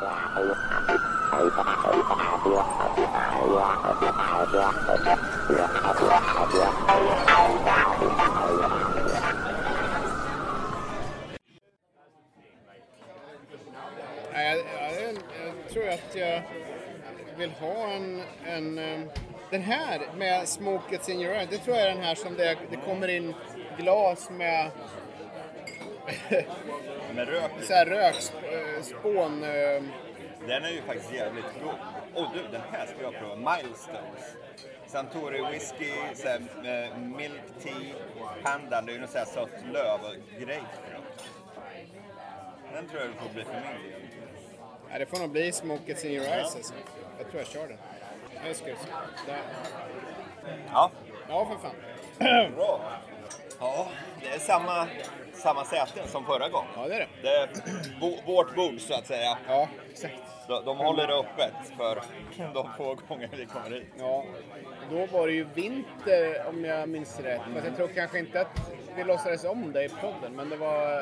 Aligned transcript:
Jag, 0.00 0.10
jag, 0.36 0.56
jag 15.44 15.72
tror 15.72 15.88
att 15.88 16.14
jag 16.14 16.42
vill 17.36 17.50
ha 17.50 17.88
en, 17.88 18.22
en... 18.46 18.78
Eh, 18.78 19.00
den 19.50 19.62
här 19.62 20.00
med 20.16 20.48
Smoke 20.48 20.96
It's 20.96 21.10
In 21.10 21.20
Your 21.20 21.34
Eye, 21.34 21.46
det 21.50 21.58
tror 21.58 21.76
jag 21.76 21.86
är 21.86 21.94
den 21.94 22.04
här 22.04 22.14
som 22.14 22.34
det, 22.34 22.56
det 22.70 22.76
kommer 22.76 23.08
in 23.08 23.34
glas 23.78 24.30
med 24.30 24.70
Med 27.14 27.28
rök. 27.28 27.50
så 27.62 27.72
här 27.74 27.86
rökspån. 27.86 29.44
eh, 29.44 29.82
Den 30.48 30.64
är 30.64 30.70
ju 30.70 30.82
faktiskt 30.82 31.12
jävligt 31.14 31.44
god. 31.62 31.74
Åh 32.14 32.28
du, 32.34 32.40
den 32.52 32.60
här 32.72 32.86
ska 32.86 33.02
jag 33.02 33.14
prova. 33.14 33.36
Milestones. 33.36 34.36
Santori 34.86 35.42
whisky, 35.52 35.90
så 36.14 36.28
här, 36.28 36.40
eh, 36.64 36.98
milk 36.98 37.42
tea, 37.62 37.94
pandan, 38.42 38.86
det 38.86 38.92
är 38.92 38.94
ju 38.94 39.00
något 39.00 39.10
så 39.10 39.18
här 39.18 39.24
sött 39.24 39.50
löv 39.72 40.00
och 40.00 40.14
grapefrukt. 40.40 41.30
Den 42.72 42.88
tror 42.88 43.00
jag 43.00 43.10
det 43.10 43.16
får 43.22 43.34
bli 43.34 43.44
för 43.44 43.52
min 43.52 43.90
del. 43.90 44.98
Det 44.98 45.06
får 45.06 45.18
nog 45.18 45.30
bli 45.30 45.52
Smoke 45.52 45.92
It's 45.94 46.06
In 46.06 46.12
Your 46.12 46.26
Eyes 46.26 46.54
alltså. 46.56 46.74
Jag 47.18 47.30
tror 47.30 47.40
jag 47.42 47.46
kör 47.46 47.68
den. 47.68 47.78
Där. 49.26 49.38
Ja, 50.72 50.90
Ja, 51.28 51.46
för 51.46 51.68
fan. 51.68 52.52
bra. 52.56 52.80
Ja, 53.60 53.86
det 54.20 54.28
är 54.28 54.38
samma, 54.38 54.86
samma 55.32 55.64
säten 55.64 56.08
som 56.08 56.24
förra 56.26 56.48
gången. 56.48 56.70
Ja, 56.76 56.88
det 56.88 56.94
är 56.94 56.98
det. 56.98 57.08
Det 57.22 57.36
är 57.36 57.48
bo, 58.00 58.16
vårt 58.26 58.54
bord 58.54 58.80
så 58.80 58.94
att 58.94 59.06
säga. 59.06 59.38
Ja, 59.48 59.68
exakt. 59.90 60.14
De, 60.48 60.64
de 60.64 60.78
håller 60.78 61.06
det 61.06 61.14
öppet 61.14 61.52
för 61.76 62.02
de 62.54 62.68
få 62.76 62.98
gånger 63.08 63.30
vi 63.36 63.46
kommer 63.46 63.70
hit. 63.70 63.86
Ja, 63.98 64.24
då 64.90 65.06
var 65.06 65.26
det 65.26 65.32
ju 65.32 65.44
vinter 65.44 66.46
om 66.48 66.64
jag 66.64 66.88
minns 66.88 67.20
rätt. 67.20 67.40
Fast 67.54 67.66
jag 67.66 67.76
tror 67.76 67.88
kanske 67.88 68.18
inte 68.18 68.40
att 68.40 68.70
vi 68.96 69.04
låtsades 69.04 69.44
om 69.44 69.72
det 69.72 69.84
i 69.84 69.88
podden. 69.88 70.36
Men 70.36 70.48
det 70.48 70.56
var, 70.56 70.98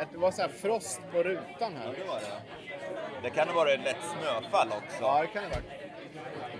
att 0.00 0.12
det 0.12 0.18
var 0.18 0.30
så 0.30 0.42
här 0.42 0.48
frost 0.48 1.00
på 1.12 1.22
rutan 1.22 1.76
här. 1.76 1.94
Det 1.98 2.04
var 2.04 2.20
det. 2.20 2.42
Det 3.22 3.30
kan 3.30 3.48
ha 3.48 3.54
varit 3.54 3.78
ett 3.78 3.84
lätt 3.84 3.96
snöfall 4.20 4.68
också. 4.68 4.98
Ja, 5.00 5.20
det 5.20 5.26
kan 5.26 5.42
det 5.42 5.48
vara. 5.48 5.62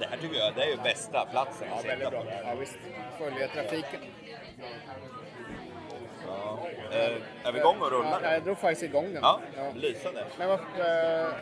Det 0.00 0.06
här 0.06 0.16
tycker 0.16 0.36
jag 0.36 0.54
det 0.54 0.62
är 0.62 0.68
ju 0.68 0.76
bästa 0.76 1.26
platsen 1.30 1.68
Ja, 1.70 1.82
väldigt 1.84 2.10
bra. 2.10 2.22
Ja, 2.44 2.54
visst. 2.54 2.78
Följa 3.18 3.48
trafiken. 3.48 4.00
Ja. 6.28 6.58
Eh, 6.92 7.48
är 7.48 7.52
vi 7.52 7.58
igång 7.58 7.80
och 7.80 7.90
rullar? 7.90 8.20
Ja, 8.22 8.32
jag 8.32 8.42
drog 8.42 8.58
faktiskt 8.58 8.82
igång 8.82 9.04
den. 9.12 9.22
Ja, 9.22 9.40
Ja. 9.56 9.62
lysande. 9.74 10.24
Men 10.38 10.50
eh, 10.50 10.56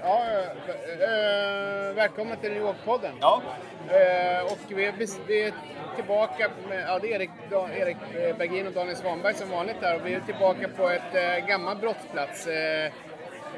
ja, 0.02 0.22
eh, 1.02 1.94
välkommen 1.94 2.36
till 2.36 2.52
New 2.52 2.62
York-podden. 2.62 3.12
Ja, 3.20 3.42
Eh, 3.90 4.44
och 4.44 4.58
vi 4.68 4.84
är, 4.86 4.92
vi 5.26 5.42
är 5.46 5.52
tillbaka 5.96 6.50
med, 6.68 6.84
ja 6.88 6.98
det 6.98 7.12
är 7.12 7.16
Erik, 7.16 7.30
Da- 7.50 7.68
Erik 7.76 7.96
Bergin 8.38 8.66
och 8.66 8.72
Daniel 8.72 8.96
Svanberg 8.96 9.34
som 9.34 9.50
vanligt 9.50 9.76
här. 9.82 9.94
Och 10.00 10.06
vi 10.06 10.14
är 10.14 10.20
tillbaka 10.20 10.68
på 10.76 10.88
ett 10.88 11.14
eh, 11.14 11.46
gammal 11.46 11.76
brottsplats, 11.76 12.46
eh, 12.46 12.92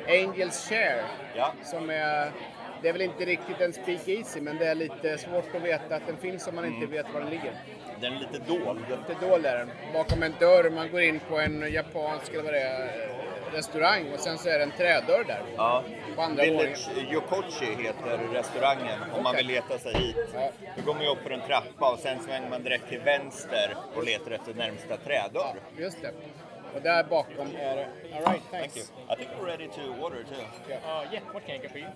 Angels 0.09 0.69
Share. 0.69 1.05
Ja. 1.37 1.53
Som 1.65 1.91
är, 1.91 2.31
det 2.83 2.89
är 2.89 2.93
väl 2.93 3.03
inte 3.03 3.25
riktigt 3.25 3.61
en 3.61 3.73
speakeasy 3.73 4.41
men 4.41 4.59
det 4.59 4.67
är 4.67 4.75
lite 4.75 5.19
svårt 5.19 5.55
att 5.55 5.63
veta 5.63 5.97
att 5.97 6.07
den 6.07 6.17
finns 6.17 6.49
om 6.49 6.55
man 6.55 6.65
Mm. 6.65 6.77
inte 6.83 6.93
vet 6.97 7.13
var 7.15 7.21
den 7.21 7.31
ligger. 7.31 7.53
Den 8.01 8.13
är 8.13 8.19
lite 8.21 8.39
dold. 8.39 8.81
Lite 8.91 9.27
dold 9.27 9.47
är 9.47 9.59
den. 9.59 9.71
Bakom 9.93 10.23
en 10.23 10.35
dörr, 10.41 10.71
man 10.71 10.91
går 10.91 11.01
in 11.01 11.21
på 11.29 11.39
en 11.41 11.73
japansk 11.73 12.33
eller 12.33 12.43
vad 12.43 12.53
det 12.53 12.61
är, 12.61 13.09
restaurang 13.53 14.13
och 14.13 14.21
sen 14.21 14.39
så 14.39 14.49
är 14.49 14.59
det 14.59 14.65
en 14.65 14.71
trädörr 14.71 15.25
där. 15.25 15.43
Ja. 15.57 15.83
På 16.17 16.23
andra 16.23 16.43
Village 16.45 16.89
Yokochi 17.13 17.65
heter 17.83 18.19
restaurangen 18.33 18.99
om 19.17 19.23
man 19.23 19.27
Okej. 19.35 19.37
vill 19.37 19.47
leta 19.55 19.79
sig 19.79 19.95
hit. 19.95 20.17
Ja. 20.35 20.51
Då 20.77 20.83
går 20.83 20.95
man 20.95 21.03
ju 21.03 21.09
upp 21.09 21.23
för 21.23 21.31
en 21.31 21.41
trappa 21.41 21.93
och 21.93 21.99
sen 21.99 22.21
svänger 22.23 22.51
man 22.51 22.63
direkt 22.63 22.89
till 22.89 23.01
vänster 23.01 23.75
och 23.95 24.05
letar 24.05 24.31
efter 24.31 24.55
närmsta 24.55 24.89
Ja, 24.91 24.97
trädörr. 25.05 25.55
just 25.79 26.03
det. 26.03 26.11
Och 26.75 26.83
där 26.83 27.05
bakom 27.05 27.47
är 27.59 27.77
det... 27.77 27.87
Alright, 28.15 28.25
Thank 28.25 28.43
thanks. 28.51 28.77
you. 28.77 28.85
I 29.13 29.17
think 29.17 29.31
we're 29.41 29.47
ready 29.47 29.69
to 29.69 30.05
order 30.05 30.23
too. 30.25 30.43
Uh, 30.73 31.13
yeah, 31.13 31.23
what 31.33 31.47
can 31.47 31.55
I 31.57 31.59
get 31.59 31.71
for 31.73 31.79
you? 31.79 31.89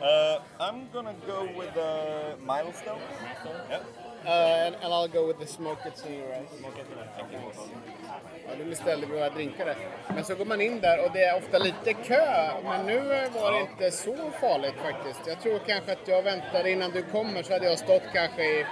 Uh, 0.00 0.40
I'm 0.58 0.88
gonna 0.92 1.14
go 1.26 1.42
with 1.60 1.74
the 1.74 2.34
milestone. 2.40 3.00
Yeah. 3.70 3.80
Uh, 4.26 4.66
and, 4.66 4.74
and 4.82 4.92
I'll 4.92 5.06
go 5.08 5.26
with 5.28 5.38
the 5.38 5.46
smoke 5.46 5.78
you. 6.08 6.22
Ja, 8.48 8.54
nu 8.58 8.64
beställde 8.64 9.06
vi 9.06 9.12
våra 9.12 9.30
drinkar 9.30 9.64
där. 9.66 9.76
Men 10.14 10.24
så 10.24 10.34
går 10.34 10.44
man 10.44 10.60
in 10.60 10.80
där 10.80 11.04
och 11.04 11.10
det 11.12 11.24
är 11.24 11.36
ofta 11.36 11.58
lite 11.58 11.92
kö. 11.92 12.50
Men 12.64 12.86
nu 12.86 12.98
var 13.34 13.52
det 13.52 13.60
inte 13.60 13.90
så 13.90 14.16
farligt 14.40 14.74
faktiskt. 14.82 15.20
Jag 15.26 15.40
tror 15.40 15.58
kanske 15.66 15.92
att 15.92 16.08
jag 16.08 16.22
väntade 16.22 16.70
innan 16.70 16.90
du 16.90 17.02
kommer 17.02 17.42
så 17.42 17.52
hade 17.52 17.66
jag 17.66 17.78
stått 17.78 18.02
kanske 18.12 18.42
i 18.44 18.66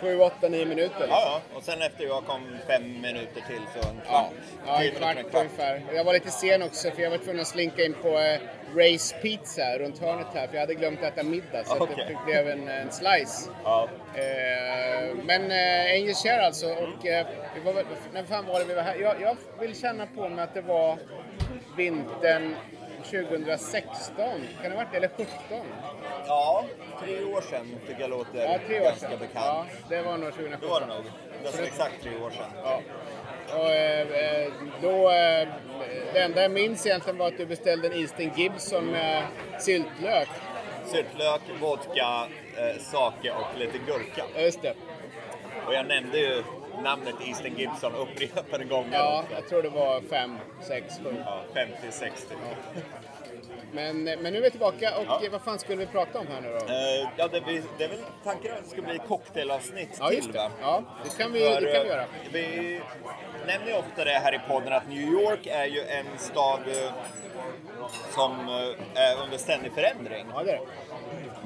7, 0.00 0.20
8, 0.20 0.48
9 0.48 0.64
minuter. 0.66 1.06
Ja, 1.08 1.40
ja. 1.50 1.56
Och 1.56 1.62
sen 1.62 1.82
efter 1.82 2.04
jag 2.04 2.24
kom 2.26 2.40
fem 2.66 3.00
minuter 3.00 3.42
till 3.48 3.60
så 3.82 3.88
en 3.88 4.00
kvart. 4.08 4.26
ja 4.66 4.72
en 4.82 4.84
minuter, 4.84 5.00
kvart 5.22 5.34
ungefär. 5.34 5.82
Jag 5.94 6.04
var 6.04 6.12
lite 6.12 6.30
sen 6.30 6.62
också 6.62 6.90
för 6.90 7.02
jag 7.02 7.10
var 7.10 7.18
tvungen 7.18 7.40
att 7.40 7.46
slinka 7.48 7.84
in 7.84 7.94
på 8.02 8.08
eh, 8.08 8.40
Race 8.76 9.16
Pizza 9.22 9.78
runt 9.78 9.98
hörnet 9.98 10.26
här 10.34 10.46
för 10.46 10.54
jag 10.54 10.60
hade 10.60 10.74
glömt 10.74 11.02
att 11.02 11.12
äta 11.12 11.22
middag 11.22 11.64
så 11.64 11.74
att 11.74 11.80
Okej. 11.80 12.06
det 12.08 12.18
blev 12.32 12.48
en, 12.48 12.68
en 12.68 12.92
slice. 12.92 13.50
Ja. 13.64 13.88
Eh, 14.14 15.14
men 15.24 15.50
eh, 15.50 15.92
Angel 15.94 16.14
Share 16.14 16.46
alltså 16.46 16.66
och 16.66 17.06
eh, 17.06 17.26
vi 17.54 17.60
var, 17.64 17.72
väl- 17.72 17.84
när 18.12 18.24
fan 18.24 18.46
var 18.46 18.58
det 18.58 18.64
vi 18.64 18.74
var 18.74 18.82
här? 18.82 18.94
Jag, 18.96 19.14
jag 19.22 19.36
vill 19.60 19.80
känna 19.80 20.06
på 20.06 20.28
mig 20.28 20.44
att 20.44 20.54
det 20.54 20.60
var 20.60 20.98
vintern 21.76 22.54
2016. 23.10 24.14
Kan 24.62 24.70
det 24.70 24.76
ha 24.76 24.84
varit? 24.84 24.94
Eller 24.94 25.08
17? 25.08 25.28
ja, 26.26 26.64
tre 27.04 27.24
år 27.24 27.40
sedan 27.40 27.76
tycker 27.86 28.00
jag 28.00 28.10
låter 28.10 28.38
Ja, 28.52 28.58
tre 28.66 28.80
år 28.80 28.84
ganska 28.84 29.08
sedan. 29.08 29.18
bekant. 29.18 29.34
Ja, 29.34 29.66
det 29.88 30.02
var 30.02 30.16
nog 30.18 30.32
2017. 30.32 30.60
Det 30.60 30.66
var 30.66 30.80
det 30.80 30.86
nog. 30.86 31.04
Nästan 31.44 31.64
exakt 31.64 32.02
tre 32.02 32.10
år 32.16 32.30
sedan. 32.30 32.50
Ja. 32.64 32.80
Och, 33.58 33.70
eh, 33.70 34.42
eh, 34.42 34.52
då, 34.82 35.10
eh, 35.10 35.48
det 36.12 36.20
enda 36.20 36.42
jag 36.42 36.50
minns 36.50 36.86
egentligen 36.86 37.18
var 37.18 37.26
att 37.26 37.36
du 37.38 37.46
beställde 37.46 37.88
en 37.88 37.94
Easton 38.00 38.30
Gibson 38.36 38.86
med 38.86 39.22
syltlök. 39.58 40.28
Syltlök, 40.86 41.40
vodka, 41.60 42.26
eh, 42.56 42.80
sake 42.82 43.30
och 43.30 43.58
lite 43.58 43.78
gurka. 43.78 44.24
Ja, 44.34 44.40
just 44.40 44.62
det. 44.62 44.74
Och 45.66 45.74
jag 45.74 45.86
nämnde 45.86 46.18
ju 46.18 46.42
namnet 46.82 47.14
Easton 47.26 47.56
Gibson 47.56 47.94
upprepade 47.94 48.64
gånger 48.64 48.98
Ja, 48.98 49.20
också. 49.22 49.34
jag 49.34 49.48
tror 49.48 49.62
det 49.62 49.68
var 49.68 50.00
5, 50.00 50.38
6, 50.68 50.94
7. 51.04 51.14
Ja, 51.24 51.40
50-60. 51.90 52.10
Men, 53.72 54.04
men 54.04 54.22
nu 54.22 54.36
är 54.38 54.42
vi 54.42 54.50
tillbaka 54.50 54.98
och 54.98 55.04
Ja. 55.08 55.20
vad 55.32 55.42
fan 55.42 55.58
skulle 55.58 55.76
vi 55.78 55.86
prata 55.86 56.18
om 56.18 56.26
här 56.26 56.40
nu 56.40 56.48
då? 56.48 56.56
Eh, 56.56 57.08
ja, 57.16 57.28
det, 57.28 57.40
blir, 57.40 57.62
det 57.78 57.84
är 57.84 57.88
väl 57.88 57.98
tanken 58.24 58.52
att 58.52 58.64
det 58.64 58.70
ska 58.70 58.82
bli 58.82 58.98
cocktailavsnitt 59.08 59.96
Ja, 60.00 60.08
till 60.08 60.32
va? 60.32 60.50
Ja, 60.62 60.82
det 61.04 61.22
kan 61.22 61.32
vi, 61.32 61.40
För, 61.40 61.60
det 61.60 61.72
kan 61.72 61.82
vi 61.82 61.88
eh, 61.90 61.96
göra. 61.96 62.04
Vi 62.32 62.80
nämner 63.46 63.68
ju 63.68 63.74
ofta 63.78 64.04
det 64.04 64.10
här 64.10 64.34
i 64.34 64.40
podden 64.48 64.72
att 64.72 64.88
New 64.88 65.02
York 65.02 65.46
är 65.46 65.64
ju 65.66 65.80
en 65.82 66.06
stad 66.18 66.60
eh, 66.68 66.92
som 68.14 68.48
är 68.94 69.22
under 69.22 69.38
ständig 69.38 69.72
förändring. 69.72 70.26
Ja, 70.34 70.42
det 70.42 70.52
är 70.52 70.56
det. 70.56 70.62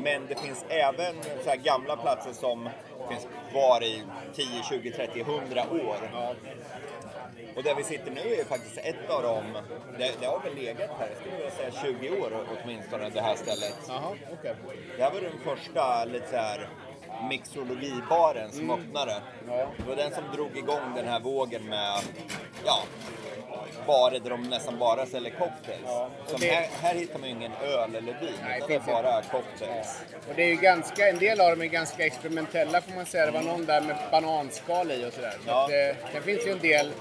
Men 0.02 0.26
det 0.26 0.34
finns 0.38 0.64
även 0.68 1.14
så 1.44 1.50
här 1.50 1.56
gamla 1.56 1.96
platser 1.96 2.32
som 2.32 2.68
finns 3.08 3.26
kvar 3.50 3.82
i 3.82 4.02
10, 4.34 4.62
20, 4.68 4.90
30, 4.90 5.20
100 5.20 5.62
år. 5.70 5.96
Ja. 6.12 6.34
Och 7.56 7.62
där 7.62 7.74
vi 7.74 7.84
sitter 7.84 8.10
nu 8.10 8.34
är 8.34 8.44
faktiskt 8.44 8.78
ett 8.78 9.10
av 9.10 9.22
dem, 9.22 9.44
det, 9.98 10.12
det 10.20 10.26
har 10.26 10.40
väl 10.40 10.54
legat 10.54 10.90
här, 10.98 11.08
jag 11.08 11.18
skulle 11.18 11.36
vilja 11.36 11.50
säga 11.50 11.70
20 11.82 12.10
år 12.10 12.46
åtminstone, 12.62 13.08
det 13.08 13.20
här 13.20 13.36
stället. 13.36 13.76
Jaha, 13.88 14.16
okej. 14.32 14.54
Det 14.96 15.02
här 15.02 15.10
var 15.10 15.20
den 15.20 15.38
första 15.44 16.04
lite 16.04 16.30
så 16.30 16.36
här 16.36 16.68
mixologibaren 17.28 18.52
som 18.52 18.70
öppnade. 18.70 19.22
Ja. 19.48 19.66
Det 19.76 19.88
var 19.88 19.96
den 19.96 20.14
som 20.14 20.24
drog 20.32 20.56
igång 20.56 20.94
den 20.96 21.08
här 21.08 21.20
vågen 21.20 21.68
med, 21.68 22.00
ja, 22.64 22.82
barer 23.86 24.20
där 24.20 24.30
de 24.30 24.42
nästan 24.42 24.78
bara 24.78 25.06
säljer 25.06 25.30
cocktails. 25.30 25.82
Ja, 25.86 26.08
Som 26.26 26.40
det- 26.40 26.46
här, 26.46 26.68
här 26.82 26.94
hittar 26.94 27.18
man 27.18 27.28
ju 27.28 27.34
ingen 27.34 27.52
öl 27.62 27.94
eller 27.96 28.12
vin, 28.20 28.32
Nej, 28.42 28.56
utan 28.58 28.68
det 28.68 28.74
är 28.74 29.02
bara 29.02 29.22
cocktails. 29.22 30.02
Och 30.28 30.34
det 30.36 30.42
är 30.42 30.48
ju 30.48 30.56
ganska, 30.56 31.08
en 31.08 31.18
del 31.18 31.40
av 31.40 31.50
dem 31.50 31.60
är 31.62 31.66
ganska 31.66 32.06
experimentella 32.06 32.80
får 32.80 32.92
man 32.96 33.06
säga. 33.06 33.26
Det 33.26 33.32
var 33.32 33.42
någon 33.42 33.64
där 33.66 33.80
med 33.80 33.96
bananskal 34.10 34.90
i 34.90 35.04
och 35.08 35.12
sådär. 35.12 35.30
Så 35.30 35.38
Ja. 35.50 35.64
att, 35.64 35.70
eh, 35.70 35.96
det 36.14 36.20
finns 36.20 36.46
ju 36.46 36.50
en 36.52 36.58
del 36.58 36.92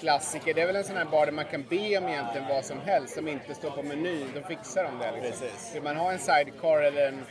klassiker. 0.00 0.54
Det 0.54 0.60
är 0.62 0.66
väl 0.66 0.76
en 0.76 0.84
sån 0.84 0.96
här 0.96 1.04
bar 1.04 1.26
där 1.26 1.32
man 1.32 1.44
kan 1.44 1.62
be 1.62 1.98
om 1.98 2.08
egentligen 2.08 2.48
vad 2.48 2.64
som 2.64 2.80
helst 2.80 3.14
som 3.14 3.28
inte 3.28 3.54
står 3.54 3.70
på 3.70 3.82
menyn. 3.82 4.30
De 4.34 4.42
fixar 4.42 4.84
dem 4.84 4.98
där 4.98 5.12
liksom. 5.12 5.30
Precis. 5.48 5.74
Vill 5.74 5.82
man 5.82 5.96
ha 5.96 6.12
en 6.12 6.18
sidecar 6.18 6.82
eller 6.82 7.08
en 7.08 7.24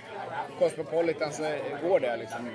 Cosmopolitan 0.59 1.33
så 1.33 1.43
går 1.83 1.99
det 1.99 2.17
liksom. 2.17 2.49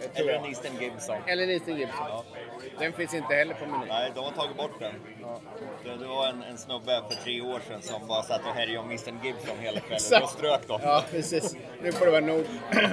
Jag 0.00 0.20
Eller 0.20 0.32
jag. 0.32 0.44
en 0.44 0.48
Eastern 0.50 0.80
Gibson. 0.80 1.16
Eller 1.26 1.42
en 1.42 1.50
Eastern 1.50 1.76
Gibson. 1.76 2.06
Den 2.78 2.92
finns 2.92 3.14
inte 3.14 3.34
heller 3.34 3.54
på 3.54 3.66
menyn. 3.66 3.88
Nej, 3.88 4.10
de 4.14 4.24
har 4.24 4.30
tagit 4.32 4.56
bort 4.56 4.80
den. 4.80 4.92
Det, 5.84 5.96
det 5.96 6.06
var 6.06 6.28
en, 6.28 6.42
en 6.42 6.58
snubbe 6.58 7.02
för 7.08 7.16
tre 7.24 7.40
år 7.40 7.60
sedan 7.68 7.82
som 7.82 8.06
bara 8.08 8.22
satt 8.22 8.40
och 8.40 8.54
härjade 8.54 8.78
om 8.78 8.90
Eastern 8.90 9.20
Gibson 9.24 9.58
hela 9.60 9.80
kvällen. 9.80 10.20
Då 10.20 10.26
strök 10.26 10.68
de. 10.68 10.80
Ja, 10.82 11.04
precis. 11.10 11.56
Nu 11.82 11.92
får 11.92 12.04
det 12.06 12.10
vara 12.12 12.24
nog. 12.24 12.44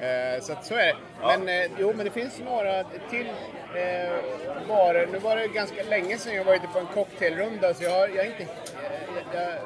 Eh, 0.00 0.40
så 0.42 0.52
att 0.52 0.66
så 0.66 0.74
är 0.74 0.86
det. 0.86 0.96
Men 1.22 1.48
eh, 1.48 1.70
jo, 1.78 1.92
men 1.96 2.04
det 2.04 2.10
finns 2.10 2.38
några 2.38 2.84
till 2.84 3.26
eh, 3.74 4.12
barer. 4.68 5.06
Nu 5.12 5.18
var 5.18 5.36
det 5.36 5.48
ganska 5.48 5.82
länge 5.82 6.18
sedan 6.18 6.34
jag 6.34 6.44
var 6.44 6.54
ute 6.54 6.66
på 6.72 6.78
en 6.78 6.86
cocktailrunda 6.86 7.74
så 7.74 7.84
jag 7.84 7.90
har, 7.90 8.08
jag 8.08 8.16
har 8.16 8.24
inte... 8.24 8.42
Eh, 8.42 8.48
jag, 9.34 9.58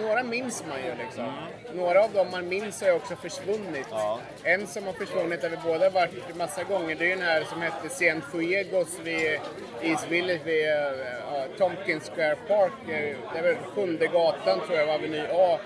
några 0.00 0.22
minns 0.22 0.64
man 0.68 0.78
ju 0.84 0.94
liksom. 1.04 1.32
Några 1.74 2.04
av 2.04 2.12
dem 2.12 2.30
man 2.30 2.48
minns 2.48 2.80
har 2.80 2.88
ju 2.88 2.94
också 2.94 3.16
försvunnit. 3.16 3.86
Ja. 3.90 4.18
En 4.44 4.66
som 4.66 4.86
har 4.86 4.92
försvunnit 4.92 5.40
där 5.40 5.48
vi 5.48 5.56
båda 5.64 5.90
varit 5.90 6.36
massa 6.36 6.64
gånger, 6.64 6.94
det 6.94 7.12
är 7.12 7.16
den 7.16 7.24
här 7.26 7.44
som 7.44 7.62
hette 7.62 7.88
Cienfuegos 7.88 8.98
vid 9.04 9.40
East 9.82 10.08
Village 10.10 10.40
vid 10.44 10.66
ja, 10.68 11.44
Tompkins 11.58 12.10
Square 12.14 12.36
Park. 12.48 12.72
eh, 12.88 13.16
Det 13.32 13.38
är 13.38 13.42
väl 13.42 13.56
sjunde 13.74 14.06
gatan 14.06 14.60
tror 14.66 14.78
jag 14.78 14.86
var 14.86 14.94
Aveny 14.94 15.22
A. 15.32 15.58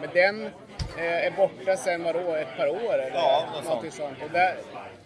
Men 0.00 0.10
den 0.14 0.44
eh, 0.98 1.26
är 1.26 1.30
borta 1.30 1.76
sen 1.76 2.02
vadå, 2.04 2.34
ett 2.34 2.56
par 2.56 2.68
år 2.68 2.94
eller 2.94 3.10
Ja, 3.14 3.44
något 3.54 3.64
någonting 3.64 3.90
sånt. 3.90 4.18
Och 4.24 4.30
där, 4.30 4.54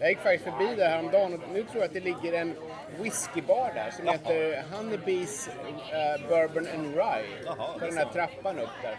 jag 0.00 0.08
gick 0.08 0.18
faktiskt 0.18 0.44
förbi 0.44 0.74
där 0.74 0.88
häromdagen 0.88 1.34
och 1.34 1.40
nu 1.52 1.62
tror 1.62 1.76
jag 1.76 1.84
att 1.84 1.92
det 1.92 2.00
ligger 2.00 2.32
en 2.32 2.54
whiskybar 3.02 3.70
där 3.74 3.90
som 3.90 4.06
Jaha. 4.06 4.14
heter 4.14 4.64
Honeybees 4.72 5.48
eh, 5.48 6.28
Bourbon 6.28 6.68
and 6.74 6.94
Rye. 6.94 7.24
Jaha, 7.44 7.72
på 7.72 7.78
det 7.78 7.86
den 7.86 7.98
här 7.98 8.08
trappan 8.12 8.58
upp 8.58 8.68
där. 8.82 8.96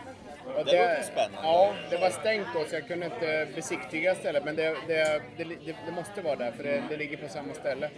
Och 0.58 0.66
Det 0.66 0.72
låter 0.72 1.04
spännande. 1.04 1.40
Ja, 1.48 1.74
det 1.90 1.98
var 1.98 2.10
stängt 2.10 2.48
då 2.54 2.64
så 2.70 2.76
jag 2.76 2.88
kunde 2.88 3.06
inte 3.06 3.48
besiktiga 3.56 4.16
stället 4.16 4.46
men 4.46 4.56
det, 4.56 4.76
det, 4.88 5.22
det, 5.38 5.44
det, 5.44 5.76
det 5.86 5.92
måste 5.96 6.22
vara 6.22 6.36
där 6.36 6.52
för 6.52 6.64
det, 6.64 6.84
det 6.90 6.98
ligger 6.98 7.18
på 7.18 7.28
samma 7.30 7.54
ställe. 7.54 7.90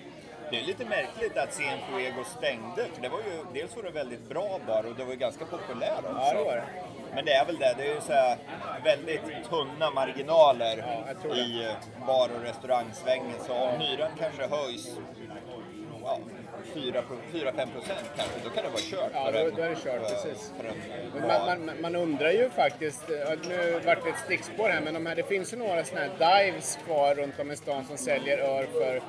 Det 0.52 0.60
är 0.60 0.64
lite 0.64 0.86
märkligt 0.86 1.38
att 1.38 1.54
Cienfuego 1.54 2.24
stängde, 2.24 2.86
för 2.94 3.02
det 3.02 3.10
var 3.10 3.20
ju, 3.20 3.46
dels 3.54 3.76
var 3.76 3.84
det 3.84 3.92
väldigt 3.92 4.30
bra 4.30 4.60
bar 4.68 4.84
och 4.84 4.96
det 4.96 5.04
var 5.04 5.12
ju 5.12 5.18
ganska 5.18 5.46
populär 5.46 5.98
också. 5.98 6.12
Ja, 6.16 6.34
det 6.34 6.44
var 6.44 6.56
det. 6.56 6.64
Men 7.16 7.26
det 7.26 7.34
är 7.34 7.46
väl 7.46 7.58
det, 7.58 7.74
det 7.78 7.84
är 7.92 7.96
ju 7.96 8.02
så 8.02 8.14
här 8.14 8.38
väldigt 8.84 9.22
tunna 9.50 9.92
marginaler 9.92 10.84
Ja, 11.24 11.36
i 11.36 11.64
eh, 11.66 12.06
bar 12.08 12.30
och 12.38 12.42
restaurangsvängen. 12.44 13.36
Så 13.48 13.54
om 13.54 13.80
hyran 13.80 14.12
kanske 14.20 14.48
höjs 14.56 14.98
ja, 16.04 16.20
4-5 16.76 17.54
procent 17.54 18.12
kanske, 18.16 18.40
då 18.44 18.50
kan 18.50 18.64
det 18.64 18.70
vara 18.70 18.82
kört. 18.82 19.12
Ja, 19.14 19.32
då- 19.32 19.40
en- 19.40 19.56
då 19.56 19.62
är 19.62 19.70
det 19.70 19.76
kört, 19.76 19.84
för- 20.10 20.10
precis. 20.10 20.54
För 20.58 20.66
en. 20.66 21.28
Man, 21.28 21.66
man, 21.66 21.82
man 21.82 21.96
undrar 21.96 22.32
ju 22.32 22.50
faktiskt, 22.50 23.10
eh, 23.10 23.16
nu 23.50 23.80
vart 23.86 24.04
det 24.04 24.10
ett 24.10 24.20
stickspår 24.26 24.70
här, 24.70 24.82
men 24.82 24.94
de 24.94 25.06
här, 25.06 25.16
det 25.16 25.24
finns 25.24 25.54
ju 25.54 25.58
några 25.58 25.84
sådana 25.84 26.08
här 26.20 26.44
dives 26.46 26.80
kvar 26.86 27.16
runt 27.16 27.40
om 27.40 27.52
i 27.52 27.56
stan 27.56 27.86
som 27.86 27.98
säljer 27.98 28.38
öl 28.38 28.68
för 28.68 29.02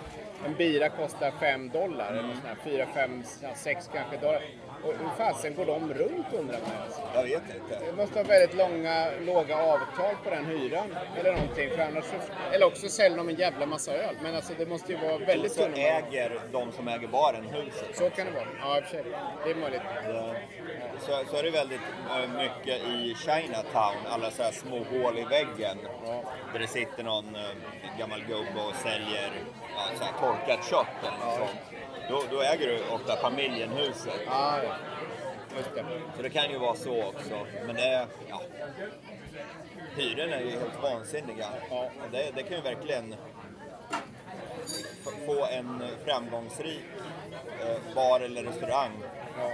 en 0.46 0.54
bira 0.54 0.88
kostar 0.88 1.32
5 1.40 1.68
dollar, 1.70 2.08
eller 2.12 2.22
sån 2.22 2.46
här 2.46 2.56
4, 2.64 2.86
5, 2.94 3.22
6 3.54 3.90
kanske 3.94 4.16
dollar. 4.16 4.42
Och 4.86 4.94
hur 4.98 5.10
fasen 5.18 5.54
går 5.54 5.66
de 5.66 5.94
runt 5.94 6.26
undrar 6.32 6.60
man 6.60 6.82
alltså. 6.84 7.00
Jag 7.14 7.22
vet 7.22 7.42
inte. 7.54 7.84
Det 7.86 7.96
måste 7.96 8.18
ha 8.18 8.24
väldigt 8.24 8.56
långa, 8.56 9.06
låga 9.20 9.56
avtal 9.56 10.14
på 10.24 10.30
den 10.30 10.44
hyran 10.44 10.96
eller 11.18 11.32
någonting. 11.32 11.70
För 11.70 11.82
annars 11.82 12.04
så, 12.04 12.16
eller 12.52 12.66
också 12.66 12.88
säljer 12.88 13.18
de 13.18 13.28
en 13.28 13.34
jävla 13.34 13.66
massa 13.66 13.92
öl. 13.92 14.16
Men 14.22 14.34
alltså 14.34 14.52
det 14.58 14.66
måste 14.66 14.92
ju 14.92 14.98
vara 14.98 15.18
väldigt 15.18 15.52
Så 15.52 15.62
tunna 15.62 15.76
äger 15.76 16.40
de 16.52 16.72
som 16.72 16.88
äger 16.88 17.08
baren 17.08 17.44
huset. 17.44 17.96
Så 17.96 18.10
kan 18.10 18.26
det 18.26 18.32
vara. 18.32 18.46
Ja, 18.60 18.78
i 18.78 18.80
och 18.80 18.84
för 18.84 18.90
sig. 18.90 19.04
Det 19.44 19.50
är 19.50 19.54
möjligt. 19.54 19.82
Så, 21.00 21.24
så 21.30 21.36
är 21.36 21.42
det 21.42 21.50
väldigt 21.50 21.80
eh, 22.10 22.30
mycket 22.36 22.82
i 22.88 23.14
Chinatown, 23.14 23.96
alla 24.08 24.30
så 24.30 24.42
här 24.42 24.52
små 24.52 24.76
hål 24.76 25.18
i 25.18 25.24
väggen. 25.24 25.78
Där 26.52 26.58
det 26.58 26.66
sitter 26.66 27.02
någon 27.02 27.36
eh, 27.36 27.98
gammal 27.98 28.20
gubbe 28.20 28.60
och 28.68 28.74
säljer 28.82 29.30
ja, 29.76 29.82
så 29.98 30.04
här 30.04 30.12
torkat 30.20 30.64
kött 30.70 30.86
eller 31.02 31.26
något 31.26 31.38
sånt. 31.38 31.60
Då, 32.08 32.22
då 32.30 32.42
äger 32.42 32.66
du 32.66 32.80
ofta 32.90 33.16
familjen 33.16 33.70
huset. 33.70 34.20
Ja, 34.26 34.58
ja. 34.64 34.74
Just 35.56 35.74
det. 35.74 35.84
Så 36.16 36.22
det 36.22 36.30
kan 36.30 36.50
ju 36.50 36.58
vara 36.58 36.74
så 36.74 37.04
också. 37.04 37.46
Men 37.66 37.76
det 37.76 37.82
är, 37.82 38.06
ja. 38.28 38.40
Hyrorna 39.96 40.36
är 40.36 40.40
ju 40.40 40.50
helt 40.50 40.82
vansinniga. 40.82 41.46
Ja. 41.70 41.88
Det, 42.12 42.30
det 42.34 42.42
kan 42.42 42.56
ju 42.56 42.62
verkligen 42.62 43.14
få 45.26 45.46
en 45.46 45.82
framgångsrik 46.04 46.84
eh, 47.60 47.94
bar 47.94 48.20
eller 48.20 48.42
restaurang 48.42 48.92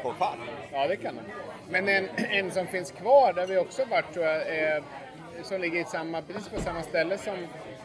på 0.02 0.12
fall. 0.12 0.38
Ja, 0.72 0.86
det 0.86 0.96
kan 0.96 1.14
det. 1.14 1.22
Men 1.70 1.88
en, 1.88 2.08
en 2.16 2.50
som 2.50 2.66
finns 2.66 2.90
kvar, 2.90 3.32
där 3.32 3.46
vi 3.46 3.58
också 3.58 3.84
varit 3.84 4.12
tror 4.14 4.26
jag, 4.26 4.48
är, 4.48 4.82
som 5.42 5.60
ligger 5.60 5.80
i 5.80 5.84
samma, 5.84 6.22
precis 6.22 6.48
på 6.48 6.60
samma 6.60 6.82
ställe 6.82 7.18
som 7.18 7.36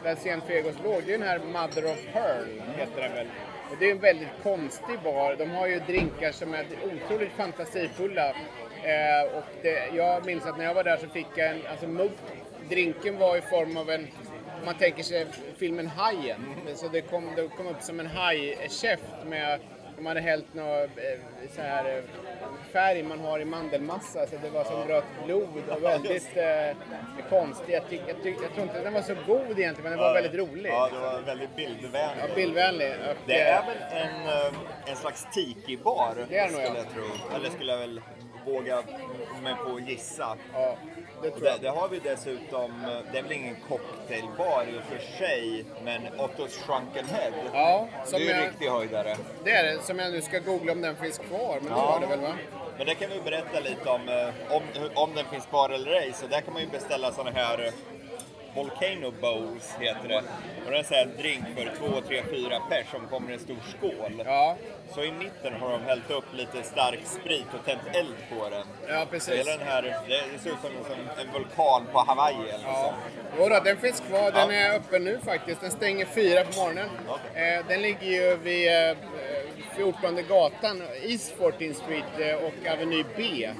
där 0.02 0.14
Cienfuegos 0.14 0.76
låg, 0.84 1.02
det 1.06 1.14
är 1.14 1.18
den 1.18 1.28
här 1.28 1.38
Mother 1.38 1.92
of 1.92 1.98
Pearl, 2.12 2.60
heter 2.76 3.02
den 3.02 3.12
väl. 3.12 3.26
Det 3.78 3.86
är 3.86 3.90
en 3.90 4.00
väldigt 4.00 4.42
konstig 4.42 5.00
bar. 5.04 5.36
De 5.38 5.50
har 5.50 5.66
ju 5.66 5.78
drinkar 5.78 6.32
som 6.32 6.54
är 6.54 6.66
otroligt 6.84 7.32
fantasifulla. 7.32 8.28
Eh, 8.84 9.36
och 9.36 9.44
det, 9.62 9.88
jag 9.94 10.26
minns 10.26 10.46
att 10.46 10.58
när 10.58 10.64
jag 10.64 10.74
var 10.74 10.84
där 10.84 10.96
så 10.96 11.08
fick 11.08 11.26
jag 11.36 11.50
en, 11.50 11.66
alltså 11.70 11.86
mugg, 11.86 12.10
drinken 12.68 13.18
var 13.18 13.36
i 13.36 13.40
form 13.40 13.76
av 13.76 13.90
en 13.90 14.08
om 14.58 14.64
man 14.64 14.74
tänker 14.74 15.02
sig 15.02 15.26
filmen 15.56 15.86
Hajen. 15.86 16.54
Så 16.74 16.88
det 16.88 17.00
kom, 17.00 17.32
det 17.36 17.48
kom 17.48 17.66
upp 17.66 17.82
som 17.82 18.00
en 18.00 18.06
hajkäft 18.06 19.24
med 19.26 19.60
de 19.96 20.06
hade 20.06 20.20
hällt 20.20 20.54
någon 20.54 20.82
eh, 20.82 20.88
så 21.56 21.62
här, 21.62 21.96
eh, 21.96 22.02
färg 22.72 23.02
man 23.02 23.20
har 23.20 23.40
i 23.40 23.44
mandelmassa 23.44 24.26
så 24.26 24.36
det 24.42 24.50
var 24.50 24.64
som 24.64 24.88
rött 24.88 25.04
blod 25.24 25.62
och 25.70 25.82
väldigt 25.82 26.36
eh, 26.36 26.76
konstigt. 27.30 27.68
Jag, 27.68 27.88
tyck, 27.88 28.00
jag, 28.06 28.22
tyck, 28.22 28.36
jag 28.42 28.52
tror 28.52 28.62
inte 28.62 28.82
den 28.82 28.92
var 28.92 29.02
så 29.02 29.14
god 29.26 29.58
egentligen 29.58 29.82
men 29.82 29.92
den 29.92 29.98
var 29.98 30.14
väldigt 30.14 30.34
rolig. 30.34 30.70
Ja, 30.70 30.88
det 30.92 30.98
var 30.98 31.20
väldigt 31.20 31.56
bildvänligt. 31.56 32.24
Ja, 32.28 32.34
bildvänlig. 32.34 32.90
Och, 32.90 33.16
Det 33.26 33.40
är 33.40 33.58
eh, 33.58 33.66
väl 33.66 33.76
en, 34.02 34.54
en 34.86 34.96
slags 34.96 35.26
tiki-bar, 35.32 36.14
Det 36.28 36.38
är 36.38 36.46
det 36.46 36.52
nog, 36.52 36.62
skulle 36.62 36.78
ja. 36.78 36.84
jag 36.84 36.92
tro. 36.94 37.36
Eller 37.36 37.50
skulle 37.50 37.72
jag 37.72 37.78
väl 37.78 38.00
våga 38.46 38.82
mig 39.42 39.54
på 39.64 39.74
att 39.76 39.88
gissa. 39.88 40.36
Ja, 40.52 40.76
det 41.22 41.30
tror 41.30 41.40
det, 41.40 41.48
jag. 41.50 41.60
det 41.60 41.68
har 41.68 41.88
vi 41.88 41.98
dessutom, 41.98 42.84
eh, 42.84 42.98
det 43.12 43.18
är 43.18 43.22
väl 43.22 43.32
ingen 43.32 43.56
cocktailbar 43.68 44.64
i 44.74 44.78
och 44.78 44.82
för 44.82 45.16
sig, 45.18 45.64
men 45.84 46.20
Ottos 46.20 46.52
Shrunken 46.64 47.06
Head. 47.06 47.32
Ja, 47.52 47.88
det 48.04 48.10
som 48.10 48.16
är 48.20 48.24
ju 48.24 48.30
en 48.30 48.36
jag, 48.40 48.48
riktig 48.48 48.68
höjdare. 48.68 49.16
det 49.44 49.50
är 49.50 49.64
det. 49.64 49.82
Som 49.82 49.98
jag 49.98 50.12
nu 50.12 50.22
ska 50.22 50.38
googla 50.38 50.72
om 50.72 50.80
den 50.80 50.96
finns 50.96 51.18
kvar. 51.18 51.54
Men 51.60 51.64
det 51.72 51.78
Ja. 51.78 51.86
var 51.86 52.00
det 52.00 52.06
väl 52.06 52.20
va? 52.20 52.34
Men 52.78 52.86
det 52.86 52.94
kan 52.94 53.10
vi 53.10 53.20
berätta 53.20 53.60
lite 53.60 53.90
om, 53.90 54.08
eh, 54.08 54.56
om, 54.56 54.62
om 54.94 55.14
den 55.14 55.24
finns 55.24 55.46
kvar 55.46 55.70
eller 55.70 55.92
ej. 55.92 56.12
Så 56.14 56.26
där 56.26 56.40
kan 56.40 56.52
man 56.52 56.62
ju 56.62 56.68
beställa 56.68 57.12
såna 57.12 57.30
här 57.30 57.64
eh, 57.66 57.72
Volcano 58.56 59.10
Bowls 59.20 59.74
heter 59.80 60.08
det. 60.08 60.22
Och 60.66 60.70
det 60.72 60.78
är 60.78 60.82
sån 60.82 60.96
här 60.96 61.08
drink 61.18 61.44
för 61.56 61.72
två, 61.78 62.00
tre, 62.08 62.22
fyra 62.30 62.60
pers 62.70 62.86
som 62.90 63.06
kommer 63.08 63.30
i 63.30 63.34
en 63.34 63.40
stor 63.40 63.56
skål. 63.78 64.22
Ja, 64.24 64.56
Så 64.94 65.02
i 65.02 65.12
mitten 65.12 65.52
har 65.60 65.70
de 65.70 65.82
hällt 65.84 66.10
upp 66.10 66.24
lite 66.34 66.62
stark 66.62 67.00
sprit 67.04 67.46
och 67.58 67.64
tänt 67.66 67.80
eld 67.94 68.14
på 68.30 68.48
den. 68.48 68.66
ja 68.88 69.00
Så 69.00 69.06
precis. 69.06 69.34
hela 69.34 69.50
den 69.56 69.66
här, 69.66 69.82
det, 69.82 69.98
det 70.32 70.38
ser 70.38 70.50
ut 70.50 70.56
som, 70.62 70.70
som 70.94 71.26
en 71.26 71.32
vulkan 71.32 71.86
på 71.92 71.98
Hawaii 71.98 72.34
eller 72.36 72.64
Ja. 72.64 72.82
sånt. 72.82 73.38
Jodå, 73.38 73.60
den 73.64 73.76
finns 73.76 74.00
kvar. 74.00 74.30
Den 74.32 74.50
Ja. 74.50 74.60
är 74.60 74.76
öppen 74.76 75.04
nu 75.04 75.18
faktiskt. 75.24 75.60
Den 75.60 75.70
stänger 75.70 76.06
fyra 76.06 76.44
på 76.44 76.58
morgonen. 76.60 76.88
Okej. 77.08 77.54
Eh, 77.58 77.66
den 77.68 77.82
ligger 77.82 78.06
ju 78.06 78.36
vid 78.36 78.68
eh, 78.90 78.96
14 79.76 80.18
gatan, 80.28 80.82
East 81.02 81.34
14 81.38 81.74
Street 81.74 82.04
eh, 82.18 82.34
och 82.44 82.72
Aveny 82.72 83.04
B. 83.16 83.50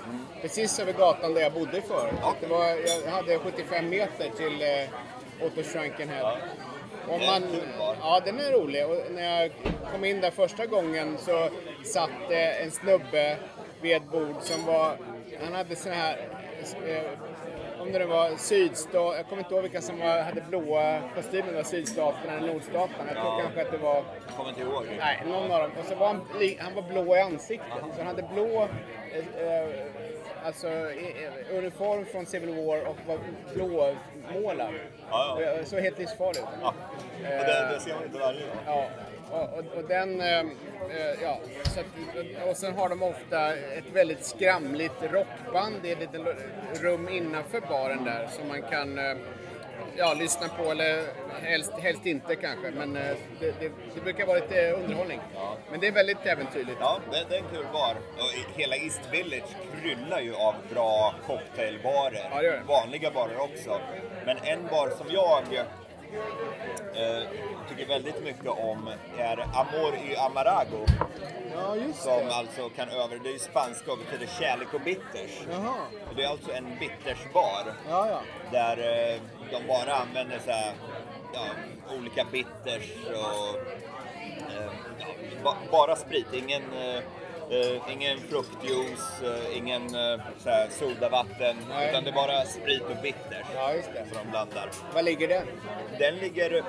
Precis 0.42 0.78
över 0.80 0.92
gatan 0.92 1.34
där 1.34 1.40
jag 1.40 1.52
bodde 1.52 1.82
förut. 1.82 2.14
Det 2.40 2.46
var, 2.46 2.66
jag 3.04 3.10
hade 3.12 3.38
75 3.38 3.88
meter 3.88 4.30
till 4.36 4.62
eh, 4.62 5.46
Otto 5.46 5.62
Shrunken 5.62 6.08
Head. 6.08 6.36
Om 7.08 7.18
Det 7.18 7.26
är 7.26 7.36
en 7.36 7.42
man, 7.42 7.96
ja, 8.00 8.20
den 8.24 8.40
är 8.40 8.50
rolig. 8.52 8.86
Och 8.86 8.96
när 9.10 9.40
jag 9.42 9.52
kom 9.92 10.04
in 10.04 10.20
där 10.20 10.30
första 10.30 10.66
gången 10.66 11.18
så 11.18 11.48
satt 11.84 12.10
eh, 12.30 12.62
en 12.62 12.70
snubbe 12.70 13.36
vid 13.80 13.96
ett 13.96 14.10
bord 14.10 14.36
som 14.40 14.64
var... 14.66 14.96
Han 15.44 15.54
hade 15.54 15.76
sån 15.76 15.92
här... 15.92 16.28
Eh, 16.86 17.02
om 17.80 17.92
det 17.92 17.98
nu 17.98 18.04
var 18.04 18.36
sydstat... 18.36 19.16
Jag 19.16 19.28
kommer 19.28 19.42
inte 19.42 19.54
ihåg 19.54 19.62
vilka 19.62 19.80
som 19.80 19.98
var, 19.98 20.22
hade 20.22 20.40
blåa 20.40 21.00
kostymer. 21.14 21.46
Det 21.50 21.56
var 21.56 21.62
sydstaterna 21.62 22.32
eller 22.36 22.52
nordstaterna. 22.54 23.04
Jag 23.06 23.16
tror 23.16 23.32
Ja. 23.32 23.40
kanske 23.42 23.62
att 23.62 23.70
det 23.70 23.78
var... 23.78 23.94
Jag 23.94 24.36
kommer 24.36 24.48
inte 24.50 24.60
ihåg. 24.62 24.84
Nej, 24.98 25.22
någon 25.26 25.50
av 25.52 25.60
dem. 25.62 25.70
Och 25.80 25.86
så 25.86 25.94
var 25.94 26.06
han, 26.06 26.20
han 26.58 26.74
var 26.74 26.82
blå 26.82 27.16
i 27.16 27.20
ansiktet. 27.20 27.68
Så 27.92 27.98
han 27.98 28.06
hade 28.06 28.22
blå... 28.22 28.68
Eh, 29.12 29.46
eh, 29.46 29.68
alltså 30.46 30.68
uniform 31.52 32.04
från 32.06 32.26
Civil 32.26 32.48
War 32.50 32.86
och 32.88 32.96
var 33.06 33.18
blåmålad. 33.54 34.74
Ja, 35.10 35.38
ja. 35.40 35.46
Eh, 35.50 35.64
Så 35.64 35.78
helt 35.78 35.98
livsfarlig 35.98 36.40
ut. 36.40 36.46
Ja. 36.62 36.68
Och 36.68 37.24
det, 37.46 37.68
det 37.74 37.80
ser 37.80 37.94
man 37.94 38.04
inte 38.04 38.18
varje 38.18 38.40
dag. 38.40 38.48
Ja, 38.66 38.86
och, 39.30 39.58
och, 39.58 39.64
och 39.76 39.88
den... 39.88 40.20
eh, 40.20 40.38
eh, 40.38 41.22
ja, 41.22 41.38
så 41.74 41.80
att, 41.80 42.48
och 42.48 42.56
sen 42.56 42.74
har 42.74 42.88
de 42.88 43.02
ofta 43.02 43.54
ett 43.56 43.84
väldigt 43.92 44.24
skramligt 44.24 45.02
rockband 45.12 45.86
i 45.86 45.92
ett 45.92 45.98
litet 46.00 46.20
rum 46.80 47.08
innanför 47.08 47.60
baren 47.60 48.04
där 48.04 48.26
som 48.32 48.48
man 48.48 48.62
kan 48.62 48.98
eh, 48.98 49.16
ja, 49.98 50.14
lyssna 50.14 50.48
på 50.48 50.70
eller 50.70 51.04
helst, 51.42 51.72
helst 51.78 52.06
inte 52.06 52.36
kanske. 52.36 52.70
Men 52.70 52.96
eh, 52.96 53.16
det, 53.40 53.60
det, 53.60 53.72
det 53.94 54.00
brukar 54.00 54.26
vara 54.26 54.38
lite 54.38 54.72
underhållning. 54.72 55.20
Men 55.70 55.80
det 55.80 55.86
är 55.86 55.92
väldigt 55.92 56.26
äventyrligt. 56.26 56.78
Ja, 56.80 57.00
det, 57.10 57.24
det 57.28 57.34
är 57.36 57.42
en 57.42 57.48
kul 57.54 57.66
bar. 57.72 57.96
Och 58.16 58.58
hela 58.60 58.76
East 58.76 59.00
Village 59.12 59.56
kryllar 59.82 60.20
ju 60.20 60.34
av 60.34 60.54
bra 60.74 61.14
cocktailbarer. 61.26 62.42
Ja. 62.42 62.52
Vanliga 62.68 63.10
barer 63.10 63.40
också. 63.40 63.80
Men 64.26 64.36
en 64.36 64.66
bar 64.70 64.90
som 64.98 65.06
jag 65.10 65.42
eh, 66.96 67.28
tycker 67.68 67.86
väldigt 67.86 68.24
mycket 68.24 68.48
om 68.48 68.90
är 69.18 69.38
Amor 69.38 69.94
y 69.94 70.16
Amarago. 70.16 70.86
Ja, 71.54 71.76
just 71.76 72.02
Som 72.02 72.28
alltså 72.30 72.68
kan 72.68 72.88
över, 72.88 73.18
det 73.22 73.28
är 73.28 73.32
ju 73.32 73.38
spanska 73.38 73.92
och 73.92 73.98
betyder 73.98 74.26
kärlek 74.40 74.74
och 74.74 74.80
bitters. 74.80 75.46
Jaha. 75.50 75.74
Och 76.08 76.16
det 76.16 76.24
är 76.24 76.28
alltså 76.28 76.52
en 76.52 76.78
bittersbar. 76.80 77.74
Ja, 77.88 78.08
ja. 78.10 78.20
Där 78.52 78.76
eh, 78.78 79.20
de 79.50 79.66
bara 79.66 79.94
använder 79.94 80.38
så 80.44 80.50
här, 80.50 80.72
ja, 81.32 81.46
olika 81.98 82.24
bitters 82.24 82.90
och 83.06 83.56
eh, 84.52 84.72
ba, 85.44 85.54
bara 85.70 85.96
sprit. 85.96 86.26
Ingen, 86.32 86.62
eh, 86.72 87.02
Eh, 87.50 87.92
ingen 87.92 88.18
fruktjuice, 88.18 89.22
eh, 89.22 89.56
ingen 89.58 89.82
eh, 89.82 90.20
så 90.38 90.50
här, 90.50 90.68
sodavatten, 90.70 91.56
Nej. 91.68 91.90
utan 91.90 92.04
det 92.04 92.10
är 92.10 92.14
bara 92.14 92.44
sprit 92.44 92.82
och 92.82 93.02
bitter 93.02 93.44
Ja, 93.54 93.72
just 93.74 93.92
det. 93.92 94.06
som 94.12 94.24
de 94.24 94.30
blandar. 94.30 94.70
Var 94.94 95.02
ligger 95.02 95.28
den? 95.28 95.46
Den 95.98 96.16
ligger 96.16 96.64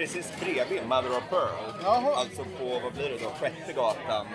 precis 0.00 0.32
bredvid 0.40 0.82
Mother 0.88 1.10
of 1.18 1.24
Pearl. 1.30 1.64
Jaha. 1.84 2.14
Alltså 2.16 2.42
på, 2.58 2.64
vad 2.82 2.92
blir 2.92 3.08
det 3.08 3.18
då, 3.24 3.30
sjätte 3.40 3.72
gatan. 3.72 4.26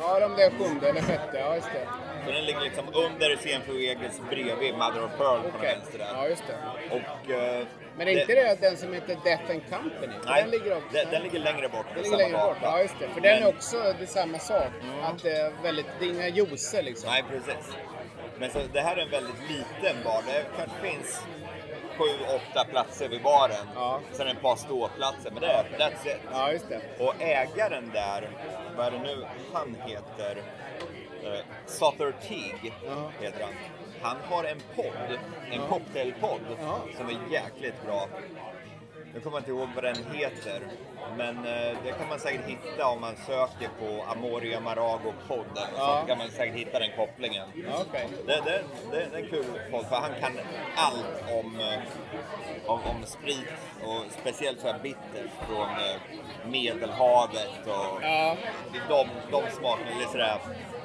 Ja, 0.00 0.20
de 0.20 0.36
där 0.36 0.50
sjunde 0.50 0.88
eller 0.88 1.00
sjätte. 1.02 1.38
Ja, 1.38 1.54
just 1.54 1.68
det. 1.72 1.86
Så 2.26 2.30
den 2.32 2.44
ligger 2.44 2.60
liksom 2.60 2.84
under 2.94 3.36
Cienfuegos 3.36 4.20
bredvid 4.30 4.74
Mother 4.74 5.04
of 5.04 5.10
Pearl 5.18 5.40
på 5.42 5.48
den 5.52 5.60
vänster 5.60 5.98
där. 5.98 6.08
Ja, 6.14 6.28
just 6.28 6.44
det. 6.46 6.56
Och, 6.96 7.30
eh, 7.30 7.66
Men 7.96 8.08
är 8.08 8.20
inte 8.20 8.34
det 8.34 8.60
den 8.60 8.76
som 8.76 8.92
heter 8.94 9.16
Death 9.24 9.50
and 9.50 9.62
Company? 9.70 10.12
För 10.22 10.30
Nej, 10.30 10.42
den 10.42 10.50
ligger 10.50 10.76
också... 10.76 10.88
den, 10.92 11.10
den 11.10 11.22
ligger 11.22 11.38
längre 11.38 11.68
bort. 11.68 11.86
Den 11.94 12.02
ligger 12.02 12.16
längre 12.16 12.38
bort, 12.38 12.56
ja 12.62 12.80
just 12.80 12.94
det. 13.00 13.08
För 13.08 13.20
den 13.20 13.36
är 13.36 13.40
Men- 13.40 13.48
också 13.48 13.76
det 13.98 14.02
är 14.04 14.06
samma 14.06 14.38
sak. 14.38 14.70
Att 15.02 15.22
det 15.22 15.32
är 15.36 15.52
väldigt, 15.62 15.86
det 15.98 16.04
är 16.04 16.08
inga 16.10 16.28
juicer 16.28 16.82
liksom. 16.82 17.10
Nej, 17.10 17.24
precis. 17.30 17.72
Men 18.38 18.50
så, 18.50 18.58
det 18.72 18.80
här 18.80 18.96
är 18.96 19.02
en 19.02 19.10
väldigt 19.10 19.40
liten 19.48 19.96
bar. 20.04 20.22
Det 20.26 20.44
kanske 20.56 20.76
finns 20.90 21.20
sju, 22.00 22.24
åtta 22.36 22.64
platser 22.64 23.08
vid 23.08 23.22
baren. 23.22 23.66
Ja. 23.74 24.00
Sen 24.12 24.28
ett 24.28 24.42
par 24.42 24.56
ståplatser, 24.56 25.30
men 25.30 25.40
det 25.40 25.46
är 25.46 25.64
that's 25.78 26.06
it. 26.06 26.20
Ja, 26.32 26.52
just 26.52 26.68
det. 26.68 26.80
Och 27.04 27.14
ägaren 27.22 27.90
där, 27.92 28.30
vad 28.76 28.86
är 28.86 28.90
det 28.90 28.98
nu 28.98 29.24
han 29.52 29.76
heter? 29.86 30.36
Uh, 31.24 31.38
Souther 31.66 32.12
Teague 32.28 32.72
Ja. 32.86 33.10
heter 33.20 33.42
han. 33.44 33.52
Han 34.02 34.16
har 34.28 34.44
en 34.44 34.60
podd, 34.76 35.18
en 35.50 35.60
cocktailpodd 35.68 36.40
Ja. 36.60 36.78
som 36.96 37.06
är 37.08 37.32
jäkligt 37.32 37.84
bra. 37.86 38.08
Nu 39.14 39.20
kommer 39.20 39.36
jag 39.36 39.40
inte 39.40 39.50
ihåg 39.50 39.68
vad 39.74 39.84
den 39.84 39.96
heter, 40.14 40.60
men 41.16 41.36
eh, 41.36 41.76
det 41.84 41.92
kan 41.98 42.08
man 42.08 42.18
säkert 42.18 42.46
hitta 42.46 42.86
om 42.86 43.00
man 43.00 43.16
söker 43.16 43.68
på 43.80 44.04
Amoria 44.12 44.60
Marago 44.60 45.12
podden. 45.28 45.68
Ja. 45.76 46.00
Så 46.00 46.06
kan 46.08 46.18
man 46.18 46.30
säkert 46.30 46.54
hitta 46.56 46.78
den 46.78 46.90
kopplingen. 46.96 47.48
Ja, 47.54 47.84
okej. 47.88 48.08
Det, 48.26 48.32
det, 48.32 48.62
det, 48.92 49.06
det 49.10 49.16
är 49.18 49.22
en 49.22 49.30
kul 49.30 49.44
podd 49.70 49.86
för 49.86 49.96
han 49.96 50.10
kan 50.20 50.32
allt 50.76 51.44
om, 51.44 51.60
eh, 51.60 51.78
om, 52.70 52.80
om 52.84 53.06
sprit 53.06 53.46
och 53.84 54.02
speciellt 54.20 54.60
så 54.60 54.66
här 54.66 54.78
bitters 54.78 55.30
från 55.48 55.68
eh, 55.68 56.50
Medelhavet 56.50 57.66
och 57.66 58.02
Ja, 58.02 58.36
de, 58.88 59.08
de 59.30 59.42
smakerna, 59.50 59.90
eller 59.90 60.06
sådär 60.06 60.38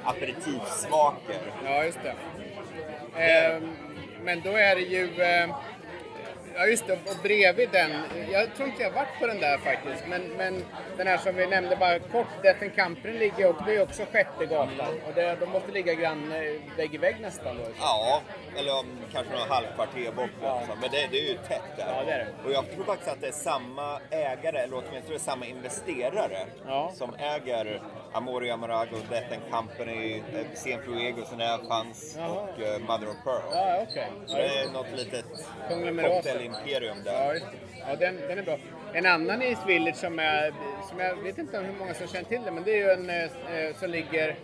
aperitivsmaker. 0.04 1.40
ja 1.64 1.84
just 1.84 1.98
det. 2.02 2.14
Ehm, 3.22 3.76
men 4.22 4.40
då 4.40 4.50
är 4.50 4.74
det 4.76 4.82
ju... 4.82 5.10
Ja, 6.56 6.66
just 6.66 6.86
det. 6.86 6.92
Och 6.92 7.16
bredvid 7.22 7.68
den. 7.72 7.90
Jag 8.32 8.54
tror 8.54 8.68
inte 8.68 8.82
jag 8.82 8.90
varit 8.90 9.20
på 9.20 9.26
den 9.26 9.40
där 9.40 9.58
faktiskt. 9.58 10.04
Men, 10.08 10.22
men 10.22 10.64
den 10.96 11.06
här 11.06 11.16
som 11.18 11.34
vi 11.36 11.46
nämnde 11.46 11.76
bara 11.76 11.98
kort, 11.98 12.26
Death 12.42 12.60
Company 12.76 13.18
ligger 13.18 13.50
också, 13.50 13.64
det 13.66 13.76
är 13.76 13.82
också 13.82 14.02
sjätte 14.12 14.46
gatan. 14.46 14.94
Och 15.06 15.14
det, 15.14 15.36
de 15.40 15.46
måste 15.50 15.72
ligga 15.72 15.94
grann 15.94 16.32
eh, 16.32 16.60
vägg 16.76 16.94
i 16.94 16.98
vägg 16.98 17.16
nästan 17.20 17.56
då. 17.56 17.62
Ja, 17.80 18.20
eller 18.58 18.78
om 18.78 18.86
kanske 19.12 19.32
några 19.32 19.54
halvkvarter 19.54 20.12
bort 20.12 20.30
Ja. 20.42 20.62
Men 20.80 20.90
det, 20.90 21.08
det 21.10 21.18
är 21.18 21.28
ju 21.28 21.34
tätt 21.34 21.76
där. 21.76 21.86
Ja, 21.88 22.02
det 22.04 22.12
det. 22.12 22.48
Och 22.48 22.52
jag 22.52 22.70
tror 22.74 22.84
faktiskt 22.84 23.10
att 23.10 23.20
det 23.20 23.28
är 23.28 23.32
samma 23.32 24.00
ägare, 24.10 24.58
eller 24.58 24.82
åtminstone 24.88 25.18
samma 25.18 25.46
investerare 25.46 26.46
Ja. 26.66 26.92
som 26.94 27.14
äger 27.14 27.82
Amoria 28.16 28.56
Marago, 28.56 28.96
Death 29.10 29.32
and 29.32 29.42
Company, 29.50 30.16
eh, 30.16 30.46
Cienfuego 30.54 31.24
som 31.24 31.38
där 31.38 31.58
fanns 31.68 32.16
Jaha. 32.18 32.28
och 32.28 32.62
eh, 32.62 32.78
Mother 32.78 33.08
of 33.08 33.16
Pearl. 33.24 33.42
Ja, 33.52 33.86
okej. 33.88 34.10
Så 34.26 34.36
det 34.36 34.58
är 34.58 34.72
något 34.72 34.92
litet 34.96 35.24
cocktailimperium 36.04 37.02
där. 37.04 37.34
Ja, 37.34 37.40
ja 37.88 37.96
den, 37.96 38.16
den 38.28 38.38
är 38.38 38.42
bra. 38.42 38.58
En 38.92 39.06
annan 39.06 39.42
i 39.42 39.46
East 39.46 39.66
Village 39.66 39.96
som, 39.96 40.18
är, 40.18 40.54
som 40.88 41.00
jag 41.00 41.16
vet 41.16 41.38
inte 41.38 41.58
hur 41.58 41.78
många 41.78 41.94
som 41.94 42.06
känner 42.06 42.24
till 42.24 42.40
det, 42.44 42.50
men 42.50 42.64
det 42.64 42.70
är 42.70 42.76
ju 42.76 42.90
en 42.90 43.10
eh, 43.10 43.76
som 43.80 43.90
ligger 43.90 44.36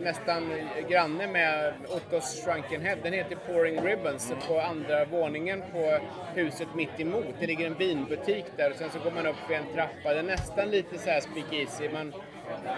nästan 0.00 0.52
granne 0.88 1.26
med 1.26 1.74
Ottos 1.88 2.44
Shrunken 2.44 2.80
Head. 2.80 2.96
Den 3.02 3.12
heter 3.12 3.36
Pouring 3.36 3.80
Ribbons 3.80 4.32
på 4.48 4.60
andra 4.60 5.04
våningen 5.04 5.62
på 5.72 5.98
huset 6.34 6.68
mitt 6.74 7.00
emot. 7.00 7.34
Det 7.40 7.46
ligger 7.46 7.66
en 7.66 7.74
vinbutik 7.74 8.44
där 8.56 8.70
och 8.70 8.76
sen 8.76 8.90
så 8.90 8.98
går 8.98 9.10
man 9.10 9.26
upp 9.26 9.50
vid 9.50 9.56
en 9.56 9.74
trappa. 9.74 10.12
Det 10.12 10.18
är 10.18 10.22
nästan 10.22 10.70
lite 10.70 10.98
så 10.98 11.10
här 11.10 11.20
speakeasy. 11.20 11.88
Man, 11.88 12.12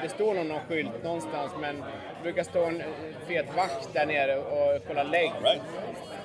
det 0.03 0.09
står 0.09 0.35
nog 0.35 0.47
någon 0.47 0.61
skylt 0.69 1.05
någonstans 1.05 1.53
men 1.61 1.77
det 1.77 2.23
brukar 2.23 2.43
stå 2.43 2.65
en 2.65 2.83
fet 3.27 3.57
vakt 3.57 3.93
där 3.93 4.07
nere 4.07 4.37
och 4.39 4.83
kolla 4.87 5.03
lägg. 5.03 5.33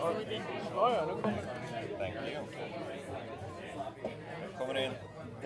All 0.02 0.16
right. 0.16 0.42
Ja, 0.76 0.96
ja, 0.96 1.06
nu 1.06 1.22
kommer 1.22 1.38
Thank 2.00 2.16
you. 2.16 2.44
Kommer 4.58 4.74
det 4.74 4.86
in 4.86 4.92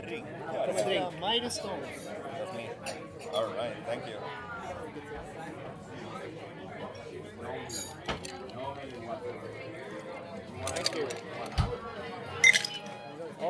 drinkar? 0.02 0.68
det 0.68 0.84
drink. 0.84 1.06
Mighty 1.22 1.50
Stones. 1.50 2.10
All 3.34 3.48
right, 3.58 3.76
thank 3.88 4.08
you. 4.08 4.18
Thank 10.66 10.96
you. 10.96 11.27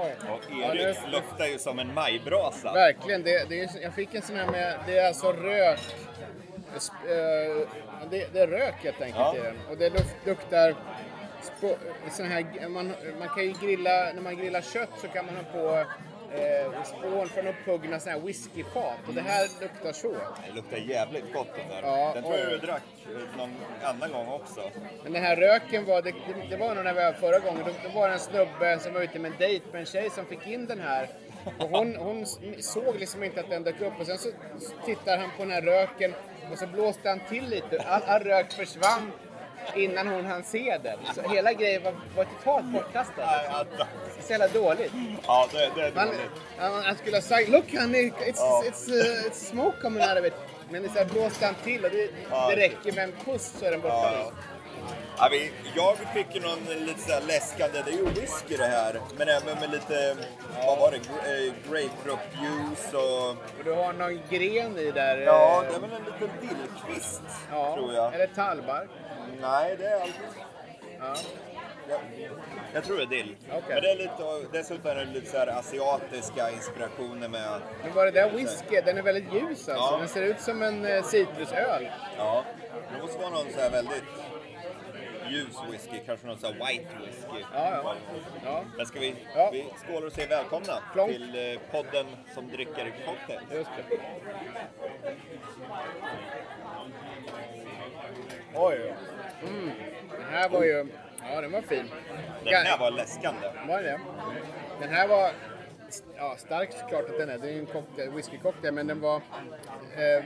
Oj. 0.04 0.16
Och 0.32 0.42
Ja, 0.62 0.74
nu- 0.74 0.80
Erik 0.82 0.98
luktar 1.12 1.46
ju 1.46 1.58
som 1.60 1.80
en 1.80 1.94
majbrasa. 1.94 2.74
Verkligen. 2.74 3.24
Det, 3.24 3.50
det 3.50 3.60
är, 3.62 3.70
jag 3.82 3.94
fick 3.94 4.16
en 4.16 4.22
sån 4.22 4.36
här 4.36 4.48
med, 4.52 4.80
det 4.88 4.98
är 5.00 5.08
alltså 5.08 5.32
rök. 5.32 5.80
eh, 6.76 7.68
Det, 8.10 8.34
det 8.34 8.40
är 8.40 8.48
rök 8.48 8.76
helt 8.84 9.02
enkelt 9.02 9.20
Ja. 9.20 9.36
i 9.36 9.40
den. 9.40 9.56
Och 9.70 9.78
det 9.78 9.90
luktar 10.26 10.76
sån 12.12 12.26
här, 12.26 12.68
man, 12.70 12.94
man 13.20 13.30
kan 13.30 13.44
ju 13.44 13.54
grilla, 13.62 14.12
när 14.14 14.22
man 14.22 14.38
grillar 14.38 14.62
kött 14.62 14.90
så 15.02 15.08
kan 15.08 15.26
man 15.26 15.36
ha 15.36 15.44
på 15.44 15.86
eh, 16.34 16.84
spån 16.84 17.30
från 17.30 17.48
upphuggna 17.48 18.00
såna 18.00 18.16
här 18.16 18.22
whiskyfat. 18.22 18.98
Och 19.08 19.14
det 19.14 19.22
här 19.22 19.48
luktar 19.62 19.92
så. 19.92 20.12
Det 20.48 20.54
luktar 20.56 20.78
jävligt 20.78 21.34
gott 21.34 21.48
den 21.56 21.70
där. 21.70 21.90
Ja, 21.90 22.12
den 22.14 22.24
tror 22.24 22.36
jag 22.38 22.48
oj. 22.48 22.58
du 22.62 22.68
drack 22.68 22.84
eh, 23.06 23.38
någon 23.38 23.56
annan 23.84 24.12
gång 24.12 24.28
också. 24.28 24.62
Men 25.04 25.14
den 25.14 25.24
här 25.24 25.36
röken 25.36 25.86
var, 25.86 26.02
det, 26.02 26.14
det- 26.50 26.58
var 26.58 26.76
nog 26.76 26.84
när 26.84 26.94
vi 26.94 27.04
var 27.04 27.14
förra 27.14 27.40
gången, 27.40 27.64
då, 27.66 27.72
då 27.90 28.00
var 28.00 28.08
det 28.08 28.14
en 28.14 28.20
snubbe 28.20 28.80
som 28.80 28.94
var 28.94 29.02
ute 29.02 29.20
med 29.20 29.32
en 29.32 29.38
dejt 29.38 29.66
med 29.72 29.80
en 29.80 29.86
tjej 29.86 30.10
som 30.10 30.26
fick 30.26 30.48
in 30.48 30.66
den 30.66 30.80
här. 30.80 31.10
Och 31.60 31.70
hon, 31.70 31.96
hon 31.96 32.26
såg 32.60 32.96
liksom 33.00 33.24
inte 33.24 33.40
att 33.40 33.50
den 33.50 33.64
dök 33.64 33.82
upp 33.82 34.00
och 34.00 34.06
sen 34.06 34.18
så 34.18 34.30
tittar 34.86 35.18
han 35.18 35.30
på 35.38 35.44
den 35.44 35.52
här 35.52 35.62
röken 35.62 36.14
och 36.52 36.58
så 36.58 36.68
blåste 36.68 37.10
han 37.10 37.20
till 37.30 37.50
lite. 37.50 37.80
All, 37.88 38.02
all 38.08 38.24
rök 38.24 38.52
försvann 38.54 39.12
innan 39.76 40.08
hon 40.08 40.26
hann 40.26 40.44
se 40.44 40.78
den. 40.84 40.98
Så 41.16 41.30
hela 41.30 41.54
grejen 41.54 41.84
var, 41.84 41.94
var 42.16 42.26
totalt 42.26 42.66
bortkastad. 42.66 43.30
Så 44.22 44.32
jävla 44.32 44.48
dåligt. 44.48 44.92
Ja, 45.28 45.48
det, 45.52 45.72
det 45.76 45.82
är 45.88 45.92
Man, 45.96 46.08
dåligt. 46.08 46.22
han, 46.58 46.84
han 46.84 46.96
skulle 46.98 47.18
ha 47.18 47.22
sagt 47.22 47.50
Look 47.50 47.74
honey, 47.80 48.10
it's, 48.12 48.34
Ja. 48.38 48.64
it's, 48.66 48.90
uh, 48.92 49.28
it's 49.30 49.50
smoke 49.50 49.82
coming 49.82 50.04
out 50.04 50.20
of 50.20 50.26
it. 50.26 50.34
Men 50.70 50.84
det 50.84 50.90
så 50.90 50.98
här 50.98 51.06
blåste 51.06 51.46
han 51.46 51.56
till 51.64 51.86
och 51.86 51.92
det, 51.92 52.10
det 52.50 52.56
räcker 52.56 52.92
med 52.92 53.04
en 53.04 53.14
puss 53.26 53.54
så 53.60 53.66
är 53.66 53.72
den 53.72 53.82
borta. 53.82 53.96
Ja, 53.96 54.12
ja. 54.20 54.32
Ja, 55.20 55.28
vi, 55.32 55.52
jag 55.76 55.98
fick 55.98 56.36
ju 56.36 56.42
någon 56.42 56.86
lite 56.86 57.00
så 57.00 57.20
läskande, 57.28 57.82
det 57.86 57.92
är 57.92 57.96
ju 57.96 58.06
whisky 58.06 58.58
det 58.58 58.66
här, 58.66 59.00
men 59.18 59.28
även 59.30 59.60
med 59.60 59.72
lite, 59.72 60.16
vad 60.66 60.80
var 60.80 60.92
det, 60.92 60.98
eh, 60.98 61.54
grapefruktjuice 61.70 62.94
och... 62.94 63.30
Och 63.30 63.64
du 63.64 63.72
har 63.72 63.94
någon 63.94 64.22
gren 64.30 64.78
i 64.78 64.92
där. 64.92 65.18
Ja, 65.18 65.64
eh, 65.64 65.70
det 65.70 65.76
är 65.76 65.80
väl 65.80 65.92
en 65.92 66.06
liten 66.06 66.30
dillkvist, 66.42 67.22
ja, 67.52 67.76
tror 67.76 67.94
jag. 67.94 68.14
Eller 68.14 68.28
tallbark. 68.28 68.90
Nej, 69.42 69.76
det 69.80 69.86
är 69.88 70.02
allt. 70.02 70.20
Ja. 71.00 71.16
Jag, 71.90 72.00
jag 72.74 72.84
tror 72.84 72.98
det 72.98 73.04
är 73.04 73.08
dill. 73.08 73.36
Okej. 73.50 73.62
Men 73.68 73.82
det 73.82 73.92
är 73.92 73.96
lite, 73.98 74.58
dessutom 74.58 74.92
är 74.92 74.96
det 74.96 75.06
lite 75.06 75.32
så 75.32 75.38
här 75.38 75.48
asiatiska 75.48 76.52
inspirationer 76.52 77.28
med... 77.28 77.62
Men 77.84 77.94
var 77.94 78.06
det 78.06 78.12
där 78.12 78.30
whisky, 78.30 78.82
den 78.86 78.98
är 78.98 79.02
väldigt 79.02 79.34
ljus 79.34 79.50
alltså. 79.50 79.74
Ja. 79.74 79.98
Den 80.00 80.08
ser 80.08 80.22
ut 80.22 80.42
som 80.42 80.62
en 80.62 80.86
eh, 80.86 81.04
citrusöl. 81.04 81.90
Ja, 82.18 82.44
det 82.96 83.02
måste 83.02 83.18
vara 83.18 83.30
någon 83.30 83.52
så 83.54 83.60
här 83.60 83.70
väldigt 83.70 84.04
ljus 85.32 85.56
whisky, 85.72 86.00
kanske 86.06 86.28
någon 86.28 86.38
så 86.38 86.48
här 86.48 86.54
white 86.54 86.90
whisky. 87.06 87.46
Ja, 87.54 87.72
ja. 87.84 87.96
ja. 88.46 88.64
Men 88.78 88.86
ska 88.86 89.00
vi, 89.00 89.16
Ja. 89.36 89.50
vi 89.54 89.66
skålar 89.88 90.08
och 90.08 90.14
säger 90.14 90.30
välkomna 90.30 90.74
Klonk. 90.94 91.12
till 91.12 91.54
eh, 91.54 91.60
podden 91.72 92.06
som 92.34 92.48
dricker 92.48 92.94
cocktail. 93.06 93.40
Just 93.54 93.70
det. 93.78 93.98
Oj. 98.56 98.94
Mm. 99.48 99.72
Den 100.12 100.24
här 100.32 100.50
var 100.50 100.64
ju... 100.64 100.88
Ja, 101.34 101.42
den 101.42 101.52
var 101.52 101.62
fin. 101.62 101.92
Den 102.44 102.54
här 102.66 102.78
var 102.78 102.92
läskande. 102.92 103.48
Var 103.68 103.84
det 103.84 104.00
Den 104.80 104.90
här 104.90 105.08
var... 105.08 105.32
Ja, 106.18 106.36
stark 106.38 106.72
såklart 106.72 107.10
att 107.10 107.18
den 107.18 107.30
är. 107.30 107.38
Det 107.38 107.48
är 107.50 107.54
ju 107.54 107.60
en 107.60 107.66
cocktail, 107.66 108.10
whiskycocktail, 108.12 108.74
men 108.74 108.88
den 108.88 109.02
var... 109.02 109.16
Eh, 109.16 110.24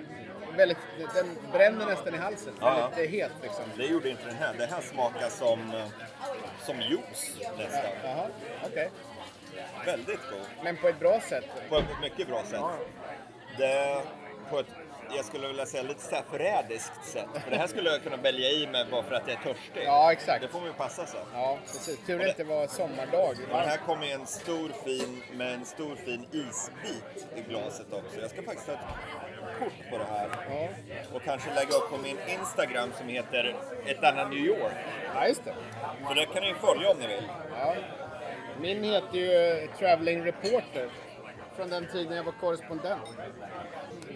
väldigt... 0.57 0.77
Den 1.13 1.37
bränner 1.51 1.85
nästan 1.85 2.15
i 2.15 2.17
halsen. 2.17 2.53
Ja, 2.61 2.91
Väldigt 2.95 3.13
eh, 3.13 3.19
het 3.21 3.31
liksom. 3.43 3.63
Det 3.77 3.85
gjorde 3.85 4.09
inte 4.09 4.25
den 4.25 4.35
här. 4.35 4.53
Det 4.57 4.65
här 4.65 4.81
smakar 4.81 5.29
som, 5.29 5.59
eh, 5.59 5.85
som 6.65 6.81
juice 6.81 7.35
nästan. 7.57 7.91
Jaha, 8.03 8.27
okej. 8.65 8.89
Väldigt 9.85 10.29
god. 10.31 10.63
Men 10.63 10.77
på 10.77 10.87
ett 10.87 10.99
bra 10.99 11.19
sätt. 11.21 11.45
På 11.69 11.77
ett 11.77 11.85
mycket 12.01 12.27
bra 12.27 12.43
sätt. 12.43 12.61
Det, 13.57 14.01
på 14.49 14.59
ett, 14.59 14.65
jag 15.15 15.25
skulle 15.25 15.47
vilja 15.47 15.65
säga 15.65 15.83
lite 15.83 16.01
så 16.01 16.15
här 16.15 16.23
förrädiskt 16.31 17.05
sätt. 17.05 17.27
För 17.43 17.51
det 17.51 17.57
här 17.57 17.67
skulle 17.67 17.89
jag 17.89 18.03
kunna 18.03 18.17
välja 18.17 18.49
i 18.49 18.67
mig 18.67 18.85
bara 18.91 19.03
för 19.03 19.15
att 19.15 19.27
jag 19.27 19.37
är 19.37 19.43
törstig. 19.43 19.83
Ja, 19.85 20.11
exakt. 20.11 20.41
Det 20.41 20.47
får 20.47 20.59
man 20.59 20.67
ju 20.67 20.73
passa 20.73 21.05
sig. 21.05 21.19
Ja, 21.33 21.57
precis. 21.65 21.99
Tur 22.05 22.19
det 22.19 22.29
inte 22.29 22.43
var 22.43 22.67
sommardag. 22.67 23.29
Och 23.29 23.57
den 23.57 23.69
här 23.69 23.77
kommer 23.77 24.05
i 24.05 24.11
en 24.11 24.25
stor 24.25 24.69
fin, 24.85 25.23
med 25.33 25.53
en 25.53 25.65
stor 25.65 25.95
fin 25.95 26.25
isbit 26.31 27.27
i 27.35 27.41
glaset 27.41 27.93
också. 27.93 28.19
Jag 28.21 28.29
ska 28.29 28.41
faktiskt 28.41 28.65
ta 28.67 28.73
ett 28.73 28.79
kort 29.59 29.89
på 29.91 29.97
det 29.97 30.03
här. 30.03 30.29
Ja, 30.49 30.69
Och 31.13 31.21
kanske 31.23 31.53
lägga 31.53 31.75
upp 31.75 31.89
på 31.89 31.97
min 31.97 32.17
Instagram 32.39 32.91
som 32.97 33.07
heter 33.07 33.55
Ett 33.85 34.03
annat 34.03 34.29
New 34.29 34.39
York. 34.39 34.73
ja 35.15 35.27
just 35.27 35.45
det. 35.45 35.53
För 36.07 36.15
det 36.15 36.25
kan 36.25 36.43
ni 36.43 36.53
följa 36.53 36.89
om 36.91 36.97
ni 36.97 37.07
vill. 37.07 37.27
Ja. 37.59 37.75
Min 38.61 38.83
heter 38.83 39.17
ju 39.17 39.67
Traveling 39.79 40.25
Reporter. 40.25 40.89
Från 41.55 41.69
den 41.69 41.87
tiden 41.87 42.17
jag 42.17 42.23
var 42.23 42.31
korrespondent. 42.31 43.01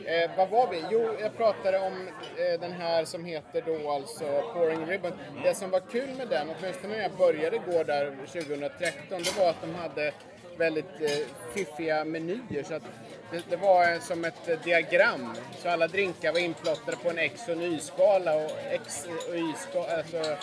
Eh, 0.05 0.31
vad 0.37 0.49
var 0.49 0.67
vi? 0.71 0.83
Jo, 0.91 1.15
jag 1.21 1.37
pratade 1.37 1.79
om 1.79 2.07
eh, 2.37 2.59
den 2.59 2.71
här 2.71 3.05
som 3.05 3.25
heter 3.25 3.63
då 3.65 3.91
alltså 3.91 4.23
Pouring 4.53 4.85
Ribbon. 4.85 5.11
Det 5.43 5.55
som 5.55 5.69
var 5.71 5.79
kul 5.79 6.09
med 6.17 6.27
den, 6.27 6.47
åtminstone 6.59 6.93
när 6.95 7.01
jag 7.01 7.11
började 7.11 7.57
gå 7.57 7.83
där 7.83 8.15
2013, 8.27 8.89
det 9.09 9.37
var 9.39 9.49
att 9.49 9.61
de 9.61 9.75
hade 9.75 10.11
väldigt 10.57 11.01
eh, 11.01 11.27
fiffiga 11.53 12.05
menyer. 12.05 12.63
Så 12.63 12.73
att 12.73 12.83
det, 13.31 13.43
det 13.49 13.55
var 13.55 13.99
som 13.99 14.25
ett 14.25 14.49
eh, 14.49 14.59
diagram. 14.63 15.33
Så 15.57 15.69
alla 15.69 15.87
drinkar 15.87 16.31
var 16.31 16.39
inplottade 16.39 16.97
på 16.97 17.09
en 17.09 17.17
X 17.17 17.41
och 17.47 17.53
en 17.53 17.61
Y-skala. 17.61 18.35
Och 18.35 18.51
X 18.71 19.07
och 19.29 19.35
Y-skala, 19.35 19.97
alltså 19.97 20.37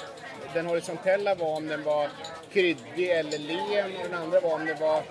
den 0.55 0.67
horisontella 0.67 1.35
var 1.35 1.57
om 1.57 1.69
den 1.69 1.83
var 1.83 2.09
kryddig 2.53 3.11
eller 3.11 3.39
len 3.39 3.97
och 3.97 4.09
den 4.11 4.15
andra 4.15 4.41
var 4.41 4.55
om 4.55 4.67
det 4.67 4.81
var 4.81 5.03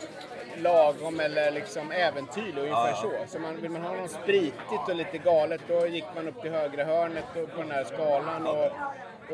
lagom 0.58 1.20
eller 1.20 1.52
liksom 1.52 1.92
äventyrlig, 1.92 2.62
ungefär 2.62 2.94
så. 2.94 3.12
Så 3.28 3.40
man, 3.40 3.62
vill 3.62 3.72
man 3.72 3.82
ha 3.82 3.96
något 3.96 4.12
spritigt 4.12 4.90
och 4.90 4.96
lite 4.96 5.18
galet 5.18 5.62
då 5.68 5.88
gick 5.88 6.06
man 6.16 6.28
upp 6.28 6.42
till 6.42 6.52
högra 6.52 6.84
hörnet 6.84 7.26
och 7.36 7.52
på 7.56 7.62
den 7.62 7.72
här 7.72 7.84
skalan 7.84 8.48
och, 8.48 8.66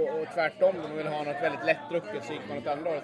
och, 0.01 0.21
och 0.21 0.27
tvärtom, 0.33 0.75
om 0.75 0.81
man 0.81 0.97
vill 0.97 1.07
ha 1.07 1.23
något 1.23 1.41
väldigt 1.41 1.65
lättdrucket 1.65 2.25
så 2.25 2.33
gick 2.33 2.41
man 2.49 2.57
åt 2.57 2.67
andra 2.67 2.89
hållet. 2.89 3.03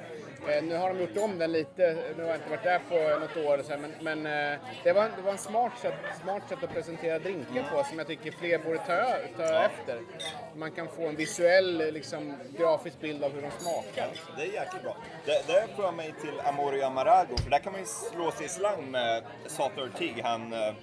Eh, 0.50 0.64
nu 0.64 0.76
har 0.78 0.90
de 0.90 1.00
gjort 1.00 1.18
om 1.18 1.38
den 1.38 1.52
lite, 1.52 1.98
nu 2.18 2.24
har 2.24 2.30
jag 2.30 2.38
inte 2.38 2.50
varit 2.50 2.64
där 2.64 2.80
på 2.90 3.20
något 3.20 3.38
år 3.38 3.62
här, 3.70 3.78
men, 3.78 3.92
men 4.02 4.54
eh, 4.54 4.60
det, 4.84 4.94
var, 4.94 5.10
det 5.16 5.22
var 5.22 5.32
en 5.32 5.38
smart 5.38 5.72
sätt, 5.82 5.94
smart 6.24 6.44
sätt 6.50 6.64
att 6.64 6.74
presentera 6.74 7.20
drinkar 7.20 7.64
på 7.72 7.84
som 7.84 7.98
jag 7.98 8.08
tycker 8.08 8.32
fler 8.32 8.58
borde 8.60 8.78
ta, 8.78 9.06
ta 9.38 9.66
efter. 9.66 10.00
Man 10.56 10.72
kan 10.72 10.88
få 10.88 11.08
en 11.08 11.16
visuell, 11.16 11.94
liksom, 11.94 12.38
grafisk 12.58 13.00
bild 13.00 13.24
av 13.24 13.32
hur 13.34 13.42
de 13.42 13.52
smakar. 13.52 14.08
Det 14.38 14.42
är 14.42 14.54
jäkligt 14.54 14.84
bra. 14.84 14.98
Det, 15.26 15.48
det 15.48 15.68
för 15.76 15.92
mig 15.92 16.14
till 16.22 16.40
Amorio 16.40 16.84
Amarago, 16.84 17.38
för 17.44 17.50
där 17.50 17.60
kan 17.60 17.72
man 17.72 17.82
ju 17.82 17.88
slå 17.88 18.32
sig 18.32 18.46
i 18.46 18.50
slang 18.50 18.92
med 18.92 19.24
Sator 19.48 19.92
Tig, 19.98 20.22
han 20.24 20.54
eh, 20.54 20.74